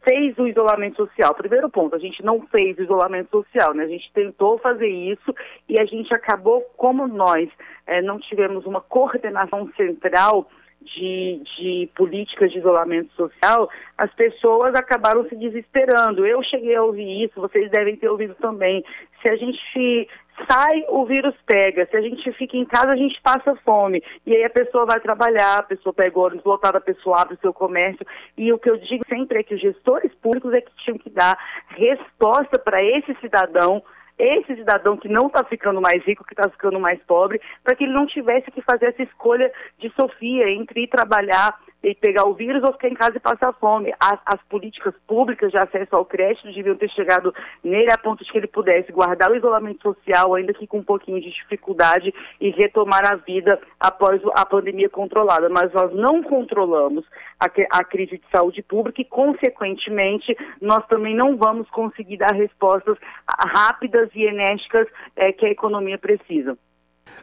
fez 0.08 0.38
o 0.38 0.47
isolamento 0.47 0.97
social. 0.97 1.34
Primeiro 1.36 1.70
ponto, 1.70 1.95
a 1.95 2.00
gente 2.00 2.24
não 2.24 2.41
fez 2.47 2.78
o 2.78 2.84
isolamento 2.84 3.30
social, 3.30 3.74
né? 3.74 3.84
A 3.84 3.88
gente 3.88 4.12
tentou 4.14 4.58
fazer 4.58 4.88
isso 4.88 5.36
e 5.68 5.80
a 5.80 5.86
gente 5.86 6.14
acabou, 6.14 6.62
como 6.78 7.08
nós 7.08 7.50
é, 7.86 8.02
não 8.02 8.20
tivemos 8.20 8.66
uma 8.66 8.82
coordenação 8.82 9.70
central 9.76 10.50
de, 10.82 11.41
de 11.58 11.89
políticas 11.95 12.52
de 12.52 12.60
isolamento 12.60 13.14
social, 13.14 13.70
as 13.97 14.14
pessoas 14.14 14.74
acabaram 14.76 15.28
se 15.28 15.36
desesperando. 15.36 16.26
Eu 16.26 16.41
cheguei 16.43 16.76
a 16.76 16.84
ouvir 16.84 17.26
isso, 17.26 17.41
vocês 17.41 17.70
devem 17.70 17.95
ter 17.97 18.08
ouvido 18.08 18.36
também. 18.36 18.84
Se 19.22 19.30
a 19.30 19.36
gente 19.36 20.08
sai, 20.47 20.85
o 20.89 21.05
vírus 21.05 21.35
pega. 21.45 21.87
Se 21.89 21.97
a 21.97 22.01
gente 22.01 22.31
fica 22.33 22.57
em 22.57 22.65
casa, 22.65 22.89
a 22.91 22.95
gente 22.95 23.19
passa 23.21 23.55
fome. 23.65 24.03
E 24.25 24.35
aí 24.35 24.43
a 24.43 24.49
pessoa 24.49 24.85
vai 24.85 24.99
trabalhar, 24.99 25.59
a 25.59 25.63
pessoa 25.63 25.93
pega 25.93 26.17
o 26.17 26.23
ônibus 26.23 26.45
lotado, 26.45 26.75
a 26.75 26.81
pessoa 26.81 27.21
abre 27.21 27.35
o 27.35 27.39
seu 27.39 27.53
comércio. 27.53 28.05
E 28.37 28.51
o 28.53 28.59
que 28.59 28.69
eu 28.69 28.77
digo 28.77 29.03
sempre 29.07 29.39
é 29.39 29.43
que 29.43 29.55
os 29.55 29.61
gestores 29.61 30.13
públicos 30.15 30.53
é 30.53 30.61
que 30.61 30.71
tinham 30.83 30.97
que 30.97 31.09
dar 31.09 31.37
resposta 31.69 32.59
para 32.59 32.83
esse 32.83 33.13
cidadão 33.21 33.83
esse 34.19 34.53
cidadão 34.53 34.97
que 34.97 35.07
não 35.07 35.27
está 35.27 35.45
ficando 35.45 35.79
mais 35.79 36.03
rico, 36.03 36.25
que 36.25 36.33
está 36.33 36.49
ficando 36.49 36.77
mais 36.77 37.01
pobre, 37.03 37.39
para 37.63 37.73
que 37.73 37.85
ele 37.85 37.93
não 37.93 38.05
tivesse 38.05 38.51
que 38.51 38.61
fazer 38.61 38.87
essa 38.87 39.01
escolha 39.01 39.49
de 39.79 39.89
Sofia 39.91 40.49
entre 40.49 40.83
ir 40.83 40.87
trabalhar 40.87 41.57
e 41.84 41.95
pegar 41.95 42.25
o 42.25 42.34
vírus 42.34 42.63
ou 42.63 42.73
ficar 42.73 42.89
em 42.89 42.93
casa 42.93 43.17
e 43.17 43.19
passar 43.19 43.53
fome. 43.53 43.93
As, 43.99 44.19
as, 44.25 44.41
políticas 44.49 44.93
públicas 45.07 45.51
de 45.51 45.57
acesso 45.57 45.95
ao 45.95 46.05
crédito 46.05 46.51
deviam 46.51 46.75
ter 46.75 46.89
chegado 46.89 47.34
nele 47.63 47.91
a 47.91 47.97
ponto 47.97 48.23
de 48.23 48.32
que 48.32 48.38
ele 48.38 48.47
pudesse 48.47 48.91
guardar 48.91 49.32
o 49.32 49.36
isolamento 49.36 49.82
social, 49.82 50.36
ainda 50.36 50.53
que 50.53 50.67
com 50.67 50.80
um 50.80 50.84
pouquinho 50.84 51.21
de 51.21 51.32
dificuldade, 51.32 52.13
e 52.41 52.49
retomar 52.49 53.05
a 53.05 53.15
vida 53.15 53.59
após 53.80 54.21
a 54.36 54.45
pandemia 54.45 54.89
controlada. 54.89 55.49
Mas 55.49 55.71
nós 55.73 55.93
não 55.93 56.21
controlamos 56.21 57.05
a, 57.39 57.45
a 57.80 57.84
crise 57.84 58.17
de 58.17 58.23
saúde 58.32 58.61
pública 58.61 59.01
e, 59.01 59.05
consequentemente, 59.05 60.36
nós 60.61 60.86
também 60.88 61.15
não 61.15 61.38
vamos 61.38 61.69
conseguir 61.69 62.17
dar 62.17 62.34
respostas 62.34 62.97
rápidas 63.27 64.09
e 64.13 64.23
enérgicas 64.23 64.88
é, 65.15 65.32
que 65.32 65.45
a 65.45 65.51
economia 65.51 65.97
precisa. 65.97 66.57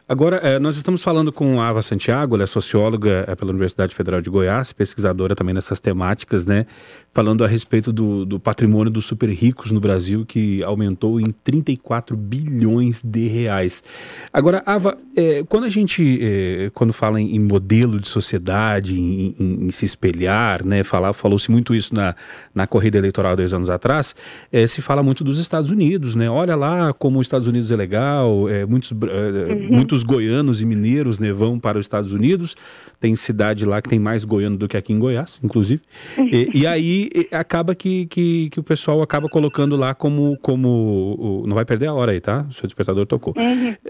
Agora, 0.09 0.37
eh, 0.37 0.57
nós 0.57 0.77
estamos 0.77 1.03
falando 1.03 1.33
com 1.33 1.59
a 1.59 1.67
Ava 1.67 1.81
Santiago, 1.81 2.35
ela 2.35 2.45
é 2.45 2.47
socióloga 2.47 3.25
eh, 3.27 3.35
pela 3.35 3.51
Universidade 3.51 3.93
Federal 3.93 4.21
de 4.21 4.29
Goiás, 4.29 4.71
pesquisadora 4.71 5.35
também 5.35 5.53
nessas 5.53 5.81
temáticas, 5.81 6.45
né? 6.45 6.65
Falando 7.13 7.43
a 7.43 7.47
respeito 7.47 7.91
do, 7.91 8.25
do 8.25 8.39
patrimônio 8.39 8.89
dos 8.89 9.03
super 9.03 9.29
ricos 9.29 9.69
no 9.69 9.81
Brasil, 9.81 10.25
que 10.25 10.63
aumentou 10.63 11.19
em 11.19 11.25
34 11.25 12.15
bilhões 12.15 13.03
de 13.03 13.27
reais. 13.27 13.83
Agora, 14.31 14.63
Ava, 14.65 14.97
é, 15.13 15.43
quando 15.43 15.65
a 15.65 15.69
gente, 15.69 16.19
é, 16.21 16.71
quando 16.73 16.93
fala 16.93 17.19
em, 17.19 17.39
modelo 17.39 17.99
de 17.99 18.07
sociedade, 18.07 18.97
em, 18.97 19.35
em, 19.37 19.65
em 19.65 19.71
se 19.71 19.83
espelhar, 19.83 20.65
né? 20.65 20.83
Falou-se 20.85 21.51
muito 21.51 21.75
isso 21.75 21.93
na, 21.93 22.15
na 22.55 22.65
corrida 22.65 22.97
eleitoral 22.97 23.35
dois 23.35 23.53
anos 23.53 23.69
atrás, 23.69 24.15
é, 24.53 24.65
se 24.67 24.81
fala 24.81 25.03
muito 25.03 25.21
dos 25.21 25.37
Estados 25.37 25.69
Unidos, 25.69 26.15
né? 26.15 26.29
Olha 26.29 26.55
lá 26.55 26.93
como 26.93 27.19
os 27.19 27.27
Estados 27.27 27.47
Unidos 27.49 27.73
é 27.73 27.75
legal, 27.75 28.45
muitos, 28.69 28.91
uhum. 28.91 29.67
muitos 29.69 29.86
muitos 29.87 30.03
goianos 30.03 30.59
e 30.61 30.65
mineiros 30.65 31.17
né, 31.17 31.31
vão 31.31 31.57
para 31.57 31.79
os 31.79 31.85
Estados 31.85 32.11
Unidos. 32.11 32.57
Tem 32.99 33.15
cidade 33.15 33.65
lá 33.65 33.81
que 33.81 33.89
tem 33.89 33.99
mais 33.99 34.25
goiano 34.25 34.57
do 34.57 34.67
que 34.67 34.75
aqui 34.75 34.91
em 34.91 34.97
Goiás, 34.97 35.39
inclusive. 35.43 35.81
E, 36.17 36.61
e 36.61 36.67
aí 36.67 37.09
acaba 37.31 37.75
que, 37.75 38.07
que, 38.07 38.49
que, 38.49 38.59
o 38.59 38.63
pessoal 38.63 39.01
acaba 39.01 39.29
colocando 39.29 39.75
lá 39.75 39.93
como. 39.93 40.37
como 40.41 41.43
não 41.47 41.53
vai 41.53 41.63
perder 41.63 41.87
a 41.87 41.93
hora 41.93 42.11
aí, 42.11 42.19
tá? 42.19 42.45
O 42.49 42.53
seu 42.53 42.65
despertador 42.65 43.05
tocou. 43.05 43.33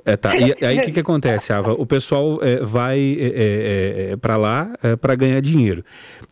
É, 0.06 0.18
tá. 0.18 0.36
E 0.36 0.54
aí 0.66 0.78
o 0.78 0.82
que, 0.82 0.92
que 0.92 1.00
acontece, 1.00 1.54
Ava? 1.54 1.74
O 1.74 1.86
pessoal 1.86 2.40
é, 2.42 2.60
vai 2.64 3.00
é, 3.00 3.28
é, 3.28 4.12
é 4.12 4.16
para 4.18 4.36
lá 4.36 4.74
é, 4.84 4.96
para 4.96 5.16
ganhar 5.16 5.40
dinheiro. 5.42 5.84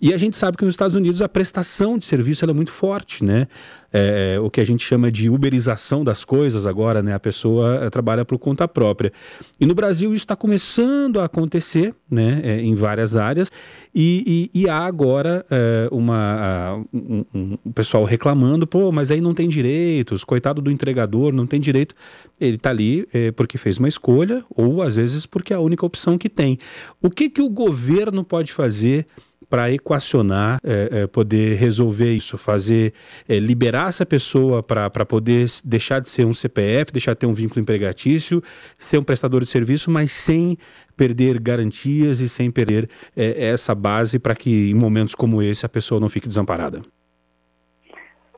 E 0.01 0.13
a 0.13 0.17
gente 0.17 0.35
sabe 0.35 0.57
que 0.57 0.65
nos 0.65 0.73
Estados 0.73 0.95
Unidos 0.95 1.21
a 1.21 1.29
prestação 1.29 1.97
de 1.97 2.05
serviço 2.05 2.43
é 2.43 2.53
muito 2.53 2.71
forte, 2.71 3.23
né? 3.23 3.47
é, 3.95 4.37
o 4.41 4.49
que 4.49 4.59
a 4.59 4.65
gente 4.65 4.85
chama 4.85 5.09
de 5.09 5.29
uberização 5.29 6.03
das 6.03 6.25
coisas 6.25 6.65
agora, 6.65 7.01
né? 7.01 7.13
A 7.13 7.19
pessoa 7.19 7.85
é, 7.85 7.89
trabalha 7.89 8.25
por 8.25 8.37
conta 8.37 8.67
própria. 8.67 9.09
E 9.57 9.65
no 9.65 9.73
Brasil 9.73 10.09
isso 10.09 10.25
está 10.25 10.35
começando 10.35 11.21
a 11.21 11.25
acontecer, 11.25 11.95
né? 12.09 12.41
É, 12.43 12.61
em 12.61 12.75
várias 12.75 13.15
áreas 13.15 13.51
e, 13.93 14.49
e, 14.53 14.61
e 14.61 14.69
há 14.69 14.79
agora 14.79 15.45
é, 15.49 15.87
uma 15.91 16.85
um, 16.93 17.25
um, 17.33 17.57
um, 17.65 17.71
pessoal 17.71 18.03
reclamando, 18.03 18.67
pô, 18.67 18.91
mas 18.91 19.09
aí 19.09 19.21
não 19.21 19.33
tem 19.33 19.47
direitos, 19.47 20.23
coitado 20.23 20.61
do 20.61 20.69
entregador, 20.69 21.33
não 21.33 21.47
tem 21.47 21.59
direito. 21.59 21.95
Ele 22.39 22.57
está 22.57 22.69
ali 22.69 23.07
é, 23.13 23.31
porque 23.31 23.57
fez 23.57 23.77
uma 23.77 23.87
escolha 23.87 24.43
ou 24.49 24.81
às 24.81 24.95
vezes 24.95 25.25
porque 25.25 25.53
é 25.53 25.55
a 25.55 25.59
única 25.61 25.85
opção 25.85 26.17
que 26.17 26.29
tem. 26.29 26.57
O 27.01 27.09
que 27.09 27.29
que 27.29 27.41
o 27.41 27.49
governo 27.49 28.23
pode 28.23 28.51
fazer 28.51 29.07
para 29.55 29.71
equacionar, 29.71 30.59
é, 30.65 31.03
é, 31.03 31.07
poder 31.07 31.55
resolver 31.55 32.11
isso, 32.11 32.37
fazer, 32.37 32.91
é, 33.25 33.39
liberar 33.39 33.87
essa 33.87 34.05
pessoa 34.05 34.61
para 34.61 35.05
poder 35.05 35.45
deixar 35.63 36.01
de 36.01 36.09
ser 36.09 36.25
um 36.25 36.33
CPF, 36.33 36.91
deixar 36.91 37.13
de 37.13 37.19
ter 37.19 37.25
um 37.25 37.31
vínculo 37.31 37.61
empregatício, 37.61 38.41
ser 38.77 38.97
um 38.97 39.03
prestador 39.03 39.39
de 39.39 39.47
serviço, 39.47 39.89
mas 39.89 40.11
sem 40.11 40.57
perder 40.97 41.39
garantias 41.39 42.19
e 42.19 42.27
sem 42.27 42.51
perder 42.51 42.89
essa 43.15 43.73
base 43.73 44.19
para 44.19 44.35
que 44.35 44.71
em 44.71 44.75
momentos 44.75 45.15
como 45.15 45.41
esse 45.41 45.65
a 45.65 45.69
pessoa 45.69 46.01
não 46.01 46.09
fique 46.09 46.27
desamparada. 46.27 46.81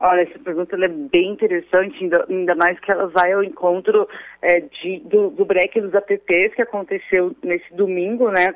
Olha, 0.00 0.20
essa 0.20 0.38
pergunta 0.38 0.76
é 0.76 0.86
bem 0.86 1.32
interessante, 1.32 2.00
ainda, 2.00 2.26
ainda, 2.28 2.54
mais 2.54 2.78
que 2.78 2.92
ela 2.92 3.08
vai 3.08 3.32
ao 3.32 3.42
encontro 3.42 4.08
é, 4.40 4.60
de, 4.60 5.00
do, 5.00 5.30
do 5.30 5.44
break 5.44 5.80
dos 5.80 5.92
APPs 5.96 6.54
que 6.54 6.62
aconteceu 6.62 7.34
nesse 7.42 7.74
domingo, 7.74 8.30
né? 8.30 8.54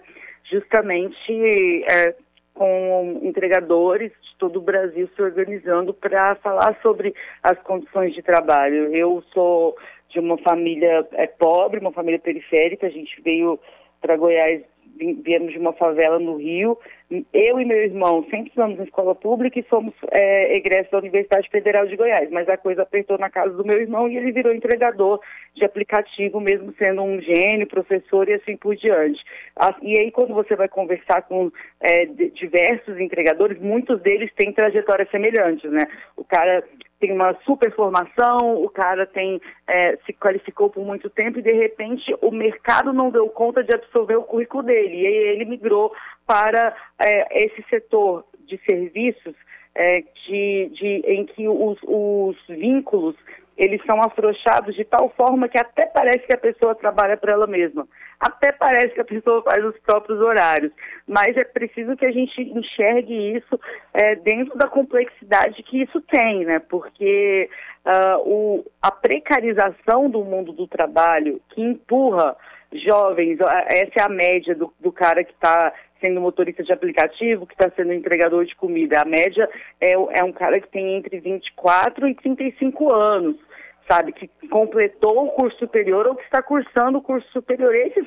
Justamente 0.48 1.32
é, 1.90 2.14
com 2.54 3.20
entregadores 3.22 4.10
de 4.10 4.36
todo 4.38 4.58
o 4.58 4.62
Brasil 4.62 5.08
se 5.14 5.22
organizando 5.22 5.94
para 5.94 6.34
falar 6.36 6.76
sobre 6.82 7.14
as 7.42 7.58
condições 7.62 8.14
de 8.14 8.22
trabalho. 8.22 8.94
Eu 8.94 9.22
sou 9.32 9.76
de 10.10 10.18
uma 10.18 10.36
família 10.38 11.06
é, 11.12 11.26
pobre, 11.26 11.80
uma 11.80 11.92
família 11.92 12.18
periférica, 12.18 12.86
a 12.86 12.90
gente 12.90 13.20
veio 13.22 13.58
para 14.00 14.16
Goiás 14.16 14.62
viemos 14.98 15.52
de 15.52 15.58
uma 15.58 15.72
favela 15.72 16.18
no 16.18 16.36
Rio. 16.36 16.78
Eu 17.32 17.60
e 17.60 17.64
meu 17.64 17.76
irmão 17.76 18.24
sempre 18.30 18.48
estamos 18.48 18.78
em 18.78 18.84
escola 18.84 19.14
pública 19.14 19.58
e 19.58 19.66
somos 19.68 19.94
é, 20.10 20.56
egressos 20.56 20.90
da 20.90 20.98
Universidade 20.98 21.48
Federal 21.50 21.86
de 21.86 21.96
Goiás, 21.96 22.30
mas 22.30 22.48
a 22.48 22.56
coisa 22.56 22.82
apertou 22.82 23.18
na 23.18 23.28
casa 23.28 23.52
do 23.52 23.64
meu 23.64 23.78
irmão 23.78 24.08
e 24.08 24.16
ele 24.16 24.32
virou 24.32 24.54
entregador 24.54 25.20
de 25.54 25.64
aplicativo, 25.64 26.40
mesmo 26.40 26.72
sendo 26.78 27.02
um 27.02 27.20
gênio, 27.20 27.66
professor 27.66 28.28
e 28.28 28.34
assim 28.34 28.56
por 28.56 28.74
diante. 28.74 29.22
E 29.82 30.00
aí, 30.00 30.10
quando 30.10 30.32
você 30.32 30.56
vai 30.56 30.68
conversar 30.68 31.22
com 31.22 31.50
é, 31.80 32.06
diversos 32.06 32.98
entregadores, 32.98 33.60
muitos 33.60 34.00
deles 34.00 34.32
têm 34.34 34.52
trajetórias 34.52 35.10
semelhantes, 35.10 35.70
né? 35.70 35.82
O 36.16 36.24
cara 36.24 36.64
tem 37.02 37.10
uma 37.10 37.36
super 37.44 37.74
formação, 37.74 38.62
o 38.62 38.68
cara 38.68 39.04
tem 39.04 39.40
é, 39.66 39.98
se 40.06 40.12
qualificou 40.12 40.70
por 40.70 40.86
muito 40.86 41.10
tempo 41.10 41.40
e 41.40 41.42
de 41.42 41.52
repente 41.52 42.14
o 42.22 42.30
mercado 42.30 42.92
não 42.92 43.10
deu 43.10 43.28
conta 43.28 43.64
de 43.64 43.74
absorver 43.74 44.14
o 44.14 44.22
currículo 44.22 44.62
dele. 44.62 45.02
E 45.02 45.06
aí 45.08 45.14
ele 45.14 45.44
migrou 45.44 45.92
para 46.24 46.72
é, 47.00 47.44
esse 47.44 47.60
setor 47.68 48.24
de 48.46 48.56
serviços 48.58 49.34
é, 49.74 50.00
de, 50.00 50.70
de, 50.74 51.02
em 51.04 51.26
que 51.26 51.48
os, 51.48 51.76
os 51.82 52.36
vínculos 52.48 53.16
eles 53.56 53.80
são 53.84 54.00
afrouxados 54.00 54.74
de 54.74 54.84
tal 54.84 55.10
forma 55.10 55.48
que 55.48 55.58
até 55.58 55.86
parece 55.86 56.20
que 56.20 56.34
a 56.34 56.38
pessoa 56.38 56.74
trabalha 56.74 57.16
para 57.16 57.32
ela 57.32 57.46
mesma. 57.46 57.86
Até 58.18 58.52
parece 58.52 58.94
que 58.94 59.00
a 59.00 59.04
pessoa 59.04 59.42
faz 59.42 59.64
os 59.64 59.78
próprios 59.80 60.20
horários. 60.20 60.72
Mas 61.06 61.36
é 61.36 61.44
preciso 61.44 61.96
que 61.96 62.06
a 62.06 62.12
gente 62.12 62.40
enxergue 62.40 63.36
isso 63.36 63.60
é, 63.92 64.16
dentro 64.16 64.56
da 64.56 64.68
complexidade 64.68 65.62
que 65.62 65.82
isso 65.82 66.00
tem, 66.02 66.44
né? 66.44 66.60
Porque 66.60 67.48
uh, 67.84 68.18
o, 68.24 68.64
a 68.80 68.90
precarização 68.90 70.08
do 70.08 70.24
mundo 70.24 70.52
do 70.52 70.66
trabalho 70.66 71.40
que 71.50 71.60
empurra 71.60 72.36
jovens, 72.72 73.38
essa 73.68 74.00
é 74.00 74.02
a 74.02 74.08
média 74.08 74.54
do, 74.54 74.72
do 74.80 74.90
cara 74.90 75.22
que 75.22 75.32
está 75.32 75.72
sendo 76.02 76.20
motorista 76.20 76.62
de 76.62 76.72
aplicativo, 76.72 77.46
que 77.46 77.54
está 77.54 77.70
sendo 77.74 77.94
entregador 77.94 78.44
de 78.44 78.54
comida. 78.56 79.00
A 79.00 79.04
média 79.06 79.48
é, 79.80 79.92
é 79.92 80.22
um 80.22 80.32
cara 80.32 80.60
que 80.60 80.68
tem 80.68 80.96
entre 80.96 81.18
24 81.20 82.08
e 82.08 82.14
35 82.16 82.92
anos 82.92 83.36
sabe, 83.92 84.12
que 84.12 84.28
completou 84.48 85.26
o 85.26 85.30
curso 85.32 85.58
superior 85.58 86.06
ou 86.06 86.14
que 86.14 86.24
está 86.24 86.42
cursando 86.42 86.98
o 86.98 87.02
curso 87.02 87.28
superior. 87.30 87.74
Esse, 87.74 88.00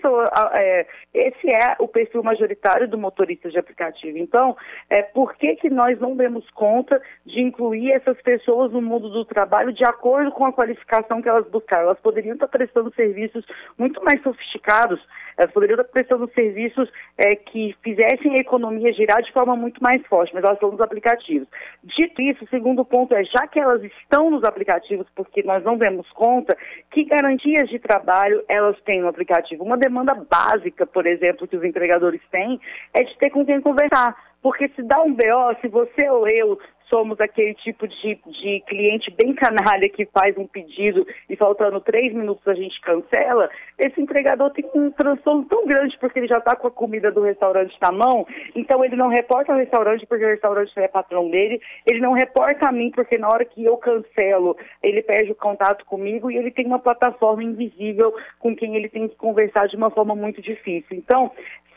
é, 0.53 0.88
esse 1.13 1.53
é 1.53 1.75
o 1.79 1.88
perfil 1.88 2.23
majoritário 2.23 2.88
do 2.88 2.97
motorista 2.97 3.49
de 3.49 3.59
aplicativo. 3.59 4.17
Então, 4.17 4.57
é, 4.89 5.03
por 5.03 5.36
que, 5.36 5.55
que 5.57 5.69
nós 5.69 5.99
não 5.99 6.15
demos 6.15 6.49
conta 6.51 6.99
de 7.23 7.39
incluir 7.39 7.91
essas 7.91 8.19
pessoas 8.21 8.71
no 8.71 8.81
mundo 8.81 9.09
do 9.09 9.23
trabalho 9.25 9.71
de 9.71 9.86
acordo 9.86 10.31
com 10.31 10.45
a 10.45 10.53
qualificação 10.53 11.21
que 11.21 11.29
elas 11.29 11.47
buscaram? 11.49 11.83
Elas 11.83 11.99
poderiam 11.99 12.33
estar 12.33 12.47
prestando 12.47 12.91
serviços 12.95 13.45
muito 13.77 14.03
mais 14.03 14.21
sofisticados, 14.23 14.99
elas 15.38 15.51
poderiam 15.51 15.79
estar 15.79 15.91
prestando 15.91 16.31
serviços 16.33 16.89
é, 17.17 17.36
que 17.36 17.75
fizessem 17.83 18.33
a 18.33 18.41
economia 18.41 18.93
girar 18.93 19.21
de 19.21 19.31
forma 19.31 19.55
muito 19.55 19.83
mais 19.83 20.01
forte, 20.07 20.33
mas 20.33 20.43
elas 20.43 20.55
estão 20.55 20.71
nos 20.71 20.81
aplicativos. 20.81 21.47
Dito 21.83 22.21
isso, 22.21 22.43
o 22.43 22.49
segundo 22.49 22.83
ponto 22.83 23.13
é, 23.13 23.23
já 23.23 23.45
que 23.47 23.59
elas 23.59 23.83
estão 23.83 24.31
nos 24.31 24.43
aplicativos, 24.43 25.05
porque 25.15 25.43
nós 25.43 25.63
não 25.63 25.74
demos 25.78 26.09
conta, 26.11 26.57
que 26.91 27.03
garantias 27.05 27.69
de 27.69 27.80
trabalho 27.80 28.43
elas 28.47 28.80
têm 28.82 29.01
no 29.01 29.07
aplicativo? 29.07 29.63
Uma 29.63 29.78
demanda 29.78 30.13
básica, 30.13 30.86
por 30.86 31.05
exemplo, 31.05 31.47
que 31.47 31.57
os 31.57 31.63
entregadores 31.63 32.21
têm, 32.32 32.59
é 32.93 33.03
de 33.03 33.17
ter 33.17 33.30
com 33.30 33.45
quem 33.45 33.61
conversar 33.61 34.15
Porque 34.41 34.69
se 34.69 34.84
dá 34.84 35.01
um 35.01 35.13
BO, 35.13 35.59
se 35.59 35.67
você 35.67 36.07
ou 36.09 36.28
eu 36.28 36.59
somos 36.89 37.19
aquele 37.19 37.53
tipo 37.55 37.88
de, 37.88 38.19
de 38.25 38.63
cliente 38.67 39.11
bem 39.11 39.33
canalha 39.33 39.89
que 39.89 40.05
faz 40.05 40.38
um 40.38 40.47
pedido 40.47 41.05
e 41.29 41.36
faltando 41.36 41.79
três 41.79 42.13
minutos 42.13 42.47
a 42.47 42.53
gente 42.53 42.79
cancela, 42.81 43.49
esse 43.77 43.99
entregador 43.99 44.51
tem 44.51 44.65
um 44.73 44.91
transtorno 44.91 45.45
tão 45.45 45.65
grande 45.65 45.97
porque 45.99 46.19
ele 46.19 46.27
já 46.27 46.38
está 46.38 46.55
com 46.55 46.67
a 46.67 46.71
comida 46.71 47.11
do 47.11 47.21
restaurante 47.21 47.75
na 47.81 47.91
mão, 47.91 48.25
então 48.55 48.83
ele 48.83 48.95
não 48.95 49.09
reporta 49.09 49.51
ao 49.51 49.59
restaurante 49.59 50.05
porque 50.05 50.25
o 50.25 50.29
restaurante 50.29 50.71
é 50.77 50.88
patrão 50.88 51.29
dele, 51.29 51.61
ele 51.86 51.99
não 51.99 52.13
reporta 52.13 52.67
a 52.67 52.71
mim 52.71 52.91
porque 52.91 53.17
na 53.17 53.27
hora 53.27 53.45
que 53.45 53.63
eu 53.63 53.77
cancelo, 53.77 54.55
ele 54.81 55.01
perde 55.01 55.31
o 55.31 55.36
contato 55.36 55.86
comigo 55.86 56.29
e 56.29 56.38
ele 56.38 56.51
tem 56.51 56.65
uma 56.65 56.79
plataforma 56.79 57.43
invisível 57.43 58.13
com 58.39 58.55
quem 58.55 58.75
ele 58.75 58.89
tem 58.89 59.07
que 59.07 59.15
conversar 59.15 59.67
de 59.67 59.75
uma 59.75 59.89
forma 59.89 60.15
muito 60.15 60.41
difícil. 60.41 60.97
Então, 60.97 61.31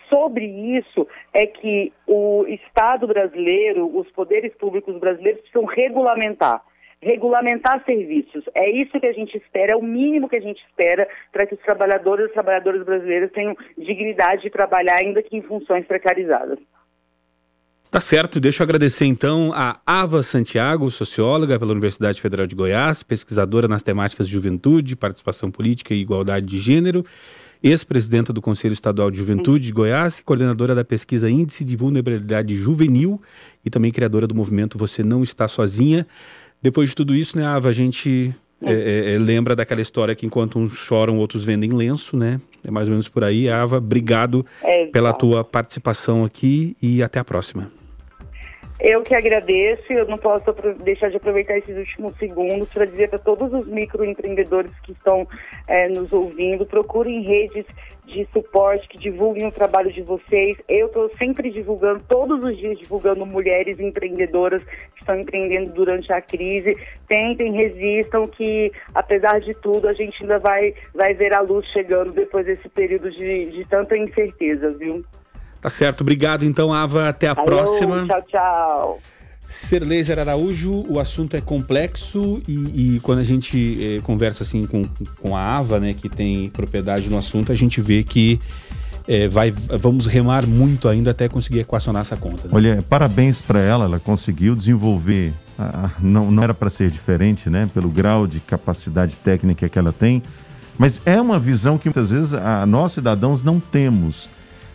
sobre 0.08 0.46
isso 0.46 1.06
é 1.32 1.46
que 1.46 1.92
o 2.06 2.44
Estado 2.48 3.06
brasileiro, 3.06 3.96
os 3.96 4.10
poderes 4.10 4.54
públicos 4.56 4.98
brasileiros 4.98 5.40
precisam 5.40 5.64
regulamentar. 5.64 6.62
Regulamentar 7.00 7.84
serviços. 7.84 8.44
É 8.54 8.68
isso 8.70 8.98
que 8.98 9.06
a 9.06 9.12
gente 9.12 9.36
espera, 9.36 9.74
é 9.74 9.76
o 9.76 9.82
mínimo 9.82 10.28
que 10.28 10.36
a 10.36 10.40
gente 10.40 10.60
espera 10.64 11.08
para 11.32 11.46
que 11.46 11.54
os 11.54 11.60
trabalhadores 11.60 12.24
e 12.24 12.28
as 12.28 12.32
trabalhadoras 12.32 12.84
brasileiras 12.84 13.30
tenham 13.30 13.56
dignidade 13.76 14.42
de 14.42 14.50
trabalhar, 14.50 14.96
ainda 15.00 15.22
que 15.22 15.36
em 15.36 15.42
funções 15.42 15.86
precarizadas. 15.86 16.58
Tá 17.90 18.00
certo, 18.00 18.38
deixa 18.38 18.62
eu 18.62 18.66
agradecer 18.66 19.06
então 19.06 19.50
a 19.54 19.80
Ava 19.86 20.22
Santiago, 20.22 20.90
socióloga 20.90 21.58
pela 21.58 21.72
Universidade 21.72 22.20
Federal 22.20 22.46
de 22.46 22.54
Goiás, 22.54 23.02
pesquisadora 23.02 23.66
nas 23.66 23.82
temáticas 23.82 24.26
de 24.26 24.34
juventude, 24.34 24.94
participação 24.94 25.50
política 25.50 25.94
e 25.94 26.00
igualdade 26.00 26.44
de 26.44 26.58
gênero 26.58 27.02
ex-presidenta 27.62 28.32
do 28.32 28.40
Conselho 28.40 28.72
Estadual 28.72 29.10
de 29.10 29.18
Juventude 29.18 29.66
de 29.66 29.72
Goiás, 29.72 30.20
coordenadora 30.24 30.74
da 30.74 30.84
pesquisa 30.84 31.30
Índice 31.30 31.64
de 31.64 31.76
Vulnerabilidade 31.76 32.54
Juvenil 32.54 33.20
e 33.64 33.70
também 33.70 33.90
criadora 33.90 34.26
do 34.26 34.34
movimento 34.34 34.78
Você 34.78 35.02
Não 35.02 35.22
Está 35.22 35.48
Sozinha. 35.48 36.06
Depois 36.62 36.90
de 36.90 36.94
tudo 36.94 37.14
isso, 37.14 37.36
né, 37.36 37.44
Ava, 37.44 37.68
a 37.68 37.72
gente 37.72 38.34
é, 38.62 38.72
é, 38.72 39.14
é, 39.14 39.18
lembra 39.18 39.54
daquela 39.54 39.80
história 39.80 40.14
que 40.14 40.26
enquanto 40.26 40.58
uns 40.58 40.74
choram, 40.74 41.18
outros 41.18 41.44
vendem 41.44 41.70
lenço, 41.70 42.16
né? 42.16 42.40
É 42.64 42.70
mais 42.70 42.88
ou 42.88 42.92
menos 42.92 43.08
por 43.08 43.22
aí. 43.22 43.48
Ava, 43.48 43.78
obrigado 43.78 44.44
é, 44.62 44.86
pela 44.86 45.12
tua 45.12 45.44
participação 45.44 46.24
aqui 46.24 46.76
e 46.82 47.02
até 47.02 47.20
a 47.20 47.24
próxima. 47.24 47.70
Eu 48.80 49.02
que 49.02 49.12
agradeço, 49.12 49.92
eu 49.92 50.06
não 50.06 50.16
posso 50.16 50.52
deixar 50.84 51.10
de 51.10 51.16
aproveitar 51.16 51.58
esses 51.58 51.76
últimos 51.76 52.16
segundos 52.16 52.68
para 52.68 52.84
dizer 52.84 53.10
para 53.10 53.18
todos 53.18 53.52
os 53.52 53.66
microempreendedores 53.66 54.70
que 54.84 54.92
estão 54.92 55.26
é, 55.66 55.88
nos 55.88 56.12
ouvindo, 56.12 56.64
procurem 56.64 57.22
redes 57.22 57.66
de 58.06 58.26
suporte 58.32 58.88
que 58.88 58.96
divulguem 58.96 59.46
o 59.46 59.52
trabalho 59.52 59.92
de 59.92 60.00
vocês. 60.02 60.56
Eu 60.68 60.86
estou 60.86 61.10
sempre 61.18 61.50
divulgando, 61.50 62.02
todos 62.08 62.42
os 62.42 62.56
dias 62.56 62.78
divulgando 62.78 63.26
mulheres 63.26 63.80
empreendedoras 63.80 64.62
que 64.94 65.00
estão 65.00 65.18
empreendendo 65.18 65.72
durante 65.72 66.12
a 66.12 66.20
crise. 66.22 66.76
Tentem, 67.08 67.52
resistam, 67.52 68.28
que 68.28 68.72
apesar 68.94 69.40
de 69.40 69.54
tudo 69.54 69.88
a 69.88 69.92
gente 69.92 70.22
ainda 70.22 70.38
vai, 70.38 70.72
vai 70.94 71.14
ver 71.14 71.34
a 71.34 71.40
luz 71.40 71.66
chegando 71.72 72.12
depois 72.12 72.46
desse 72.46 72.68
período 72.68 73.10
de, 73.10 73.46
de 73.46 73.64
tanta 73.66 73.96
incerteza, 73.96 74.70
viu? 74.70 75.04
Tá 75.60 75.68
certo, 75.68 76.02
obrigado 76.02 76.44
então, 76.44 76.72
Ava. 76.72 77.08
Até 77.08 77.28
a 77.28 77.32
Alô, 77.32 77.44
próxima. 77.44 78.06
Tchau, 78.06 78.22
tchau. 78.22 79.00
Ser 79.46 79.82
Laser 79.82 80.18
Araújo, 80.18 80.84
o 80.88 81.00
assunto 81.00 81.34
é 81.34 81.40
complexo 81.40 82.42
e, 82.46 82.96
e 82.96 83.00
quando 83.00 83.20
a 83.20 83.24
gente 83.24 83.78
eh, 83.80 84.00
conversa 84.02 84.42
assim 84.42 84.66
com, 84.66 84.84
com 85.22 85.34
a 85.34 85.40
Ava, 85.40 85.80
né, 85.80 85.94
que 85.94 86.06
tem 86.06 86.50
propriedade 86.50 87.08
no 87.08 87.16
assunto, 87.16 87.50
a 87.50 87.54
gente 87.54 87.80
vê 87.80 88.04
que 88.04 88.38
eh, 89.08 89.26
vai, 89.26 89.50
vamos 89.50 90.04
remar 90.04 90.46
muito 90.46 90.86
ainda 90.86 91.12
até 91.12 91.30
conseguir 91.30 91.60
equacionar 91.60 92.02
essa 92.02 92.14
conta. 92.14 92.46
Né? 92.46 92.50
Olha, 92.52 92.84
parabéns 92.90 93.40
para 93.40 93.58
ela, 93.58 93.86
ela 93.86 93.98
conseguiu 93.98 94.54
desenvolver, 94.54 95.32
ah, 95.58 95.92
não, 95.98 96.30
não 96.30 96.42
era 96.42 96.52
para 96.52 96.68
ser 96.68 96.90
diferente, 96.90 97.48
né, 97.48 97.70
pelo 97.72 97.88
grau 97.88 98.26
de 98.26 98.40
capacidade 98.40 99.16
técnica 99.16 99.66
que 99.66 99.78
ela 99.78 99.94
tem, 99.94 100.22
mas 100.76 101.00
é 101.06 101.18
uma 101.18 101.38
visão 101.38 101.78
que 101.78 101.88
muitas 101.88 102.10
vezes 102.10 102.34
a, 102.34 102.66
nós 102.66 102.92
cidadãos 102.92 103.42
não 103.42 103.58
temos 103.58 104.28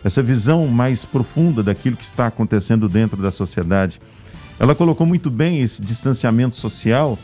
essa 0.04 0.22
visão 0.22 0.66
mais 0.66 1.04
profunda 1.04 1.62
daquilo 1.62 1.96
que 1.96 2.04
está 2.04 2.26
acontecendo 2.26 2.88
dentro 2.88 3.20
da 3.20 3.30
sociedade. 3.30 4.00
Ela 4.60 4.74
colocou 4.74 5.06
muito 5.06 5.30
bem 5.30 5.62
esse 5.62 5.80
distanciamento 5.80 6.54
social 6.54 7.18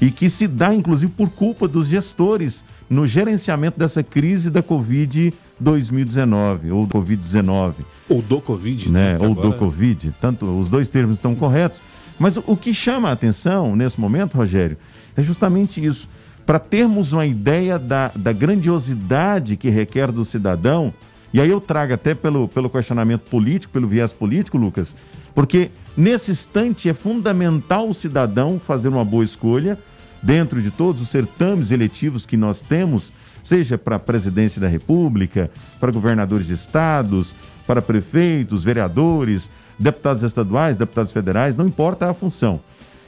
e 0.00 0.10
que 0.10 0.28
se 0.28 0.46
dá, 0.46 0.72
inclusive, 0.72 1.10
por 1.10 1.30
culpa 1.30 1.66
dos 1.66 1.88
gestores 1.88 2.62
no 2.88 3.06
gerenciamento 3.06 3.78
dessa 3.78 4.02
crise 4.02 4.50
da 4.50 4.62
Covid 4.62 5.32
2019 5.58 6.70
ou 6.70 6.86
Covid-19. 6.86 7.74
Ou 8.08 8.22
do 8.22 8.40
Covid, 8.40 8.92
né? 8.92 9.18
Ou 9.18 9.32
agora... 9.32 9.48
do 9.48 9.54
Covid. 9.54 10.14
Tanto 10.20 10.46
os 10.46 10.70
dois 10.70 10.88
termos 10.88 11.16
estão 11.16 11.34
corretos. 11.34 11.82
Mas 12.18 12.36
o 12.36 12.56
que 12.56 12.74
chama 12.74 13.08
a 13.08 13.12
atenção 13.12 13.74
nesse 13.74 13.98
momento, 13.98 14.36
Rogério, 14.36 14.76
é 15.16 15.22
justamente 15.22 15.84
isso. 15.84 16.08
Para 16.46 16.58
termos 16.58 17.12
uma 17.12 17.26
ideia 17.26 17.78
da, 17.78 18.10
da 18.14 18.32
grandiosidade 18.32 19.56
que 19.56 19.68
requer 19.68 20.10
do 20.10 20.24
cidadão, 20.24 20.92
e 21.32 21.40
aí 21.40 21.50
eu 21.50 21.60
trago 21.60 21.92
até 21.92 22.14
pelo, 22.14 22.48
pelo 22.48 22.70
questionamento 22.70 23.22
político, 23.28 23.72
pelo 23.72 23.86
viés 23.86 24.12
político, 24.12 24.56
Lucas, 24.56 24.94
porque 25.34 25.70
nesse 25.96 26.30
instante 26.30 26.88
é 26.88 26.94
fundamental 26.94 27.88
o 27.88 27.94
cidadão 27.94 28.58
fazer 28.58 28.88
uma 28.88 29.04
boa 29.04 29.24
escolha 29.24 29.78
dentro 30.22 30.60
de 30.60 30.70
todos 30.70 31.02
os 31.02 31.10
certames 31.10 31.70
eletivos 31.70 32.26
que 32.26 32.36
nós 32.36 32.60
temos, 32.60 33.12
seja 33.44 33.78
para 33.78 33.96
a 33.96 34.00
presidência 34.00 34.60
da 34.60 34.68
República, 34.68 35.50
para 35.78 35.92
governadores 35.92 36.46
de 36.46 36.54
estados, 36.54 37.34
para 37.66 37.82
prefeitos, 37.82 38.64
vereadores, 38.64 39.50
deputados 39.78 40.22
estaduais, 40.22 40.76
deputados 40.76 41.12
federais, 41.12 41.54
não 41.54 41.66
importa 41.66 42.10
a 42.10 42.14
função. 42.14 42.60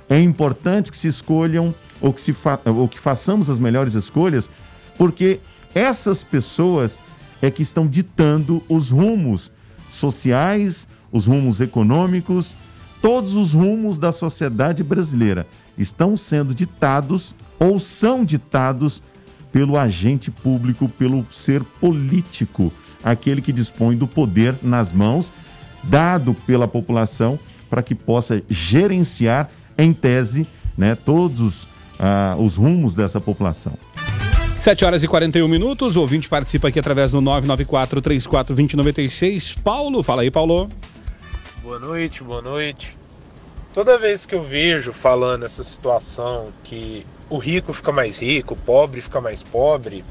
É 0.09 0.21
importante 0.21 0.91
que 0.91 0.97
se 0.97 1.09
escolham 1.09 1.75
ou 2.01 2.13
que, 2.13 2.21
se 2.21 2.33
fa 2.33 2.61
ou 2.65 2.87
que 2.89 2.99
façamos 2.99 3.49
as 3.49 3.59
melhores 3.59 3.95
escolhas, 3.95 4.51
porque 4.97 5.41
essas 5.75 6.23
pessoas 6.23 6.99
é 7.43 7.51
que 7.51 7.63
estão 7.63 7.87
ditando 7.87 8.63
os 8.69 8.91
rumos 8.91 9.51
sociais, 9.91 10.87
os 11.11 11.27
rumos 11.27 11.61
econômicos, 11.61 12.55
todos 13.03 13.35
os 13.35 13.53
rumos 13.53 13.99
da 13.99 14.13
sociedade 14.13 14.83
brasileira 14.83 15.47
estão 15.77 16.17
sendo 16.17 16.55
ditados 16.55 17.35
ou 17.59 17.81
são 17.81 18.25
ditados 18.25 19.03
pelo 19.53 19.77
agente 19.77 20.31
público, 20.31 20.89
pelo 20.89 21.27
ser 21.33 21.63
político, 21.81 22.73
aquele 23.03 23.41
que 23.41 23.53
dispõe 23.53 23.97
do 23.97 24.07
poder 24.07 24.55
nas 24.63 24.93
mãos, 24.93 25.33
dado 25.83 26.35
pela 26.47 26.69
população, 26.69 27.39
para 27.69 27.83
que 27.83 27.95
possa 27.95 28.43
gerenciar, 28.49 29.51
em 29.79 29.93
tese, 29.95 30.47
né, 30.77 30.95
todos 30.95 31.67
ah, 31.99 32.37
os 32.39 32.57
rumos 32.57 32.95
dessa 32.95 33.21
população. 33.21 33.73
7 34.61 34.85
horas 34.85 35.03
e 35.03 35.09
41 35.09 35.49
minutos. 35.49 35.97
O 35.97 36.03
ouvinte 36.03 36.29
participa 36.29 36.69
aqui 36.69 36.79
através 36.79 37.11
do 37.11 37.21
994 37.23 38.03
34 38.03 38.55
2096. 38.55 39.55
Paulo, 39.55 40.03
fala 40.03 40.21
aí, 40.21 40.31
Paulo. 40.31 40.69
Boa 41.63 41.79
noite, 41.79 42.23
boa 42.23 42.43
noite. 42.43 42.95
Toda 43.73 43.97
vez 43.97 44.27
que 44.27 44.35
eu 44.35 44.43
vejo 44.43 44.93
falando 44.93 45.47
essa 45.47 45.65
situação 45.65 46.53
que 46.63 47.07
o 47.31 47.39
rico 47.39 47.73
fica 47.73 47.91
mais 47.91 48.19
rico, 48.19 48.53
o 48.53 48.57
pobre 48.57 49.01
fica 49.01 49.19
mais 49.19 49.43
pobre, 49.43 50.05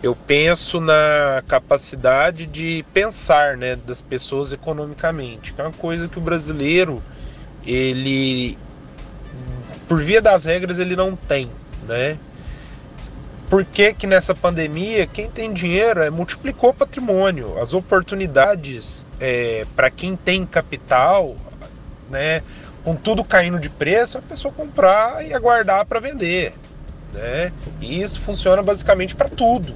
eu 0.00 0.14
penso 0.14 0.80
na 0.80 1.42
capacidade 1.48 2.46
de 2.46 2.84
pensar, 2.94 3.56
né, 3.56 3.74
das 3.74 4.00
pessoas 4.00 4.52
economicamente, 4.52 5.52
que 5.52 5.60
é 5.60 5.64
uma 5.64 5.72
coisa 5.72 6.06
que 6.06 6.18
o 6.18 6.22
brasileiro 6.22 7.02
ele 7.66 8.56
por 9.88 10.00
via 10.00 10.22
das 10.22 10.44
regras 10.44 10.78
ele 10.78 10.94
não 10.94 11.16
tem, 11.16 11.50
né? 11.88 12.16
Por 13.50 13.64
que, 13.64 13.92
que 13.92 14.06
nessa 14.06 14.32
pandemia 14.32 15.08
quem 15.08 15.28
tem 15.28 15.52
dinheiro 15.52 16.00
é, 16.00 16.08
multiplicou 16.08 16.70
o 16.70 16.74
patrimônio, 16.74 17.60
as 17.60 17.74
oportunidades 17.74 19.08
é, 19.18 19.66
para 19.74 19.90
quem 19.90 20.14
tem 20.14 20.46
capital, 20.46 21.34
né, 22.08 22.44
com 22.84 22.94
tudo 22.94 23.24
caindo 23.24 23.58
de 23.58 23.68
preço, 23.68 24.18
a 24.18 24.22
pessoa 24.22 24.54
comprar 24.54 25.26
e 25.26 25.34
aguardar 25.34 25.84
para 25.84 25.98
vender. 25.98 26.54
Né? 27.12 27.52
E 27.80 28.00
isso 28.00 28.20
funciona 28.20 28.62
basicamente 28.62 29.16
para 29.16 29.28
tudo. 29.28 29.74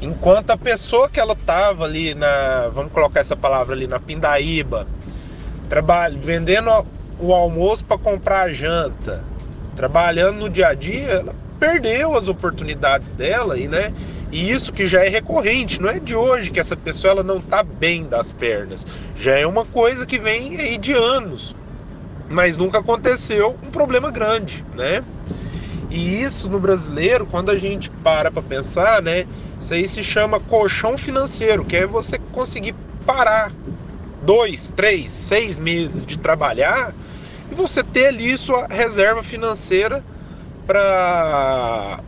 Enquanto 0.00 0.50
a 0.50 0.56
pessoa 0.56 1.08
que 1.08 1.18
ela 1.18 1.34
tava 1.34 1.84
ali 1.84 2.14
na, 2.14 2.68
vamos 2.68 2.92
colocar 2.92 3.18
essa 3.18 3.36
palavra 3.36 3.74
ali 3.74 3.88
na 3.88 3.98
pindaíba, 3.98 4.86
trabalho, 5.68 6.20
vendendo 6.20 6.70
o 7.18 7.34
almoço 7.34 7.84
para 7.84 7.98
comprar 7.98 8.42
a 8.42 8.52
janta, 8.52 9.24
trabalhando 9.74 10.38
no 10.38 10.48
dia 10.48 10.68
a 10.68 10.74
dia, 10.74 11.10
ela 11.10 11.34
perdeu 11.62 12.16
as 12.16 12.26
oportunidades 12.26 13.12
dela 13.12 13.56
e, 13.56 13.68
né? 13.68 13.94
E 14.32 14.50
isso 14.50 14.72
que 14.72 14.84
já 14.84 15.04
é 15.04 15.08
recorrente, 15.08 15.80
não 15.80 15.88
é 15.88 16.00
de 16.00 16.16
hoje 16.16 16.50
que 16.50 16.58
essa 16.58 16.76
pessoa 16.76 17.12
ela 17.12 17.22
não 17.22 17.36
está 17.36 17.62
bem 17.62 18.02
das 18.02 18.32
pernas. 18.32 18.84
Já 19.14 19.38
é 19.38 19.46
uma 19.46 19.64
coisa 19.64 20.04
que 20.04 20.18
vem 20.18 20.58
aí 20.58 20.76
de 20.76 20.92
anos. 20.92 21.54
Mas 22.28 22.56
nunca 22.56 22.80
aconteceu 22.80 23.56
um 23.64 23.70
problema 23.70 24.10
grande, 24.10 24.64
né? 24.74 25.04
E 25.88 26.20
isso 26.20 26.50
no 26.50 26.58
brasileiro, 26.58 27.26
quando 27.26 27.52
a 27.52 27.56
gente 27.56 27.90
para 28.02 28.28
para 28.28 28.42
pensar, 28.42 29.00
né? 29.00 29.24
Isso 29.60 29.72
aí 29.72 29.86
se 29.86 30.02
chama 30.02 30.40
colchão 30.40 30.98
financeiro, 30.98 31.64
que 31.64 31.76
é 31.76 31.86
você 31.86 32.18
conseguir 32.32 32.74
parar 33.06 33.52
dois, 34.22 34.72
três, 34.72 35.12
seis 35.12 35.60
meses 35.60 36.04
de 36.04 36.18
trabalhar 36.18 36.92
e 37.52 37.54
você 37.54 37.84
ter 37.84 38.06
ali 38.06 38.36
sua 38.36 38.66
reserva 38.66 39.22
financeira 39.22 40.02
para 40.66 41.98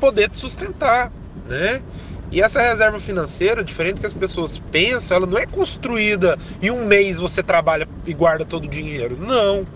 poder 0.00 0.28
te 0.28 0.38
sustentar, 0.38 1.12
né? 1.48 1.82
E 2.30 2.42
essa 2.42 2.60
reserva 2.60 3.00
financeira, 3.00 3.64
diferente 3.64 4.00
que 4.00 4.06
as 4.06 4.12
pessoas 4.12 4.58
pensam, 4.58 5.16
ela 5.16 5.26
não 5.26 5.38
é 5.38 5.46
construída 5.46 6.38
em 6.60 6.70
um 6.70 6.84
mês 6.84 7.18
você 7.18 7.42
trabalha 7.42 7.88
e 8.06 8.12
guarda 8.12 8.44
todo 8.44 8.64
o 8.64 8.68
dinheiro. 8.68 9.16
Não. 9.18 9.66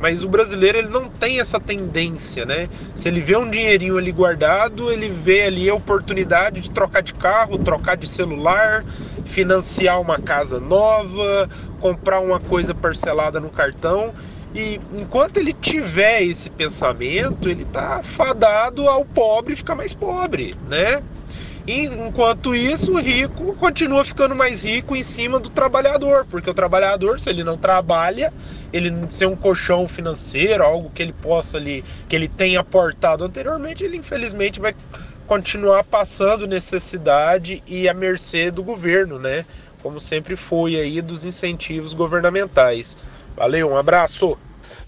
Mas 0.00 0.24
o 0.24 0.28
brasileiro 0.28 0.76
ele 0.76 0.88
não 0.88 1.08
tem 1.08 1.38
essa 1.38 1.60
tendência, 1.60 2.44
né? 2.44 2.68
Se 2.96 3.08
ele 3.08 3.20
vê 3.20 3.36
um 3.36 3.48
dinheirinho 3.48 3.96
ali 3.96 4.10
guardado, 4.10 4.90
ele 4.90 5.08
vê 5.08 5.42
ali 5.42 5.70
a 5.70 5.74
oportunidade 5.74 6.62
de 6.62 6.70
trocar 6.70 7.00
de 7.00 7.14
carro, 7.14 7.58
trocar 7.58 7.96
de 7.96 8.08
celular, 8.08 8.84
financiar 9.24 10.00
uma 10.00 10.18
casa 10.18 10.58
nova, 10.58 11.48
comprar 11.78 12.18
uma 12.20 12.40
coisa 12.40 12.74
parcelada 12.74 13.38
no 13.38 13.50
cartão. 13.50 14.12
E 14.54 14.80
enquanto 14.92 15.38
ele 15.38 15.52
tiver 15.52 16.22
esse 16.22 16.48
pensamento, 16.48 17.48
ele 17.48 17.64
tá 17.64 18.02
fadado 18.04 18.88
ao 18.88 19.04
pobre 19.04 19.56
ficar 19.56 19.74
mais 19.74 19.92
pobre, 19.92 20.54
né? 20.68 21.02
E, 21.66 21.86
enquanto 21.86 22.54
isso, 22.54 22.92
o 22.92 23.00
rico 23.00 23.56
continua 23.56 24.04
ficando 24.04 24.34
mais 24.34 24.62
rico 24.62 24.94
em 24.94 25.02
cima 25.02 25.40
do 25.40 25.48
trabalhador, 25.48 26.26
porque 26.26 26.48
o 26.48 26.54
trabalhador, 26.54 27.18
se 27.18 27.30
ele 27.30 27.42
não 27.42 27.56
trabalha, 27.56 28.32
ele 28.70 28.92
ser 29.08 29.26
um 29.26 29.34
colchão 29.34 29.88
financeiro, 29.88 30.62
algo 30.62 30.90
que 30.90 31.02
ele 31.02 31.14
possa 31.14 31.56
ali, 31.56 31.82
que 32.06 32.14
ele 32.14 32.28
tenha 32.28 32.60
aportado 32.60 33.24
anteriormente, 33.24 33.82
ele 33.82 33.96
infelizmente 33.96 34.60
vai 34.60 34.74
continuar 35.26 35.82
passando 35.84 36.46
necessidade 36.46 37.62
e 37.66 37.88
à 37.88 37.94
mercê 37.94 38.50
do 38.50 38.62
governo, 38.62 39.18
né? 39.18 39.46
Como 39.82 39.98
sempre 39.98 40.36
foi 40.36 40.76
aí 40.76 41.00
dos 41.00 41.24
incentivos 41.24 41.94
governamentais. 41.94 42.94
Valeu, 43.34 43.70
um 43.70 43.76
abraço. 43.76 44.38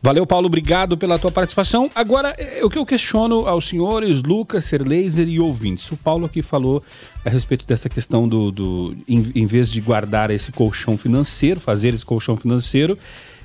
Valeu, 0.07 0.25
Paulo, 0.25 0.47
obrigado 0.47 0.97
pela 0.97 1.19
tua 1.19 1.33
participação. 1.33 1.91
Agora, 1.93 2.33
é, 2.39 2.65
o 2.65 2.71
que 2.71 2.79
eu 2.79 2.87
questiono 2.87 3.45
aos 3.49 3.67
senhores, 3.67 4.23
Lucas, 4.23 4.65
Serlaser 4.65 5.29
e 5.29 5.41
ouvintes. 5.41 5.91
O 5.91 5.97
Paulo 5.97 6.27
aqui 6.27 6.43
falou 6.43 6.81
a 7.25 7.29
respeito 7.29 7.67
dessa 7.67 7.89
questão 7.89 8.29
do, 8.29 8.53
do 8.53 8.97
em, 9.09 9.33
em 9.35 9.47
vez 9.47 9.69
de 9.69 9.81
guardar 9.81 10.31
esse 10.31 10.53
colchão 10.53 10.97
financeiro, 10.97 11.59
fazer 11.59 11.93
esse 11.93 12.07
colchão 12.07 12.37
financeiro, 12.37 12.97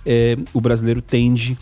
é, 0.05 0.38
o 0.53 0.62
brasileiro 0.62 1.01
tende 1.01 1.57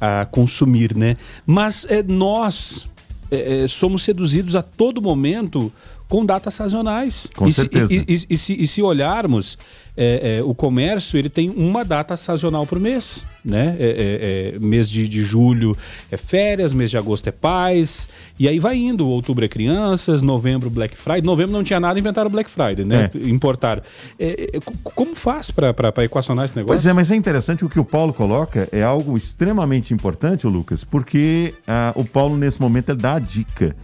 a 0.00 0.26
consumir, 0.26 0.96
né? 0.96 1.16
Mas 1.46 1.86
é, 1.88 2.02
nós 2.02 2.88
é, 3.30 3.62
é 3.62 3.68
somos 3.68 4.02
seduzidos 4.02 4.56
a 4.56 4.62
todo 4.62 5.00
momento 5.00 5.72
com 6.10 6.26
datas 6.26 6.54
sazonais. 6.54 7.28
Com 7.36 7.46
e 7.46 7.52
certeza. 7.52 7.86
Se, 7.86 7.94
e, 7.94 8.26
e, 8.28 8.36
se, 8.36 8.60
e 8.60 8.66
se 8.66 8.82
olharmos, 8.82 9.56
é, 9.96 10.38
é, 10.38 10.42
o 10.42 10.52
comércio 10.52 11.16
ele 11.16 11.30
tem 11.30 11.50
uma 11.50 11.84
data 11.84 12.16
sazonal 12.16 12.66
por 12.66 12.80
mês. 12.80 13.24
Né? 13.44 13.76
É, 13.78 13.84
é, 13.84 14.56
é, 14.56 14.58
mês 14.58 14.90
de, 14.90 15.08
de 15.08 15.22
julho 15.22 15.74
é 16.10 16.16
férias, 16.16 16.74
mês 16.74 16.90
de 16.90 16.98
agosto 16.98 17.28
é 17.28 17.32
paz, 17.32 18.08
e 18.38 18.48
aí 18.48 18.58
vai 18.58 18.76
indo. 18.76 19.08
Outubro 19.08 19.44
é 19.44 19.48
crianças, 19.48 20.20
novembro 20.20 20.68
Black 20.68 20.96
Friday. 20.96 21.22
Novembro 21.22 21.52
não 21.52 21.62
tinha 21.62 21.78
nada, 21.78 21.98
inventaram 21.98 22.28
Black 22.28 22.50
Friday, 22.50 22.84
né? 22.84 23.08
Importaram. 23.24 23.82
como 24.82 25.14
faz 25.14 25.50
para 25.52 26.04
equacionar 26.04 26.44
esse 26.44 26.56
negócio? 26.56 26.76
Pois 26.76 26.86
é, 26.86 26.92
mas 26.92 27.10
é 27.10 27.14
interessante 27.14 27.64
o 27.64 27.68
que 27.68 27.78
o 27.78 27.84
Paulo 27.84 28.12
coloca, 28.12 28.68
é 28.72 28.82
algo 28.82 29.16
extremamente 29.16 29.94
importante, 29.94 30.44
Lucas, 30.46 30.82
porque 30.82 31.54
ah, 31.68 31.92
o 31.94 32.04
Paulo, 32.04 32.36
nesse 32.36 32.60
momento, 32.60 32.90
ele 32.90 32.98
dá 32.98 33.14
a 33.14 33.18
dica 33.20 33.76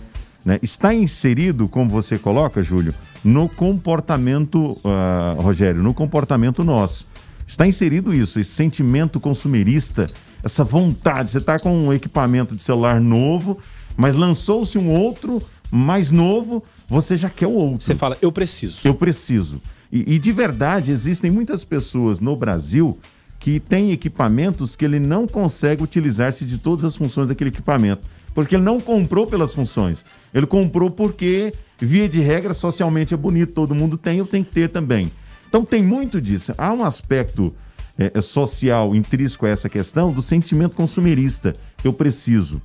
né, 0.46 0.60
está 0.62 0.94
inserido, 0.94 1.66
como 1.66 1.90
você 1.90 2.16
coloca, 2.16 2.62
Júlio, 2.62 2.94
no 3.24 3.48
comportamento, 3.48 4.78
uh, 4.84 5.42
Rogério, 5.42 5.82
no 5.82 5.92
comportamento 5.92 6.62
nosso. 6.62 7.08
Está 7.44 7.66
inserido 7.66 8.14
isso, 8.14 8.38
esse 8.38 8.52
sentimento 8.52 9.18
consumerista, 9.18 10.08
essa 10.44 10.62
vontade. 10.62 11.32
Você 11.32 11.38
está 11.38 11.58
com 11.58 11.76
um 11.76 11.92
equipamento 11.92 12.54
de 12.54 12.62
celular 12.62 13.00
novo, 13.00 13.58
mas 13.96 14.14
lançou-se 14.14 14.78
um 14.78 14.88
outro 14.88 15.42
mais 15.68 16.12
novo, 16.12 16.62
você 16.88 17.16
já 17.16 17.28
quer 17.28 17.48
o 17.48 17.52
outro. 17.52 17.84
Você 17.84 17.96
fala, 17.96 18.16
eu 18.22 18.30
preciso. 18.30 18.86
Eu 18.86 18.94
preciso. 18.94 19.60
E, 19.90 20.14
e 20.14 20.18
de 20.18 20.30
verdade, 20.30 20.92
existem 20.92 21.28
muitas 21.28 21.64
pessoas 21.64 22.20
no 22.20 22.36
Brasil 22.36 22.96
que 23.40 23.58
têm 23.58 23.90
equipamentos 23.90 24.76
que 24.76 24.84
ele 24.84 25.00
não 25.00 25.26
consegue 25.26 25.82
utilizar-se 25.82 26.44
de 26.44 26.56
todas 26.56 26.84
as 26.84 26.94
funções 26.94 27.26
daquele 27.26 27.50
equipamento 27.50 28.02
porque 28.36 28.54
ele 28.54 28.62
não 28.62 28.78
comprou 28.78 29.26
pelas 29.26 29.54
funções. 29.54 30.04
Ele 30.32 30.46
comprou 30.46 30.90
porque, 30.90 31.52
via 31.78 32.08
de 32.08 32.20
regra, 32.20 32.54
socialmente 32.54 33.14
é 33.14 33.16
bonito, 33.16 33.52
todo 33.52 33.74
mundo 33.74 33.96
tem, 33.96 34.18
eu 34.18 34.26
tenho 34.26 34.44
que 34.44 34.52
ter 34.52 34.68
também. 34.68 35.10
Então 35.48 35.64
tem 35.64 35.82
muito 35.82 36.20
disso. 36.20 36.54
Há 36.58 36.72
um 36.72 36.84
aspecto 36.84 37.54
é, 37.98 38.12
é, 38.14 38.20
social 38.20 38.94
intrínseco 38.94 39.46
a 39.46 39.48
essa 39.48 39.68
questão 39.68 40.12
do 40.12 40.22
sentimento 40.22 40.74
consumerista. 40.74 41.54
Eu 41.82 41.92
preciso. 41.92 42.60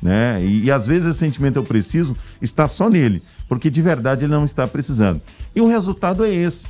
Né? 0.00 0.44
E, 0.44 0.64
e 0.64 0.70
às 0.70 0.86
vezes 0.86 1.06
esse 1.06 1.18
sentimento 1.18 1.56
eu 1.56 1.64
preciso 1.64 2.16
está 2.40 2.66
só 2.66 2.90
nele, 2.90 3.22
porque 3.48 3.70
de 3.70 3.80
verdade 3.80 4.24
ele 4.24 4.32
não 4.32 4.44
está 4.44 4.66
precisando. 4.66 5.20
E 5.54 5.60
o 5.60 5.68
resultado 5.68 6.24
é 6.24 6.30
esse. 6.34 6.64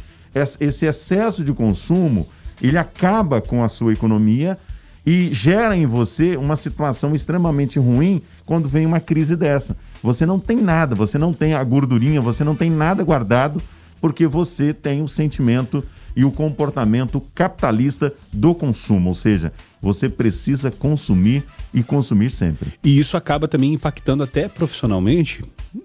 Esse 0.60 0.86
excesso 0.86 1.44
de 1.44 1.52
consumo, 1.52 2.26
ele 2.60 2.78
acaba 2.78 3.40
com 3.40 3.62
a 3.62 3.68
sua 3.68 3.92
economia 3.92 4.58
e 5.04 5.32
gera 5.32 5.76
em 5.76 5.86
você 5.86 6.36
uma 6.36 6.56
situação 6.56 7.14
extremamente 7.14 7.78
ruim 7.78 8.22
quando 8.46 8.68
vem 8.68 8.86
uma 8.86 9.00
crise 9.00 9.36
dessa. 9.36 9.76
Você 10.02 10.26
não 10.26 10.38
tem 10.38 10.56
nada, 10.56 10.94
você 10.94 11.16
não 11.16 11.32
tem 11.32 11.54
a 11.54 11.62
gordurinha, 11.62 12.20
você 12.20 12.42
não 12.42 12.54
tem 12.54 12.70
nada 12.70 13.04
guardado 13.04 13.62
porque 14.02 14.26
você 14.26 14.74
tem 14.74 15.00
o 15.00 15.08
sentimento 15.08 15.84
e 16.14 16.24
o 16.24 16.30
comportamento 16.32 17.20
capitalista 17.34 18.12
do 18.32 18.52
consumo, 18.52 19.10
ou 19.10 19.14
seja, 19.14 19.52
você 19.80 20.08
precisa 20.08 20.72
consumir 20.72 21.44
e 21.72 21.84
consumir 21.84 22.30
sempre. 22.30 22.72
E 22.82 22.98
isso 22.98 23.16
acaba 23.16 23.46
também 23.46 23.72
impactando 23.72 24.24
até 24.24 24.48
profissionalmente, 24.48 25.44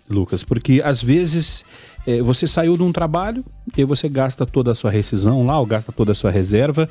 Lucas, 0.09 0.43
porque 0.43 0.81
às 0.83 1.01
vezes 1.01 1.63
é, 2.07 2.21
você 2.21 2.47
saiu 2.47 2.75
de 2.75 2.83
um 2.83 2.91
trabalho 2.91 3.45
e 3.77 3.85
você 3.85 4.09
gasta 4.09 4.47
toda 4.47 4.71
a 4.71 4.75
sua 4.75 4.89
rescisão 4.89 5.45
lá, 5.45 5.59
ou 5.59 5.65
gasta 5.65 5.91
toda 5.91 6.11
a 6.11 6.15
sua 6.15 6.31
reserva, 6.31 6.89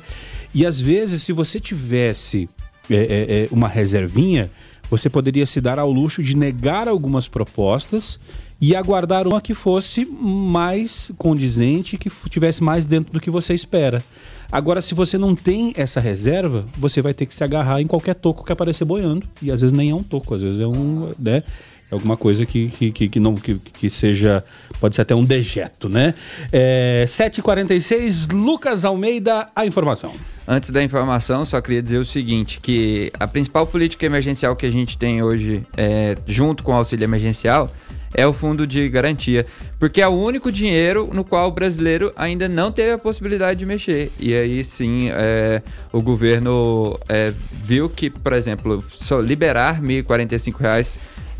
e 0.53 0.65
às 0.65 0.79
vezes 0.79 1.23
se 1.23 1.33
você 1.33 1.59
tivesse 1.59 2.49
é, 2.89 2.95
é, 2.95 3.43
é 3.43 3.47
uma 3.51 3.67
reservinha, 3.67 4.49
você 4.89 5.09
poderia 5.09 5.45
se 5.45 5.59
dar 5.59 5.79
ao 5.79 5.91
luxo 5.91 6.23
de 6.23 6.35
negar 6.35 6.87
algumas 6.87 7.27
propostas 7.27 8.19
e 8.59 8.75
aguardar 8.75 9.27
uma 9.27 9.41
que 9.41 9.53
fosse 9.53 10.05
mais 10.05 11.11
condizente, 11.17 11.97
que 11.97 12.09
tivesse 12.29 12.63
mais 12.63 12.85
dentro 12.85 13.13
do 13.13 13.19
que 13.19 13.29
você 13.29 13.53
espera. 13.53 14.03
Agora, 14.51 14.81
se 14.81 14.95
você 14.95 15.17
não 15.17 15.35
tem 15.35 15.73
essa 15.75 15.99
reserva, 15.99 16.65
você 16.77 17.01
vai 17.01 17.13
ter 17.13 17.25
que 17.25 17.35
se 17.35 17.43
agarrar 17.43 17.81
em 17.81 17.87
qualquer 17.87 18.15
toco 18.15 18.45
que 18.45 18.51
aparecer 18.51 18.85
boiando. 18.85 19.27
E 19.41 19.51
às 19.51 19.61
vezes 19.61 19.73
nem 19.73 19.89
é 19.89 19.95
um 19.95 20.03
toco, 20.03 20.33
às 20.33 20.41
vezes 20.41 20.59
é 20.59 20.67
um. 20.67 21.13
Né? 21.19 21.43
É 21.89 21.93
alguma 21.93 22.17
coisa 22.17 22.45
que, 22.45 22.69
que, 22.69 23.09
que, 23.09 23.19
não, 23.19 23.35
que, 23.35 23.55
que 23.55 23.89
seja. 23.89 24.43
Pode 24.79 24.95
ser 24.95 25.01
até 25.01 25.13
um 25.13 25.23
dejeto, 25.23 25.89
né? 25.89 26.13
É, 26.51 27.03
7h46, 27.07 28.31
Lucas 28.31 28.85
Almeida, 28.85 29.49
a 29.55 29.65
informação. 29.65 30.13
Antes 30.47 30.69
da 30.69 30.81
informação, 30.81 31.43
só 31.43 31.59
queria 31.59 31.81
dizer 31.81 31.97
o 31.97 32.05
seguinte: 32.05 32.59
que 32.61 33.11
a 33.19 33.27
principal 33.27 33.67
política 33.67 34.05
emergencial 34.05 34.55
que 34.55 34.65
a 34.65 34.69
gente 34.69 34.97
tem 34.97 35.21
hoje, 35.21 35.67
é, 35.75 36.15
junto 36.25 36.63
com 36.63 36.71
o 36.71 36.75
auxílio 36.75 37.03
emergencial, 37.03 37.69
é 38.13 38.25
o 38.25 38.31
fundo 38.31 38.65
de 38.65 38.87
garantia, 38.87 39.45
porque 39.77 40.01
é 40.01 40.07
o 40.07 40.11
único 40.11 40.49
dinheiro 40.49 41.09
no 41.13 41.25
qual 41.25 41.49
o 41.49 41.51
brasileiro 41.51 42.13
ainda 42.15 42.47
não 42.47 42.71
teve 42.71 42.91
a 42.91 42.97
possibilidade 42.97 43.59
de 43.59 43.65
mexer. 43.65 44.09
E 44.17 44.33
aí 44.33 44.63
sim, 44.63 45.09
é, 45.09 45.61
o 45.91 46.01
governo 46.01 46.97
é, 47.09 47.33
viu 47.51 47.89
que, 47.89 48.09
por 48.09 48.31
exemplo, 48.31 48.81
só 48.89 49.19
liberar 49.19 49.81
R$ 49.81 50.01
1.045 50.01 50.97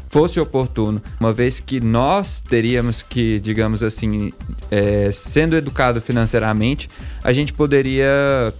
fosse 0.09 0.39
oportuno, 0.39 1.01
uma 1.19 1.33
vez 1.33 1.59
que 1.59 1.81
nós 1.81 2.39
teríamos 2.39 3.01
que, 3.01 3.39
digamos 3.39 3.83
assim, 3.83 4.31
é, 4.71 5.11
sendo 5.11 5.55
educado 5.55 5.99
financeiramente, 6.01 6.89
a 7.21 7.33
gente 7.33 7.51
poderia 7.53 8.53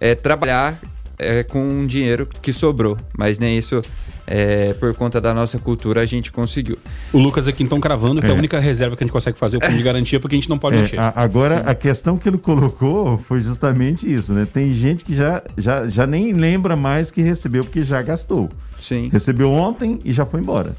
é, 0.00 0.14
trabalhar 0.14 0.78
é, 1.18 1.42
com 1.42 1.62
um 1.62 1.86
dinheiro 1.86 2.26
que 2.40 2.52
sobrou, 2.52 2.96
mas 3.16 3.38
nem 3.38 3.58
isso 3.58 3.82
é, 4.30 4.74
por 4.74 4.94
conta 4.94 5.20
da 5.20 5.34
nossa 5.34 5.58
cultura, 5.58 6.00
a 6.00 6.06
gente 6.06 6.30
conseguiu. 6.30 6.78
O 7.12 7.18
Lucas 7.18 7.48
aqui 7.48 7.64
então 7.64 7.80
cravando 7.80 8.20
que 8.20 8.28
é. 8.28 8.30
a 8.30 8.34
única 8.34 8.60
reserva 8.60 8.96
que 8.96 9.02
a 9.02 9.06
gente 9.06 9.12
consegue 9.12 9.36
fazer 9.36 9.56
é 9.56 9.58
o 9.58 9.62
fundo 9.64 9.76
de 9.76 9.82
garantia 9.82 10.20
porque 10.20 10.36
a 10.36 10.38
gente 10.38 10.48
não 10.48 10.56
pode 10.56 10.76
é, 10.76 10.80
mexer. 10.80 11.00
A, 11.00 11.12
agora, 11.16 11.56
Sim. 11.56 11.62
a 11.66 11.74
questão 11.74 12.16
que 12.16 12.28
ele 12.28 12.38
colocou 12.38 13.18
foi 13.18 13.40
justamente 13.40 14.10
isso, 14.10 14.32
né? 14.32 14.46
Tem 14.50 14.72
gente 14.72 15.04
que 15.04 15.16
já, 15.16 15.42
já, 15.58 15.88
já 15.88 16.06
nem 16.06 16.32
lembra 16.32 16.76
mais 16.76 17.10
que 17.10 17.20
recebeu 17.20 17.64
porque 17.64 17.82
já 17.82 18.00
gastou. 18.02 18.48
Sim. 18.78 19.08
Recebeu 19.12 19.52
ontem 19.52 19.98
e 20.04 20.12
já 20.12 20.24
foi 20.24 20.40
embora. 20.40 20.76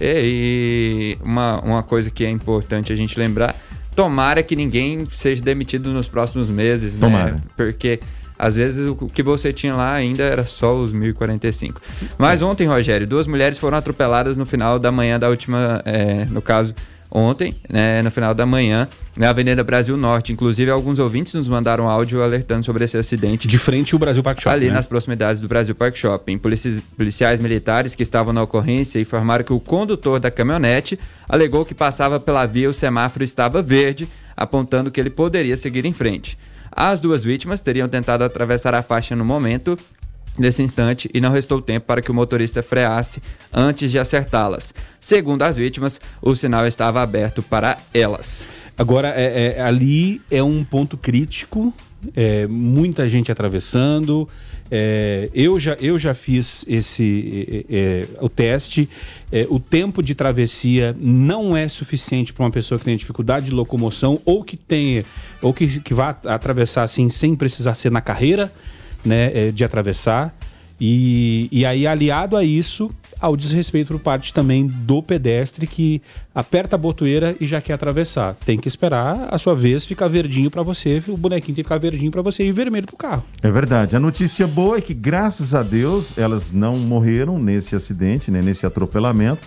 É, 0.00 0.20
e 0.24 1.18
uma, 1.22 1.60
uma 1.60 1.82
coisa 1.82 2.10
que 2.10 2.24
é 2.24 2.30
importante 2.30 2.90
a 2.90 2.96
gente 2.96 3.18
lembrar, 3.18 3.54
tomara 3.94 4.42
que 4.42 4.56
ninguém 4.56 5.06
seja 5.10 5.42
demitido 5.42 5.92
nos 5.92 6.08
próximos 6.08 6.48
meses, 6.48 6.98
tomara. 6.98 7.32
né? 7.32 7.40
Porque 7.54 8.00
às 8.38 8.56
vezes 8.56 8.86
o 8.86 8.94
que 8.94 9.22
você 9.22 9.52
tinha 9.52 9.74
lá 9.74 9.92
ainda 9.92 10.22
era 10.22 10.44
só 10.44 10.76
os 10.76 10.92
1045. 10.92 11.80
Mas 12.18 12.42
ontem, 12.42 12.66
Rogério, 12.66 13.06
duas 13.06 13.26
mulheres 13.26 13.58
foram 13.58 13.78
atropeladas 13.78 14.36
no 14.36 14.44
final 14.44 14.78
da 14.78 14.90
manhã 14.90 15.18
da 15.18 15.28
última, 15.28 15.80
é, 15.84 16.26
no 16.30 16.42
caso, 16.42 16.74
ontem, 17.14 17.54
né, 17.70 18.02
no 18.02 18.10
final 18.10 18.34
da 18.34 18.44
manhã, 18.44 18.88
na 19.16 19.30
Avenida 19.30 19.62
Brasil 19.62 19.96
Norte. 19.96 20.32
Inclusive, 20.32 20.68
alguns 20.68 20.98
ouvintes 20.98 21.32
nos 21.34 21.48
mandaram 21.48 21.88
áudio 21.88 22.22
alertando 22.22 22.66
sobre 22.66 22.84
esse 22.84 22.96
acidente. 22.96 23.46
De 23.46 23.56
frente 23.56 23.94
ao 23.94 24.00
Brasil 24.00 24.22
Park 24.22 24.40
Shopping. 24.40 24.56
Ali 24.56 24.66
né? 24.66 24.72
nas 24.72 24.88
proximidades 24.88 25.40
do 25.40 25.46
Brasil 25.46 25.76
Park 25.76 25.94
Shopping. 25.94 26.36
Polici 26.36 26.82
policiais 26.96 27.38
militares 27.38 27.94
que 27.94 28.02
estavam 28.02 28.32
na 28.32 28.42
ocorrência 28.42 28.98
informaram 28.98 29.44
que 29.44 29.52
o 29.52 29.60
condutor 29.60 30.18
da 30.18 30.30
caminhonete 30.30 30.98
alegou 31.28 31.64
que 31.64 31.74
passava 31.74 32.18
pela 32.18 32.44
via 32.46 32.68
o 32.68 32.74
semáforo 32.74 33.22
estava 33.22 33.62
verde, 33.62 34.08
apontando 34.36 34.90
que 34.90 34.98
ele 35.00 35.10
poderia 35.10 35.56
seguir 35.56 35.86
em 35.86 35.92
frente. 35.92 36.36
As 36.76 36.98
duas 36.98 37.22
vítimas 37.22 37.60
teriam 37.60 37.88
tentado 37.88 38.24
atravessar 38.24 38.74
a 38.74 38.82
faixa 38.82 39.14
no 39.14 39.24
momento 39.24 39.78
nesse 40.36 40.62
instante 40.62 41.08
e 41.14 41.20
não 41.20 41.30
restou 41.30 41.62
tempo 41.62 41.86
para 41.86 42.02
que 42.02 42.10
o 42.10 42.14
motorista 42.14 42.62
freasse 42.62 43.22
antes 43.52 43.90
de 43.90 43.98
acertá-las. 43.98 44.74
Segundo 44.98 45.42
as 45.42 45.56
vítimas, 45.56 46.00
o 46.20 46.34
sinal 46.34 46.66
estava 46.66 47.00
aberto 47.00 47.42
para 47.42 47.78
elas. 47.92 48.48
Agora, 48.76 49.12
é, 49.14 49.56
é, 49.56 49.62
ali 49.62 50.20
é 50.28 50.42
um 50.42 50.64
ponto 50.64 50.96
crítico, 50.96 51.72
é, 52.16 52.46
muita 52.48 53.08
gente 53.08 53.30
atravessando. 53.30 54.28
É, 54.70 55.30
eu, 55.34 55.58
já, 55.58 55.74
eu 55.74 55.98
já 55.98 56.14
fiz 56.14 56.64
esse 56.66 57.64
é, 57.68 57.76
é, 57.76 58.06
o 58.20 58.28
teste. 58.28 58.88
É, 59.30 59.46
o 59.48 59.60
tempo 59.60 60.02
de 60.02 60.14
travessia 60.14 60.96
não 60.98 61.56
é 61.56 61.68
suficiente 61.68 62.32
para 62.32 62.44
uma 62.44 62.50
pessoa 62.50 62.78
que 62.78 62.84
tem 62.84 62.96
dificuldade 62.96 63.46
de 63.46 63.52
locomoção 63.52 64.20
ou 64.24 64.42
que 64.42 64.56
tenha 64.56 65.04
ou 65.42 65.52
que, 65.52 65.80
que 65.80 65.92
vá 65.92 66.10
atravessar 66.24 66.82
assim 66.82 67.10
sem 67.10 67.34
precisar 67.34 67.74
ser 67.74 67.90
na 67.90 68.00
carreira 68.00 68.52
né, 69.04 69.30
é, 69.34 69.50
de 69.50 69.64
atravessar. 69.64 70.34
E, 70.80 71.48
e 71.52 71.64
aí, 71.64 71.86
aliado 71.86 72.36
a 72.36 72.44
isso, 72.44 72.90
ao 73.20 73.36
desrespeito 73.36 73.92
por 73.92 74.00
parte 74.00 74.32
também 74.32 74.66
do 74.66 75.02
pedestre 75.02 75.66
que 75.66 76.02
aperta 76.34 76.76
a 76.76 76.78
botoeira 76.78 77.36
e 77.40 77.46
já 77.46 77.60
quer 77.60 77.74
atravessar. 77.74 78.34
Tem 78.36 78.58
que 78.58 78.68
esperar 78.68 79.28
a 79.30 79.38
sua 79.38 79.54
vez 79.54 79.84
ficar 79.84 80.08
verdinho 80.08 80.50
para 80.50 80.62
você, 80.62 81.02
o 81.08 81.16
bonequinho 81.16 81.54
tem 81.54 81.62
que 81.62 81.68
ficar 81.68 81.78
verdinho 81.78 82.10
para 82.10 82.22
você 82.22 82.44
e 82.44 82.52
vermelho 82.52 82.86
pro 82.86 82.96
carro. 82.96 83.24
É 83.42 83.50
verdade. 83.50 83.96
A 83.96 84.00
notícia 84.00 84.46
boa 84.46 84.78
é 84.78 84.80
que, 84.80 84.94
graças 84.94 85.54
a 85.54 85.62
Deus, 85.62 86.18
elas 86.18 86.52
não 86.52 86.76
morreram 86.76 87.38
nesse 87.38 87.74
acidente, 87.74 88.30
né, 88.30 88.40
nesse 88.42 88.66
atropelamento. 88.66 89.46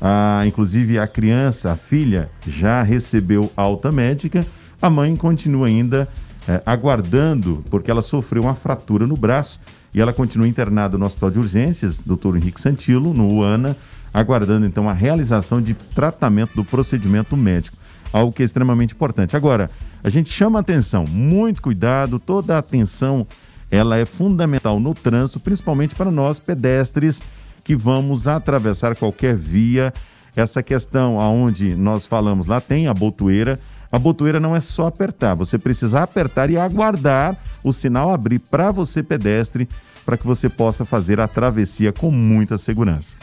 Ah, 0.00 0.42
inclusive, 0.46 0.98
a 0.98 1.06
criança, 1.06 1.72
a 1.72 1.76
filha, 1.76 2.28
já 2.46 2.82
recebeu 2.82 3.50
alta 3.56 3.90
médica. 3.90 4.44
A 4.82 4.90
mãe 4.90 5.16
continua 5.16 5.66
ainda 5.66 6.08
é, 6.46 6.60
aguardando, 6.66 7.64
porque 7.70 7.90
ela 7.90 8.02
sofreu 8.02 8.42
uma 8.42 8.54
fratura 8.54 9.06
no 9.06 9.16
braço 9.16 9.60
e 9.94 10.00
ela 10.00 10.12
continua 10.12 10.48
internada 10.48 10.98
no 10.98 11.06
Hospital 11.06 11.30
de 11.30 11.38
Urgências, 11.38 11.98
Dr. 11.98 12.36
Henrique 12.36 12.60
Santilo, 12.60 13.14
no 13.14 13.32
UANA, 13.32 13.76
aguardando 14.12 14.66
então 14.66 14.88
a 14.88 14.92
realização 14.92 15.62
de 15.62 15.74
tratamento 15.74 16.54
do 16.54 16.64
procedimento 16.64 17.36
médico, 17.36 17.76
algo 18.12 18.32
que 18.32 18.42
é 18.42 18.44
extremamente 18.44 18.94
importante. 18.94 19.36
Agora, 19.36 19.70
a 20.02 20.10
gente 20.10 20.30
chama 20.30 20.58
atenção, 20.58 21.04
muito 21.08 21.62
cuidado, 21.62 22.18
toda 22.18 22.56
a 22.56 22.58
atenção, 22.58 23.26
ela 23.70 23.96
é 23.96 24.04
fundamental 24.04 24.78
no 24.80 24.94
trânsito, 24.94 25.40
principalmente 25.40 25.94
para 25.94 26.10
nós 26.10 26.38
pedestres 26.38 27.22
que 27.62 27.74
vamos 27.74 28.26
atravessar 28.26 28.94
qualquer 28.94 29.36
via. 29.36 29.92
Essa 30.36 30.62
questão 30.62 31.20
aonde 31.20 31.74
nós 31.76 32.04
falamos 32.04 32.46
lá 32.46 32.60
tem 32.60 32.88
a 32.88 32.94
botoeira, 32.94 33.58
a 33.90 33.98
botoeira 33.98 34.40
não 34.40 34.56
é 34.56 34.60
só 34.60 34.86
apertar, 34.86 35.36
você 35.36 35.56
precisa 35.56 36.02
apertar 36.02 36.50
e 36.50 36.56
aguardar 36.56 37.36
o 37.62 37.72
sinal 37.72 38.12
abrir 38.12 38.40
para 38.40 38.72
você, 38.72 39.02
pedestre, 39.04 39.68
para 40.04 40.16
que 40.16 40.26
você 40.26 40.48
possa 40.48 40.84
fazer 40.84 41.20
a 41.20 41.28
travessia 41.28 41.92
com 41.92 42.10
muita 42.10 42.58
segurança. 42.58 43.16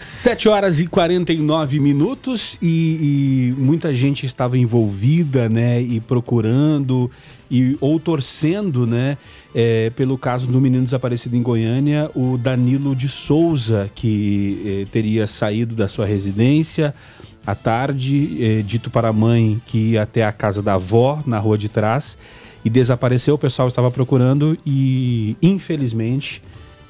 7 0.00 0.48
horas 0.48 0.80
e 0.80 0.86
49 0.86 1.78
minutos 1.78 2.56
e, 2.62 3.52
e, 3.58 3.60
muita 3.60 3.92
gente 3.92 4.24
estava 4.24 4.56
envolvida, 4.56 5.46
né, 5.46 5.82
e 5.82 6.00
procurando 6.00 7.10
e 7.50 7.76
ou 7.82 8.00
torcendo, 8.00 8.86
né, 8.86 9.18
é, 9.54 9.90
pelo 9.90 10.16
caso 10.16 10.48
do 10.48 10.58
menino 10.58 10.84
desaparecido 10.84 11.36
em 11.36 11.42
Goiânia, 11.42 12.10
o 12.14 12.38
Danilo 12.38 12.96
de 12.96 13.10
Souza, 13.10 13.90
que 13.94 14.84
é, 14.84 14.90
teria 14.90 15.26
saído 15.26 15.74
da 15.74 15.86
sua 15.86 16.06
residência 16.06 16.94
à 17.50 17.54
tarde, 17.54 18.38
é, 18.40 18.62
dito 18.62 18.90
para 18.90 19.08
a 19.08 19.12
mãe 19.12 19.60
que 19.66 19.92
ia 19.92 20.02
até 20.02 20.24
a 20.24 20.32
casa 20.32 20.62
da 20.62 20.74
avó 20.74 21.22
na 21.26 21.38
rua 21.38 21.58
de 21.58 21.68
trás 21.68 22.16
e 22.64 22.70
desapareceu. 22.70 23.34
O 23.34 23.38
pessoal 23.38 23.68
estava 23.68 23.90
procurando 23.90 24.56
e, 24.64 25.36
infelizmente, 25.42 26.42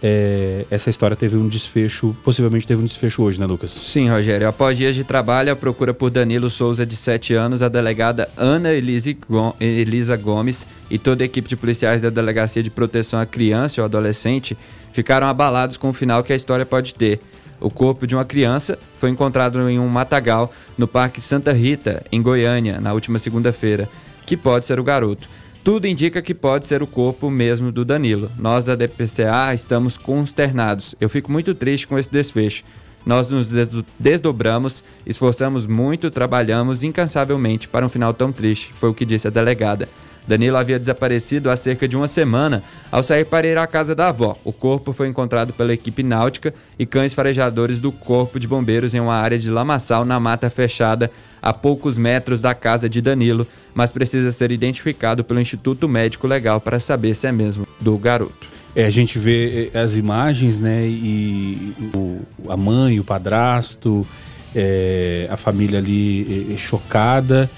é, 0.02 0.64
essa 0.70 0.88
história 0.88 1.14
teve 1.14 1.36
um 1.36 1.46
desfecho, 1.46 2.16
possivelmente 2.24 2.66
teve 2.66 2.80
um 2.80 2.86
desfecho 2.86 3.22
hoje, 3.22 3.38
né, 3.38 3.46
Lucas? 3.46 3.70
Sim, 3.70 4.08
Rogério. 4.08 4.48
Após 4.48 4.78
dias 4.78 4.94
de 4.94 5.04
trabalho, 5.04 5.52
a 5.52 5.56
procura 5.56 5.92
por 5.92 6.10
Danilo 6.10 6.48
Souza, 6.48 6.86
de 6.86 6.96
7 6.96 7.34
anos, 7.34 7.62
a 7.62 7.68
delegada 7.68 8.28
Ana 8.36 8.72
Elisa 8.72 10.16
Gomes 10.16 10.66
e 10.90 10.98
toda 10.98 11.22
a 11.22 11.26
equipe 11.26 11.48
de 11.48 11.56
policiais 11.56 12.00
da 12.00 12.08
Delegacia 12.08 12.62
de 12.62 12.70
Proteção 12.70 13.20
à 13.20 13.26
Criança 13.26 13.80
ou 13.80 13.84
Adolescente 13.84 14.56
ficaram 14.92 15.26
abalados 15.26 15.76
com 15.76 15.90
o 15.90 15.92
final 15.92 16.22
que 16.22 16.32
a 16.32 16.36
história 16.36 16.64
pode 16.64 16.94
ter. 16.94 17.20
O 17.60 17.70
corpo 17.70 18.06
de 18.06 18.14
uma 18.14 18.24
criança 18.24 18.78
foi 18.96 19.10
encontrado 19.10 19.68
em 19.68 19.78
um 19.78 19.88
matagal 19.88 20.52
no 20.78 20.88
Parque 20.88 21.20
Santa 21.20 21.52
Rita, 21.52 22.02
em 22.10 22.22
Goiânia, 22.22 22.80
na 22.80 22.92
última 22.92 23.18
segunda-feira, 23.18 23.88
que 24.24 24.36
pode 24.36 24.66
ser 24.66 24.80
o 24.80 24.84
garoto. 24.84 25.28
Tudo 25.62 25.86
indica 25.86 26.22
que 26.22 26.34
pode 26.34 26.66
ser 26.66 26.82
o 26.82 26.86
corpo 26.86 27.28
mesmo 27.30 27.70
do 27.70 27.84
Danilo. 27.84 28.30
Nós 28.38 28.64
da 28.64 28.74
DPCA 28.74 29.54
estamos 29.54 29.98
consternados. 29.98 30.94
Eu 30.98 31.08
fico 31.10 31.30
muito 31.30 31.54
triste 31.54 31.86
com 31.86 31.98
esse 31.98 32.10
desfecho. 32.10 32.64
Nós 33.04 33.30
nos 33.30 33.50
desdobramos, 33.98 34.84
esforçamos 35.06 35.66
muito, 35.66 36.10
trabalhamos 36.10 36.82
incansavelmente 36.82 37.68
para 37.68 37.84
um 37.84 37.88
final 37.88 38.12
tão 38.12 38.30
triste, 38.30 38.72
foi 38.74 38.90
o 38.90 38.94
que 38.94 39.06
disse 39.06 39.26
a 39.26 39.30
delegada. 39.30 39.88
Danilo 40.30 40.56
havia 40.56 40.78
desaparecido 40.78 41.50
há 41.50 41.56
cerca 41.56 41.88
de 41.88 41.96
uma 41.96 42.06
semana 42.06 42.62
ao 42.92 43.02
sair 43.02 43.24
para 43.24 43.48
ir 43.48 43.58
à 43.58 43.66
casa 43.66 43.96
da 43.96 44.10
avó. 44.10 44.36
O 44.44 44.52
corpo 44.52 44.92
foi 44.92 45.08
encontrado 45.08 45.52
pela 45.52 45.74
equipe 45.74 46.04
náutica 46.04 46.54
e 46.78 46.86
cães 46.86 47.12
farejadores 47.12 47.80
do 47.80 47.90
Corpo 47.90 48.38
de 48.38 48.46
Bombeiros 48.46 48.94
em 48.94 49.00
uma 49.00 49.16
área 49.16 49.36
de 49.36 49.50
lamaçal 49.50 50.04
na 50.04 50.20
mata 50.20 50.48
fechada 50.48 51.10
a 51.42 51.52
poucos 51.52 51.98
metros 51.98 52.40
da 52.40 52.54
casa 52.54 52.88
de 52.88 53.00
Danilo, 53.00 53.44
mas 53.74 53.90
precisa 53.90 54.30
ser 54.30 54.52
identificado 54.52 55.24
pelo 55.24 55.40
Instituto 55.40 55.88
Médico 55.88 56.28
Legal 56.28 56.60
para 56.60 56.78
saber 56.78 57.16
se 57.16 57.26
é 57.26 57.32
mesmo 57.32 57.66
do 57.80 57.98
garoto. 57.98 58.46
É, 58.76 58.84
a 58.84 58.90
gente 58.90 59.18
vê 59.18 59.72
as 59.74 59.96
imagens, 59.96 60.60
né? 60.60 60.86
E 60.86 61.74
o, 61.92 62.20
a 62.48 62.56
mãe, 62.56 63.00
o 63.00 63.04
padrasto, 63.04 64.06
é, 64.54 65.26
a 65.28 65.36
família 65.36 65.80
ali 65.80 66.52
é, 66.54 66.56
chocada. 66.56 67.50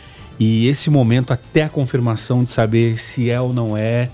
E 0.44 0.66
esse 0.66 0.90
momento 0.90 1.32
até 1.32 1.62
a 1.62 1.68
confirmação 1.68 2.42
de 2.42 2.50
saber 2.50 2.98
se 2.98 3.30
é 3.30 3.40
ou 3.40 3.52
não 3.52 3.76
é, 3.76 4.10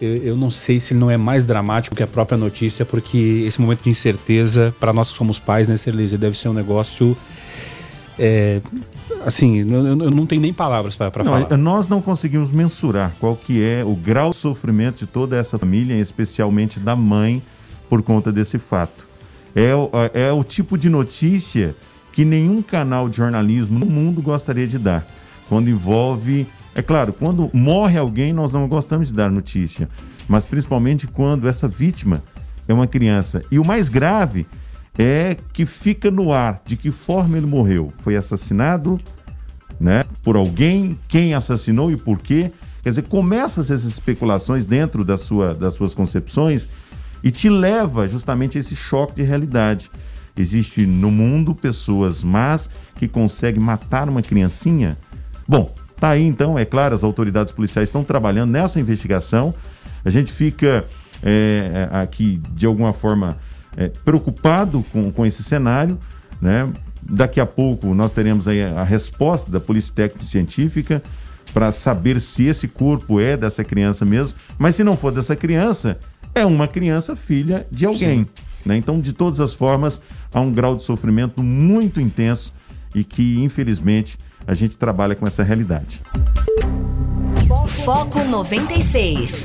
eu, 0.00 0.16
eu, 0.16 0.36
não 0.36 0.50
sei 0.50 0.80
se 0.80 0.92
ele 0.92 0.98
não 0.98 1.08
é 1.08 1.16
mais 1.16 1.44
dramático 1.44 1.94
que 1.94 2.02
a 2.02 2.06
própria 2.06 2.36
notícia, 2.36 2.84
porque 2.84 3.44
esse 3.46 3.60
momento 3.60 3.84
de 3.84 3.88
incerteza, 3.88 4.74
para 4.80 4.92
nós 4.92 5.12
que 5.12 5.16
somos 5.16 5.38
pais, 5.38 5.68
né, 5.68 5.76
Cerleza, 5.76 6.18
deve 6.18 6.36
ser 6.36 6.48
um 6.48 6.52
negócio. 6.52 7.16
É, 8.18 8.60
assim, 9.24 9.58
eu, 9.70 9.86
eu, 9.86 10.10
não 10.10 10.26
tenho 10.26 10.42
nem 10.42 10.52
palavras 10.52 10.96
para 10.96 11.12
falar. 11.12 11.56
Nós 11.56 11.86
não 11.86 12.02
conseguimos 12.02 12.50
mensurar 12.50 13.14
qual 13.20 13.36
que 13.36 13.62
é 13.62 13.84
o 13.84 13.94
grau 13.94 14.30
de 14.30 14.36
sofrimento 14.36 14.98
de 14.98 15.06
toda 15.06 15.36
essa 15.36 15.60
família, 15.60 15.94
especialmente 15.94 16.80
da 16.80 16.96
mãe, 16.96 17.40
por 17.88 18.02
conta 18.02 18.32
desse 18.32 18.58
fato. 18.58 19.06
É, 19.54 20.26
é 20.26 20.32
o 20.32 20.42
tipo 20.42 20.76
de 20.76 20.88
notícia 20.88 21.76
que 22.12 22.24
nenhum 22.24 22.62
canal 22.62 23.08
de 23.08 23.18
jornalismo 23.18 23.78
no 23.78 23.86
mundo 23.86 24.20
gostaria 24.20 24.66
de 24.66 24.76
dar 24.76 25.06
quando 25.48 25.70
envolve. 25.70 26.46
É 26.74 26.82
claro, 26.82 27.12
quando 27.12 27.50
morre 27.52 27.98
alguém, 27.98 28.32
nós 28.32 28.52
não 28.52 28.68
gostamos 28.68 29.08
de 29.08 29.14
dar 29.14 29.30
notícia, 29.30 29.88
mas 30.28 30.44
principalmente 30.44 31.06
quando 31.06 31.48
essa 31.48 31.66
vítima 31.66 32.22
é 32.68 32.74
uma 32.74 32.86
criança. 32.86 33.42
E 33.50 33.58
o 33.58 33.64
mais 33.64 33.88
grave 33.88 34.46
é 34.96 35.36
que 35.52 35.64
fica 35.64 36.10
no 36.10 36.32
ar 36.32 36.62
de 36.64 36.76
que 36.76 36.90
forma 36.90 37.36
ele 37.36 37.46
morreu. 37.46 37.92
Foi 37.98 38.16
assassinado, 38.16 39.00
né, 39.80 40.04
por 40.22 40.36
alguém, 40.36 40.98
quem 41.08 41.34
assassinou 41.34 41.90
e 41.90 41.96
por 41.96 42.18
quê? 42.18 42.52
Quer 42.82 42.90
dizer, 42.90 43.02
começa 43.02 43.60
essas 43.60 43.84
especulações 43.84 44.64
dentro 44.64 45.04
da 45.04 45.16
sua, 45.16 45.54
das 45.54 45.74
suas 45.74 45.94
concepções 45.94 46.68
e 47.22 47.30
te 47.30 47.48
leva 47.48 48.08
justamente 48.08 48.56
a 48.58 48.60
esse 48.60 48.76
choque 48.76 49.16
de 49.16 49.22
realidade. 49.22 49.90
Existe 50.36 50.86
no 50.86 51.10
mundo 51.10 51.54
pessoas 51.54 52.22
más 52.22 52.70
que 52.94 53.08
conseguem 53.08 53.60
matar 53.60 54.08
uma 54.08 54.22
criancinha 54.22 54.96
Bom, 55.48 55.74
tá 55.98 56.10
aí 56.10 56.22
então, 56.22 56.58
é 56.58 56.66
claro, 56.66 56.94
as 56.94 57.02
autoridades 57.02 57.52
policiais 57.52 57.88
estão 57.88 58.04
trabalhando 58.04 58.50
nessa 58.50 58.78
investigação. 58.78 59.54
A 60.04 60.10
gente 60.10 60.30
fica 60.30 60.84
é, 61.22 61.88
é, 61.90 61.96
aqui, 61.96 62.40
de 62.52 62.66
alguma 62.66 62.92
forma, 62.92 63.38
é, 63.76 63.88
preocupado 63.88 64.84
com, 64.92 65.10
com 65.10 65.24
esse 65.24 65.42
cenário, 65.42 65.98
né? 66.40 66.68
Daqui 67.02 67.40
a 67.40 67.46
pouco 67.46 67.94
nós 67.94 68.12
teremos 68.12 68.46
aí 68.46 68.62
a 68.62 68.84
resposta 68.84 69.50
da 69.50 69.58
Polícia 69.58 69.94
Técnico 69.94 70.26
Científica 70.26 71.02
para 71.54 71.72
saber 71.72 72.20
se 72.20 72.44
esse 72.44 72.68
corpo 72.68 73.18
é 73.18 73.34
dessa 73.36 73.64
criança 73.64 74.04
mesmo, 74.04 74.36
mas 74.58 74.76
se 74.76 74.84
não 74.84 74.96
for 74.96 75.10
dessa 75.10 75.34
criança, 75.34 75.98
é 76.34 76.44
uma 76.44 76.68
criança 76.68 77.16
filha 77.16 77.66
de 77.70 77.86
alguém. 77.86 78.28
Né? 78.66 78.76
Então, 78.76 79.00
de 79.00 79.14
todas 79.14 79.40
as 79.40 79.54
formas, 79.54 80.02
há 80.32 80.40
um 80.40 80.52
grau 80.52 80.76
de 80.76 80.82
sofrimento 80.82 81.42
muito 81.42 82.00
intenso 82.00 82.52
e 82.94 83.02
que, 83.02 83.38
infelizmente, 83.42 84.18
a 84.48 84.54
gente 84.54 84.76
trabalha 84.78 85.14
com 85.14 85.26
essa 85.26 85.42
realidade. 85.42 86.00
Foco 87.84 88.24
96. 88.24 89.44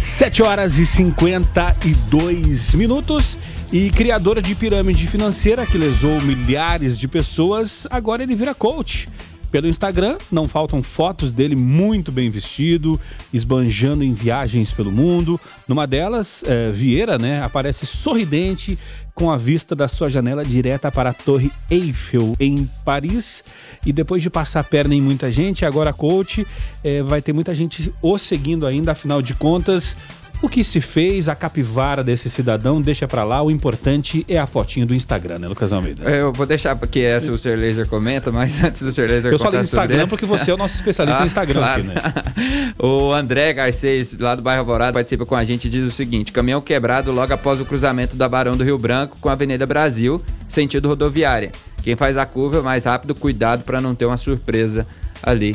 7 0.00 0.42
horas 0.42 0.76
e 0.76 0.84
52 0.84 2.74
minutos. 2.74 3.38
E 3.72 3.88
criadora 3.90 4.42
de 4.42 4.56
pirâmide 4.56 5.06
financeira 5.06 5.64
que 5.64 5.78
lesou 5.78 6.20
milhares 6.22 6.98
de 6.98 7.06
pessoas, 7.06 7.86
agora 7.88 8.24
ele 8.24 8.34
vira 8.34 8.52
coach. 8.52 9.08
Pelo 9.52 9.68
Instagram, 9.68 10.18
não 10.30 10.48
faltam 10.48 10.82
fotos 10.82 11.30
dele 11.30 11.54
muito 11.54 12.10
bem 12.10 12.30
vestido, 12.30 13.00
esbanjando 13.32 14.02
em 14.02 14.12
viagens 14.12 14.72
pelo 14.72 14.90
mundo. 14.90 15.40
Numa 15.68 15.86
delas, 15.86 16.42
é, 16.44 16.70
Vieira, 16.70 17.16
né, 17.16 17.42
aparece 17.42 17.86
sorridente 17.86 18.76
com 19.20 19.30
a 19.30 19.36
vista 19.36 19.76
da 19.76 19.86
sua 19.86 20.08
janela 20.08 20.42
direta 20.42 20.90
para 20.90 21.10
a 21.10 21.12
Torre 21.12 21.52
Eiffel 21.70 22.34
em 22.40 22.66
Paris. 22.86 23.44
E 23.84 23.92
depois 23.92 24.22
de 24.22 24.30
passar 24.30 24.60
a 24.60 24.64
perna 24.64 24.94
em 24.94 25.00
muita 25.02 25.30
gente, 25.30 25.66
agora 25.66 25.92
coach, 25.92 26.46
é, 26.82 27.02
vai 27.02 27.20
ter 27.20 27.34
muita 27.34 27.54
gente 27.54 27.92
o 28.00 28.16
seguindo 28.16 28.66
ainda, 28.66 28.92
afinal 28.92 29.20
de 29.20 29.34
contas. 29.34 29.94
O 30.42 30.48
que 30.48 30.64
se 30.64 30.80
fez, 30.80 31.28
a 31.28 31.34
capivara 31.34 32.02
desse 32.02 32.30
cidadão, 32.30 32.80
deixa 32.80 33.06
pra 33.06 33.24
lá. 33.24 33.42
O 33.42 33.50
importante 33.50 34.24
é 34.26 34.38
a 34.38 34.46
fotinho 34.46 34.86
do 34.86 34.94
Instagram, 34.94 35.38
né, 35.38 35.46
Lucas 35.46 35.70
Almeida? 35.70 36.02
Eu 36.04 36.32
vou 36.32 36.46
deixar 36.46 36.74
porque 36.76 37.00
essa 37.00 37.30
o 37.30 37.36
Sr. 37.36 37.58
Laser 37.58 37.86
comenta, 37.86 38.32
mas 38.32 38.58
antes 38.64 38.80
do 38.80 38.90
Sr. 38.90 39.02
Laser 39.02 39.32
Eu 39.32 39.38
falei 39.38 39.60
Instagram 39.60 40.08
porque 40.08 40.24
você 40.24 40.50
é 40.50 40.54
o 40.54 40.56
nosso 40.56 40.74
especialista 40.76 41.18
ah, 41.18 41.20
no 41.20 41.26
Instagram 41.26 41.60
claro. 41.60 41.82
aqui, 41.82 41.88
né? 41.88 42.72
o 42.80 43.12
André 43.12 43.52
Garcês, 43.52 44.16
lá 44.18 44.34
do 44.34 44.40
bairro 44.40 44.60
Alvorada, 44.60 44.94
participa 44.94 45.26
com 45.26 45.36
a 45.36 45.44
gente 45.44 45.66
e 45.66 45.70
diz 45.70 45.86
o 45.86 45.90
seguinte: 45.90 46.32
caminhão 46.32 46.62
quebrado 46.62 47.12
logo 47.12 47.32
após 47.34 47.60
o 47.60 47.66
cruzamento 47.66 48.16
da 48.16 48.26
Barão 48.26 48.56
do 48.56 48.64
Rio 48.64 48.78
Branco 48.78 49.18
com 49.20 49.28
a 49.28 49.32
Avenida 49.32 49.66
Brasil, 49.66 50.22
sentido 50.48 50.88
rodoviária. 50.88 51.52
Quem 51.82 51.96
faz 51.96 52.16
a 52.16 52.24
curva 52.24 52.62
mais 52.62 52.86
rápido, 52.86 53.14
cuidado 53.14 53.62
para 53.64 53.80
não 53.80 53.94
ter 53.94 54.06
uma 54.06 54.16
surpresa 54.16 54.86
ali 55.22 55.54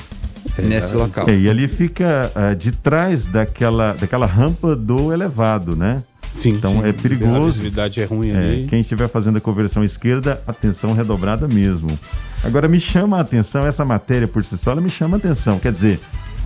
nesse 0.62 0.96
local. 0.96 1.30
É, 1.30 1.38
e 1.38 1.50
ali 1.50 1.68
fica 1.68 2.32
uh, 2.36 2.56
de 2.56 2.72
trás 2.72 3.26
daquela, 3.26 3.94
daquela 3.94 4.26
rampa 4.26 4.76
do 4.76 5.12
elevado, 5.14 5.76
né? 5.76 6.04
Sim, 6.34 6.50
então 6.50 6.74
sim. 6.74 6.88
é 6.88 6.92
perigoso. 6.92 7.36
A 7.36 7.46
visibilidade 7.46 8.02
é 8.02 8.06
ruim 8.06 8.32
É, 8.32 8.38
ali. 8.38 8.68
quem 8.70 8.82
estiver 8.82 9.08
fazendo 9.08 9.38
a 9.38 9.42
conversão 9.42 9.84
esquerda, 9.84 10.42
atenção 10.46 10.94
redobrada 10.94 11.48
mesmo. 11.48 11.98
Agora 12.44 12.68
me 12.68 12.80
chama 12.80 13.18
a 13.18 13.22
atenção 13.22 13.66
essa 13.66 13.86
matéria 13.86 14.28
por 14.28 14.44
si 14.44 14.58
só, 14.58 14.72
ela 14.72 14.82
me 14.82 14.90
chama 14.90 15.16
a 15.16 15.20
atenção. 15.20 15.58
Quer 15.58 15.72
dizer, 15.72 16.00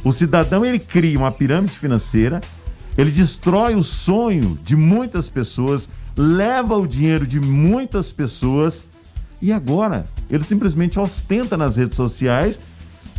o 0.04 0.14
cidadão 0.14 0.64
ele 0.64 0.80
cria 0.80 1.18
uma 1.18 1.32
pirâmide 1.32 1.78
financeira, 1.78 2.40
ele 2.98 3.10
destrói 3.12 3.76
o 3.76 3.84
sonho 3.84 4.58
de 4.64 4.76
muitas 4.76 5.28
pessoas, 5.28 5.90
leva 6.16 6.78
o 6.78 6.86
dinheiro 6.88 7.26
de 7.26 7.40
muitas 7.40 8.12
pessoas 8.12 8.84
e 9.42 9.52
agora 9.52 10.06
ele 10.30 10.44
simplesmente 10.44 11.00
ostenta 11.00 11.58
nas 11.58 11.78
redes 11.78 11.96
sociais 11.96 12.60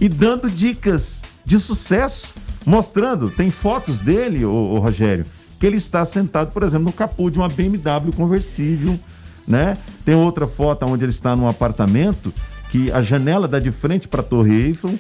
e 0.01 0.09
dando 0.09 0.51
dicas 0.51 1.23
de 1.45 1.59
sucesso, 1.61 2.33
mostrando, 2.65 3.31
tem 3.31 3.51
fotos 3.51 3.99
dele, 3.99 4.45
o, 4.45 4.79
Rogério, 4.79 5.27
que 5.59 5.67
ele 5.67 5.77
está 5.77 6.05
sentado, 6.05 6.53
por 6.53 6.63
exemplo, 6.63 6.87
no 6.87 6.93
capô 6.93 7.29
de 7.31 7.39
uma 7.39 7.49
BMW 7.49 8.13
conversível, 8.17 8.99
né? 9.47 9.77
Tem 10.05 10.15
outra 10.15 10.47
foto 10.47 10.87
onde 10.87 11.05
ele 11.05 11.11
está 11.13 11.35
num 11.37 11.49
apartamento 11.49 12.33
que 12.71 12.91
a 12.93 13.03
janela 13.03 13.49
dá 13.49 13.59
de 13.59 13.71
frente 13.71 14.07
para 14.09 14.21
a 14.21 14.25
Torre 14.25 14.55
Eiffel. 14.55 14.91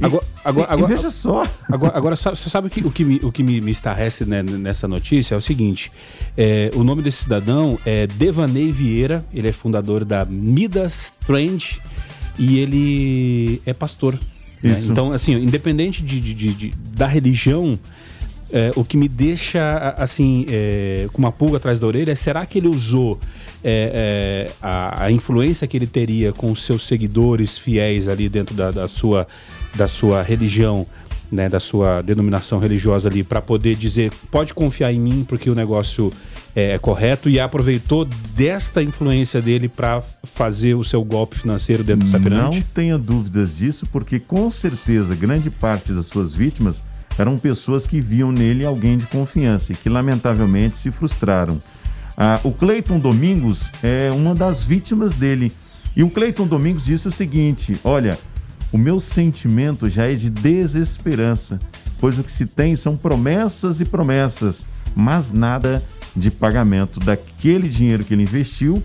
E, 0.00 0.04
Agora, 0.04 0.24
agora, 0.44 0.66
e- 0.66 0.70
e 0.70 0.74
agora, 0.74 0.96
veja 0.96 1.10
só. 1.10 1.46
Agora, 1.70 1.96
agora 1.96 2.16
sa- 2.16 2.34
você 2.34 2.48
sabe 2.48 2.68
que, 2.70 2.80
o 2.80 2.90
que, 2.90 3.04
me, 3.04 3.20
o 3.22 3.30
que 3.30 3.42
me, 3.42 3.60
me 3.60 3.70
estarrece 3.70 4.24
né, 4.24 4.42
nessa 4.42 4.88
notícia 4.88 5.34
é 5.34 5.38
o 5.38 5.40
seguinte: 5.40 5.92
é, 6.36 6.70
o 6.74 6.82
nome 6.82 7.02
desse 7.02 7.18
cidadão 7.24 7.78
é 7.86 8.06
Devaney 8.06 8.72
Vieira, 8.72 9.24
ele 9.32 9.48
é 9.48 9.52
fundador 9.52 10.04
da 10.04 10.24
Midas 10.24 11.14
Trend 11.26 11.80
e 12.38 12.58
ele 12.58 13.62
é 13.64 13.72
pastor. 13.74 14.18
Né? 14.62 14.70
Então, 14.90 15.12
assim, 15.12 15.32
independente 15.34 16.02
de, 16.02 16.20
de- 16.20 16.34
de- 16.34 16.74
da 16.94 17.06
religião, 17.06 17.78
é, 18.52 18.72
o 18.74 18.84
que 18.84 18.96
me 18.96 19.08
deixa 19.08 19.94
assim 19.96 20.44
é, 20.48 21.06
com 21.12 21.18
uma 21.18 21.30
pulga 21.30 21.56
atrás 21.58 21.78
da 21.78 21.86
orelha 21.86 22.10
é 22.10 22.14
será 22.16 22.44
que 22.44 22.58
ele 22.58 22.66
usou 22.68 23.18
é, 23.62 24.46
é, 24.48 24.52
a, 24.60 25.04
a 25.04 25.10
influência 25.12 25.66
que 25.68 25.76
ele 25.76 25.86
teria 25.86 26.32
com 26.32 26.50
os 26.50 26.62
seus 26.64 26.84
seguidores 26.84 27.56
fiéis 27.56 28.08
ali 28.08 28.28
dentro 28.28 28.54
da, 28.54 28.70
da 28.72 28.88
sua 28.88 29.26
da 29.76 29.86
sua 29.86 30.22
religião 30.22 30.84
né, 31.30 31.48
da 31.48 31.60
sua 31.60 32.02
denominação 32.02 32.58
religiosa 32.58 33.08
ali 33.08 33.22
para 33.22 33.40
poder 33.40 33.76
dizer 33.76 34.10
pode 34.32 34.52
confiar 34.52 34.92
em 34.92 34.98
mim 34.98 35.24
porque 35.28 35.48
o 35.48 35.54
negócio 35.54 36.12
é, 36.54 36.72
é 36.72 36.78
correto 36.78 37.28
e 37.28 37.38
aproveitou 37.38 38.04
desta 38.34 38.82
influência 38.82 39.40
dele 39.40 39.68
para 39.68 40.02
fazer 40.24 40.74
o 40.74 40.84
seu 40.84 41.04
golpe 41.04 41.38
financeiro 41.38 41.84
dentro 41.84 42.04
dessa 42.04 42.18
Não 42.18 42.24
pirâmide? 42.24 42.64
tenha 42.74 42.98
dúvidas 42.98 43.58
disso, 43.58 43.86
porque 43.92 44.18
com 44.18 44.50
certeza 44.50 45.14
grande 45.14 45.50
parte 45.50 45.92
das 45.92 46.06
suas 46.06 46.32
vítimas 46.34 46.82
eram 47.18 47.38
pessoas 47.38 47.86
que 47.86 48.00
viam 48.00 48.32
nele 48.32 48.64
alguém 48.64 48.96
de 48.96 49.06
confiança 49.06 49.72
e 49.72 49.76
que 49.76 49.88
lamentavelmente 49.88 50.76
se 50.76 50.90
frustraram. 50.90 51.58
Ah, 52.16 52.40
o 52.44 52.52
Cleiton 52.52 52.98
Domingos 52.98 53.70
é 53.82 54.10
uma 54.12 54.34
das 54.34 54.62
vítimas 54.62 55.14
dele. 55.14 55.52
E 55.96 56.02
o 56.02 56.10
Cleiton 56.10 56.46
Domingos 56.46 56.84
disse 56.84 57.08
o 57.08 57.10
seguinte: 57.10 57.78
olha, 57.84 58.18
o 58.72 58.78
meu 58.78 59.00
sentimento 59.00 59.88
já 59.88 60.06
é 60.06 60.14
de 60.14 60.30
desesperança, 60.30 61.58
pois 61.98 62.18
o 62.18 62.22
que 62.22 62.30
se 62.30 62.46
tem 62.46 62.76
são 62.76 62.96
promessas 62.96 63.80
e 63.80 63.84
promessas, 63.84 64.64
mas 64.94 65.32
nada 65.32 65.82
de 66.14 66.30
pagamento 66.30 66.98
daquele 67.00 67.68
dinheiro 67.68 68.04
que 68.04 68.14
ele 68.14 68.22
investiu 68.22 68.82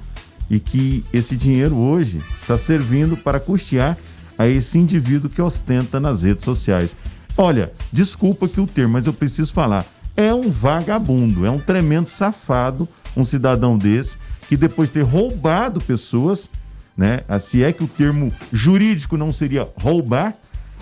e 0.49 0.59
que 0.59 1.03
esse 1.11 1.35
dinheiro 1.35 1.75
hoje 1.75 2.21
está 2.35 2.57
servindo 2.57 3.17
para 3.17 3.39
custear 3.39 3.97
a 4.37 4.47
esse 4.47 4.77
indivíduo 4.77 5.29
que 5.29 5.41
ostenta 5.41 5.99
nas 5.99 6.23
redes 6.23 6.45
sociais. 6.45 6.95
Olha, 7.37 7.71
desculpa 7.91 8.47
que 8.47 8.61
o 8.61 8.67
termo, 8.67 8.93
mas 8.93 9.07
eu 9.07 9.13
preciso 9.13 9.51
falar. 9.51 9.85
É 10.15 10.33
um 10.33 10.49
vagabundo, 10.49 11.45
é 11.45 11.49
um 11.49 11.59
tremendo 11.59 12.07
safado, 12.07 12.87
um 13.17 13.25
cidadão 13.25 13.77
desse, 13.77 14.17
que 14.47 14.55
depois 14.55 14.89
de 14.89 14.93
ter 14.93 15.01
roubado 15.01 15.81
pessoas, 15.81 16.49
né? 16.95 17.21
Se 17.41 17.63
é 17.63 17.73
que 17.73 17.83
o 17.83 17.87
termo 17.87 18.31
jurídico 18.53 19.17
não 19.17 19.31
seria 19.31 19.67
roubar, 19.81 20.33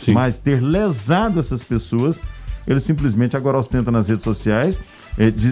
mas 0.09 0.37
ter 0.37 0.61
lesado 0.61 1.39
essas 1.39 1.63
pessoas, 1.63 2.19
ele 2.67 2.79
simplesmente 2.79 3.37
agora 3.37 3.57
ostenta 3.57 3.89
nas 3.89 4.09
redes 4.09 4.23
sociais, 4.23 4.79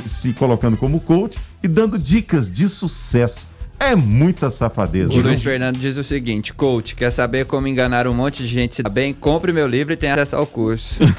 se 0.07 0.33
colocando 0.33 0.77
como 0.77 0.99
coach 0.99 1.37
e 1.61 1.67
dando 1.67 1.97
dicas 1.97 2.51
de 2.51 2.67
sucesso. 2.67 3.47
É 3.83 3.95
muita 3.95 4.51
safadeza. 4.51 5.11
O 5.17 5.21
Luiz 5.21 5.41
Fernando 5.41 5.75
diz 5.77 5.97
o 5.97 6.03
seguinte: 6.03 6.53
Coach, 6.53 6.95
quer 6.95 7.09
saber 7.11 7.45
como 7.45 7.67
enganar 7.67 8.05
um 8.07 8.13
monte 8.13 8.43
de 8.43 8.47
gente 8.47 8.75
se 8.75 8.83
dá 8.83 8.89
bem? 8.89 9.11
Compre 9.11 9.51
meu 9.51 9.67
livro 9.67 9.91
e 9.91 9.97
tenha 9.97 10.13
acesso 10.13 10.35
ao 10.35 10.45
curso. 10.45 10.99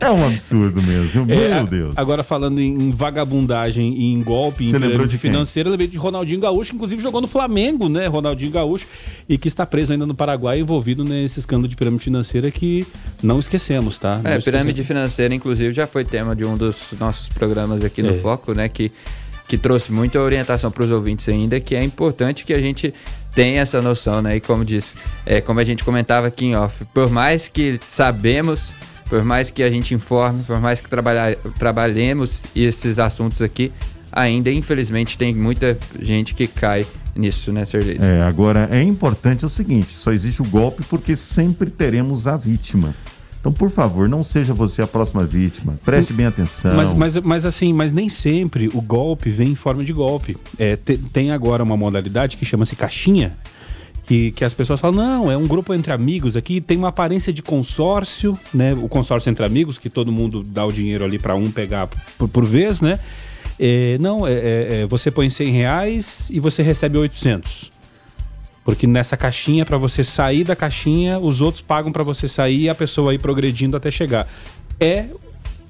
É 0.00 0.10
um 0.10 0.26
absurdo 0.26 0.82
mesmo. 0.82 1.30
É, 1.30 1.36
Meu 1.48 1.58
a- 1.58 1.62
Deus. 1.62 1.94
Agora 1.96 2.22
falando 2.24 2.60
em 2.60 2.90
vagabundagem 2.90 3.94
e 3.94 4.12
em 4.12 4.20
golpe, 4.22 4.64
em 4.64 4.68
Você 4.68 4.72
lembrou 4.78 4.90
pirâmide 4.92 5.14
de 5.14 5.18
financeira, 5.18 5.70
lembrei 5.70 5.86
de 5.86 5.96
Ronaldinho 5.96 6.40
Gaúcho, 6.40 6.70
que 6.70 6.76
inclusive 6.76 7.00
jogou 7.00 7.20
no 7.20 7.28
Flamengo, 7.28 7.88
né? 7.88 8.06
Ronaldinho 8.08 8.50
Gaúcho, 8.50 8.84
e 9.28 9.38
que 9.38 9.46
está 9.46 9.64
preso 9.64 9.92
ainda 9.92 10.04
no 10.04 10.14
Paraguai, 10.14 10.58
envolvido 10.58 11.04
nesse 11.04 11.38
escândalo 11.38 11.68
de 11.68 11.76
pirâmide 11.76 12.02
financeira 12.02 12.50
que 12.50 12.84
não 13.22 13.38
esquecemos, 13.38 13.96
tá? 13.98 14.16
Não 14.18 14.30
É, 14.30 14.38
esquecemos. 14.38 14.44
pirâmide 14.44 14.82
financeira, 14.84 15.32
inclusive, 15.34 15.72
já 15.72 15.86
foi 15.86 16.04
tema 16.04 16.34
de 16.34 16.44
um 16.44 16.56
dos 16.56 16.92
nossos 16.98 17.28
programas 17.28 17.84
aqui 17.84 18.02
no 18.02 18.10
É. 18.10 18.18
Foco, 18.18 18.52
né? 18.54 18.68
Que, 18.68 18.90
que 19.46 19.58
trouxe 19.58 19.92
muita 19.92 20.20
orientação 20.20 20.70
para 20.70 20.84
os 20.84 20.90
ouvintes 20.90 21.28
ainda, 21.28 21.60
que 21.60 21.74
é 21.74 21.82
importante 21.82 22.44
que 22.44 22.52
a 22.52 22.60
gente 22.60 22.94
tenha 23.34 23.60
essa 23.60 23.80
noção, 23.80 24.22
né? 24.22 24.36
E 24.36 24.40
como 24.40 24.64
disse, 24.64 24.94
é, 25.24 25.40
como 25.40 25.60
a 25.60 25.64
gente 25.64 25.84
comentava 25.84 26.26
aqui 26.26 26.46
em 26.46 26.56
off, 26.56 26.84
por 26.92 27.10
mais 27.10 27.48
que 27.48 27.78
sabemos, 27.86 28.74
por 29.08 29.24
mais 29.24 29.50
que 29.50 29.62
a 29.62 29.70
gente 29.70 29.94
informe, 29.94 30.42
por 30.44 30.60
mais 30.60 30.80
que 30.80 30.88
trabalhar, 30.88 31.34
trabalhemos 31.58 32.44
esses 32.54 32.98
assuntos 32.98 33.42
aqui, 33.42 33.72
ainda, 34.10 34.50
infelizmente, 34.50 35.16
tem 35.16 35.34
muita 35.34 35.78
gente 35.98 36.34
que 36.34 36.46
cai 36.46 36.86
nisso, 37.14 37.52
né, 37.52 37.64
Serlei? 37.64 37.98
É, 38.00 38.22
agora 38.22 38.68
é 38.70 38.82
importante 38.82 39.44
o 39.44 39.48
seguinte: 39.48 39.92
só 39.92 40.12
existe 40.12 40.42
o 40.42 40.46
golpe 40.46 40.82
porque 40.84 41.16
sempre 41.16 41.70
teremos 41.70 42.26
a 42.26 42.36
vítima. 42.36 42.94
Então, 43.42 43.52
por 43.52 43.70
favor, 43.72 44.08
não 44.08 44.22
seja 44.22 44.54
você 44.54 44.82
a 44.82 44.86
próxima 44.86 45.24
vítima. 45.24 45.76
Preste 45.84 46.12
bem 46.12 46.26
atenção. 46.26 46.76
Mas, 46.76 46.94
mas, 46.94 47.16
mas 47.16 47.44
assim, 47.44 47.72
mas 47.72 47.90
nem 47.90 48.08
sempre 48.08 48.68
o 48.72 48.80
golpe 48.80 49.30
vem 49.30 49.48
em 49.48 49.54
forma 49.56 49.82
de 49.82 49.92
golpe. 49.92 50.36
É, 50.56 50.76
te- 50.76 50.96
tem 50.96 51.32
agora 51.32 51.60
uma 51.60 51.76
modalidade 51.76 52.36
que 52.36 52.44
chama-se 52.44 52.76
caixinha, 52.76 53.36
que, 54.06 54.30
que 54.30 54.44
as 54.44 54.54
pessoas 54.54 54.78
falam, 54.80 54.94
não, 54.96 55.32
é 55.32 55.36
um 55.36 55.44
grupo 55.48 55.74
entre 55.74 55.92
amigos 55.92 56.36
aqui, 56.36 56.60
tem 56.60 56.78
uma 56.78 56.88
aparência 56.90 57.32
de 57.32 57.42
consórcio, 57.42 58.38
né? 58.54 58.74
O 58.74 58.88
consórcio 58.88 59.28
entre 59.28 59.44
amigos, 59.44 59.76
que 59.76 59.90
todo 59.90 60.12
mundo 60.12 60.44
dá 60.44 60.64
o 60.64 60.70
dinheiro 60.70 61.04
ali 61.04 61.18
para 61.18 61.34
um 61.34 61.50
pegar 61.50 61.88
por, 62.16 62.28
por 62.28 62.44
vez, 62.44 62.80
né? 62.80 62.96
É, 63.58 63.98
não, 63.98 64.24
é, 64.24 64.32
é- 64.34 64.68
é, 64.82 64.86
você 64.86 65.10
põe 65.10 65.28
100 65.28 65.50
reais 65.50 66.28
e 66.30 66.38
você 66.38 66.62
recebe 66.62 66.96
800. 66.96 67.71
Porque 68.64 68.86
nessa 68.86 69.16
caixinha, 69.16 69.64
para 69.66 69.76
você 69.76 70.04
sair 70.04 70.44
da 70.44 70.54
caixinha, 70.54 71.18
os 71.18 71.40
outros 71.40 71.60
pagam 71.60 71.90
para 71.90 72.02
você 72.04 72.28
sair 72.28 72.62
e 72.62 72.68
a 72.68 72.74
pessoa 72.74 73.12
ir 73.14 73.18
progredindo 73.18 73.76
até 73.76 73.90
chegar. 73.90 74.26
É 74.78 75.06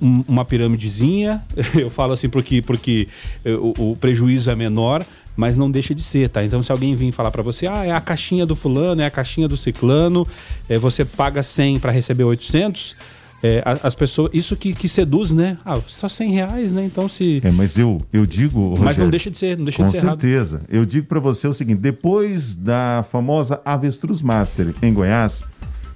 um- 0.01 0.25
uma 0.29 0.45
piramidezinha, 0.45 1.43
eu 1.79 1.89
falo 1.89 2.13
assim 2.13 2.29
porque, 2.29 2.61
porque 2.61 3.09
eh, 3.45 3.55
o, 3.55 3.93
o 3.93 3.97
prejuízo 3.97 4.51
é 4.51 4.55
menor, 4.57 5.05
mas 5.35 5.57
não 5.57 5.71
deixa 5.71 5.95
de 5.95 6.03
ser, 6.03 6.29
tá? 6.29 6.45
Então 6.45 6.63
se 6.63 6.71
alguém 6.71 6.95
vir 6.95 7.13
falar 7.13 7.31
para 7.31 7.43
você, 7.43 7.67
ah, 7.67 7.85
é 7.87 7.91
a 7.93 8.01
caixinha 8.01 8.45
do 8.45 8.55
fulano, 8.55 9.01
é 9.01 9.07
a 9.07 9.11
caixinha 9.11 9.49
do 9.49 9.57
ciclano, 9.57 10.27
é, 10.69 10.77
você 10.79 11.05
paga 11.05 11.43
100 11.43 11.79
para 11.79 11.91
receber 11.93 12.25
800, 12.25 12.95
é, 13.43 13.63
as 13.83 13.95
pessoas, 13.95 14.31
isso 14.33 14.55
que, 14.57 14.73
que, 14.73 14.89
seduz, 14.89 15.33
né? 15.33 15.59
Ah, 15.65 15.77
só 15.87 16.09
100 16.09 16.31
reais, 16.31 16.73
né? 16.73 16.85
Então 16.85 17.09
se. 17.09 17.41
É, 17.43 17.51
mas 17.51 17.77
eu, 17.77 18.01
eu 18.13 18.25
digo. 18.25 18.61
Rogério, 18.61 18.85
mas 18.85 18.99
não 18.99 19.11
deixa 19.11 19.31
de 19.31 19.39
ser, 19.39 19.59
não 19.59 19.65
deixa 19.65 19.79
com 19.79 19.85
de 19.85 19.91
ser 19.91 20.01
certeza. 20.01 20.57
Errado. 20.59 20.69
Eu 20.71 20.87
digo 20.87 21.07
para 21.07 21.19
você 21.19 21.49
o 21.49 21.55
seguinte: 21.55 21.81
depois 21.81 22.55
da 22.55 23.05
famosa 23.11 23.61
Avestruz 23.65 24.23
Master 24.23 24.73
em 24.81 24.95
Goiás, 24.95 25.43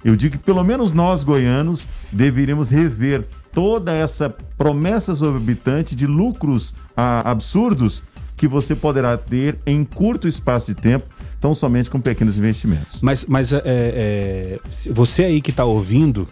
eu 0.03 0.15
digo 0.15 0.37
que 0.37 0.43
pelo 0.43 0.63
menos 0.63 0.91
nós 0.91 1.23
goianos 1.23 1.85
deveríamos 2.11 2.69
rever 2.69 3.25
toda 3.53 3.93
essa 3.93 4.29
promessa 4.57 5.11
exorbitante 5.11 5.95
de 5.95 6.05
lucros 6.05 6.75
ah, 6.95 7.29
absurdos 7.29 8.03
que 8.35 8.47
você 8.47 8.75
poderá 8.75 9.17
ter 9.17 9.57
em 9.65 9.83
curto 9.83 10.27
espaço 10.27 10.67
de 10.67 10.79
tempo, 10.79 11.07
tão 11.41 11.55
somente 11.55 11.89
com 11.89 11.99
pequenos 11.99 12.37
investimentos. 12.37 13.01
Mas, 13.01 13.25
mas 13.25 13.51
é, 13.51 13.61
é, 13.65 14.59
você 14.91 15.23
aí 15.23 15.41
que 15.41 15.49
está 15.49 15.65
ouvindo, 15.65 16.29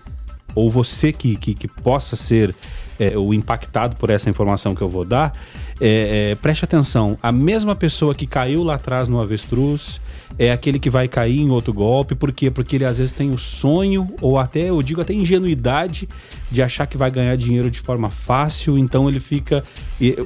ou 0.56 0.72
você 0.72 1.12
que, 1.12 1.36
que, 1.36 1.54
que 1.54 1.68
possa 1.68 2.16
ser 2.16 2.56
é, 3.00 3.18
o 3.18 3.34
impactado 3.34 3.96
por 3.98 4.10
essa 4.10 4.30
informação 4.30 4.74
que 4.74 4.82
eu 4.82 4.88
vou 4.88 5.04
dar, 5.04 5.34
é, 5.80 6.32
é, 6.32 6.36
preste 6.36 6.64
atenção: 6.64 7.18
a 7.22 7.32
mesma 7.32 7.76
pessoa 7.76 8.16
que 8.16 8.26
caiu 8.26 8.64
lá 8.64 8.76
atrás 8.76 9.10
no 9.10 9.20
avestruz 9.20 10.02
é 10.40 10.52
aquele 10.52 10.80
que 10.80 10.90
vai 10.90 11.08
cair 11.08 11.40
em 11.42 11.50
outro 11.50 11.74
golpe. 11.74 12.16
Por 12.16 12.32
quê? 12.32 12.50
Porque 12.50 12.78
ele 12.78 12.86
às 12.86 12.98
vezes 12.98 13.14
tem 13.14 13.32
o 13.32 13.38
sonho, 13.38 14.08
ou 14.22 14.38
até, 14.38 14.70
eu 14.70 14.82
digo 14.82 15.02
até 15.02 15.14
ingenuidade, 15.14 16.08
de 16.50 16.62
achar 16.62 16.86
que 16.86 16.98
vai 16.98 17.12
ganhar 17.12 17.36
dinheiro 17.36 17.70
de 17.70 17.80
forma 17.80 18.10
fácil. 18.10 18.78
Então 18.78 19.10
ele 19.10 19.20
fica. 19.20 19.64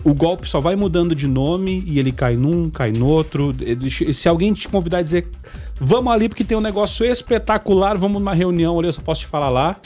O 0.04 0.14
golpe 0.14 0.48
só 0.48 0.60
vai 0.60 0.76
mudando 0.76 1.16
de 1.16 1.28
nome 1.28 1.84
e 1.88 2.00
ele 2.00 2.12
cai 2.12 2.36
num, 2.36 2.70
cai 2.70 2.92
no 2.92 3.08
outro. 3.08 3.56
Se 4.14 4.30
alguém 4.30 4.54
te 4.54 4.68
convidar 4.68 5.00
a 5.00 5.02
dizer, 5.02 5.28
vamos 5.80 6.14
ali 6.14 6.30
porque 6.30 6.44
tem 6.44 6.58
um 6.58 6.62
negócio 6.62 7.06
espetacular, 7.06 7.98
vamos 7.98 8.20
numa 8.20 8.34
reunião 8.34 8.78
ali, 8.78 8.88
eu 8.88 8.94
só 8.94 9.02
posso 9.02 9.22
te 9.22 9.28
falar 9.28 9.50
lá. 9.50 9.78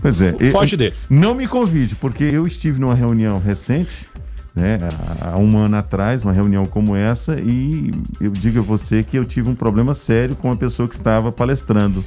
Pois 0.00 0.20
é. 0.20 0.32
Foge 0.50 0.74
eu, 0.74 0.78
dele. 0.78 0.94
Não 1.08 1.34
me 1.34 1.46
convide, 1.46 1.94
porque 1.96 2.24
eu 2.24 2.46
estive 2.46 2.80
numa 2.80 2.94
reunião 2.94 3.38
recente, 3.38 4.08
né, 4.54 4.78
há 5.20 5.36
um 5.36 5.58
ano 5.58 5.76
atrás, 5.76 6.22
uma 6.22 6.32
reunião 6.32 6.64
como 6.66 6.96
essa, 6.96 7.38
e 7.40 7.92
eu 8.20 8.30
digo 8.30 8.60
a 8.60 8.62
você 8.62 9.02
que 9.02 9.16
eu 9.16 9.24
tive 9.24 9.50
um 9.50 9.54
problema 9.54 9.92
sério 9.92 10.34
com 10.34 10.50
a 10.50 10.56
pessoa 10.56 10.88
que 10.88 10.94
estava 10.94 11.30
palestrando. 11.30 12.04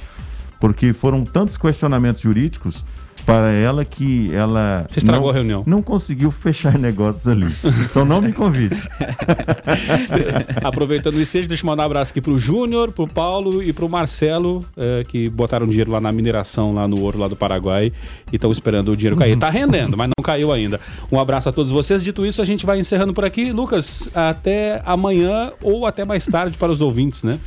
Porque 0.60 0.92
foram 0.92 1.24
tantos 1.24 1.56
questionamentos 1.56 2.22
jurídicos 2.22 2.84
para 3.26 3.52
ela 3.52 3.86
que 3.86 4.34
ela. 4.34 4.86
Você 4.88 5.00
estragou 5.00 5.28
não, 5.28 5.30
a 5.30 5.34
reunião. 5.34 5.64
Não 5.66 5.82
conseguiu 5.82 6.32
fechar 6.32 6.78
negócios 6.78 7.28
ali. 7.28 7.48
Então 7.90 8.06
não 8.06 8.22
me 8.22 8.32
convide. 8.32 8.76
Aproveitando 10.64 11.20
isso, 11.20 11.38
deixa 11.48 11.64
eu 11.64 11.68
mandar 11.68 11.84
um 11.84 11.86
abraço 11.88 12.12
aqui 12.12 12.22
pro 12.22 12.38
Júnior, 12.38 12.92
pro 12.92 13.08
Paulo 13.08 13.64
e 13.64 13.74
pro 13.74 13.90
Marcelo, 13.90 14.64
é, 14.78 15.04
que 15.04 15.30
botaram 15.30 15.68
dinheiro 15.68 15.92
lá 15.92 16.00
na 16.00 16.12
mineração, 16.12 16.74
lá 16.74 16.88
no 16.88 17.02
ouro 17.02 17.18
lá 17.18 17.28
do 17.28 17.36
Paraguai, 17.36 17.92
e 18.32 18.36
estão 18.36 18.52
esperando 18.52 18.92
o 18.92 18.98
dinheiro 18.98 19.16
cair. 19.18 19.38
Tá 19.38 19.50
rendendo, 19.50 19.98
mas 19.98 20.08
não 20.08 20.24
caiu 20.24 20.52
ainda. 20.52 20.80
Um 21.12 21.20
abraço 21.20 21.50
a 21.50 21.52
todos 21.52 21.72
vocês. 21.72 22.04
Dito 22.04 22.26
isso, 22.26 22.42
a 22.42 22.46
gente 22.46 22.66
vai 22.66 22.80
encerrando 22.80 23.14
por 23.14 23.26
aqui. 23.26 23.52
Lucas, 23.52 24.10
até 24.14 24.82
amanhã 24.86 25.52
ou 25.62 25.86
até 25.86 26.06
mais 26.06 26.26
tarde 26.26 26.58
para 26.58 26.72
os 26.72 26.82
ouvintes, 26.82 27.24
né? 27.24 27.40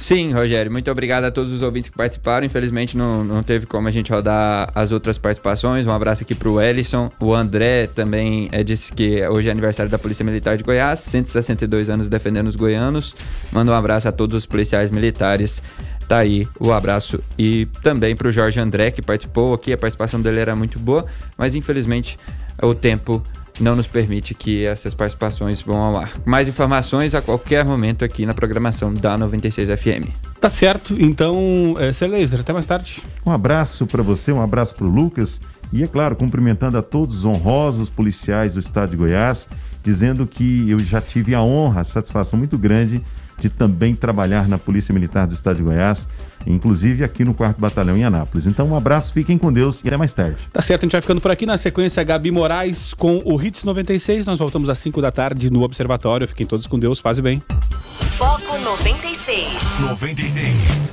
Sim, 0.00 0.32
Rogério, 0.32 0.72
muito 0.72 0.90
obrigado 0.90 1.24
a 1.24 1.30
todos 1.30 1.52
os 1.52 1.60
ouvintes 1.60 1.90
que 1.90 1.96
participaram. 1.96 2.46
Infelizmente 2.46 2.96
não, 2.96 3.22
não 3.22 3.42
teve 3.42 3.66
como 3.66 3.86
a 3.86 3.90
gente 3.90 4.10
rodar 4.10 4.72
as 4.74 4.92
outras 4.92 5.18
participações. 5.18 5.86
Um 5.86 5.92
abraço 5.92 6.22
aqui 6.22 6.34
pro 6.34 6.58
Ellison. 6.58 7.12
O 7.20 7.34
André 7.34 7.86
também 7.86 8.48
é, 8.50 8.64
disse 8.64 8.90
que 8.94 9.28
hoje 9.28 9.48
é 9.48 9.52
aniversário 9.52 9.92
da 9.92 9.98
Polícia 9.98 10.24
Militar 10.24 10.56
de 10.56 10.64
Goiás, 10.64 11.00
162 11.00 11.90
anos 11.90 12.08
defendendo 12.08 12.46
os 12.46 12.56
goianos. 12.56 13.14
Manda 13.52 13.72
um 13.72 13.74
abraço 13.74 14.08
a 14.08 14.12
todos 14.12 14.34
os 14.34 14.46
policiais 14.46 14.90
militares. 14.90 15.62
Tá 16.08 16.16
aí 16.16 16.48
o 16.58 16.72
abraço. 16.72 17.22
E 17.38 17.68
também 17.82 18.16
pro 18.16 18.32
Jorge 18.32 18.58
André, 18.58 18.90
que 18.90 19.02
participou 19.02 19.52
aqui. 19.52 19.70
A 19.70 19.76
participação 19.76 20.18
dele 20.18 20.40
era 20.40 20.56
muito 20.56 20.78
boa, 20.78 21.04
mas 21.36 21.54
infelizmente 21.54 22.18
o 22.62 22.74
tempo 22.74 23.22
não 23.60 23.76
nos 23.76 23.86
permite 23.86 24.34
que 24.34 24.64
essas 24.64 24.94
participações 24.94 25.62
vão 25.62 25.76
ao 25.76 25.98
ar. 25.98 26.10
Mais 26.24 26.48
informações 26.48 27.14
a 27.14 27.20
qualquer 27.20 27.64
momento 27.64 28.04
aqui 28.04 28.24
na 28.24 28.34
programação 28.34 28.92
da 28.92 29.16
96 29.16 29.68
FM. 29.68 30.08
Tá 30.40 30.48
certo, 30.48 30.96
então, 30.98 31.76
é, 31.78 31.92
Ser 31.92 32.08
Laser, 32.08 32.40
até 32.40 32.52
mais 32.52 32.66
tarde. 32.66 33.02
Um 33.24 33.30
abraço 33.30 33.86
para 33.86 34.02
você, 34.02 34.32
um 34.32 34.40
abraço 34.40 34.74
para 34.74 34.86
o 34.86 34.88
Lucas 34.88 35.40
e, 35.72 35.84
é 35.84 35.86
claro, 35.86 36.16
cumprimentando 36.16 36.78
a 36.78 36.82
todos 36.82 37.18
os 37.18 37.24
honrosos 37.24 37.90
policiais 37.90 38.54
do 38.54 38.60
estado 38.60 38.90
de 38.90 38.96
Goiás, 38.96 39.48
dizendo 39.84 40.26
que 40.26 40.68
eu 40.68 40.80
já 40.80 41.00
tive 41.00 41.34
a 41.34 41.42
honra, 41.42 41.82
a 41.82 41.84
satisfação 41.84 42.38
muito 42.38 42.56
grande 42.56 43.02
de 43.38 43.48
também 43.48 43.94
trabalhar 43.94 44.48
na 44.48 44.58
Polícia 44.58 44.92
Militar 44.92 45.26
do 45.26 45.34
Estado 45.34 45.56
de 45.56 45.62
Goiás, 45.62 46.08
inclusive 46.46 47.04
aqui 47.04 47.24
no 47.24 47.34
4 47.34 47.60
Batalhão 47.60 47.96
em 47.96 48.04
Anápolis. 48.04 48.46
Então, 48.46 48.68
um 48.68 48.76
abraço, 48.76 49.12
fiquem 49.12 49.36
com 49.38 49.52
Deus 49.52 49.80
e 49.84 49.88
até 49.88 49.96
mais 49.96 50.12
tarde. 50.12 50.36
Tá 50.52 50.60
certo, 50.60 50.82
a 50.82 50.84
gente 50.84 50.92
vai 50.92 51.00
ficando 51.00 51.20
por 51.20 51.30
aqui 51.30 51.46
na 51.46 51.56
sequência 51.56 52.02
Gabi 52.02 52.30
Moraes 52.30 52.94
com 52.94 53.22
o 53.24 53.40
Hits 53.40 53.64
96. 53.64 54.26
Nós 54.26 54.38
voltamos 54.38 54.68
às 54.68 54.78
5 54.78 55.00
da 55.00 55.10
tarde 55.10 55.50
no 55.50 55.62
Observatório. 55.62 56.26
Fiquem 56.26 56.46
todos 56.46 56.66
com 56.66 56.78
Deus, 56.78 57.00
paz 57.00 57.18
e 57.18 57.22
bem. 57.22 57.42
Foco 58.16 58.58
96. 58.58 59.80
96. 59.80 60.88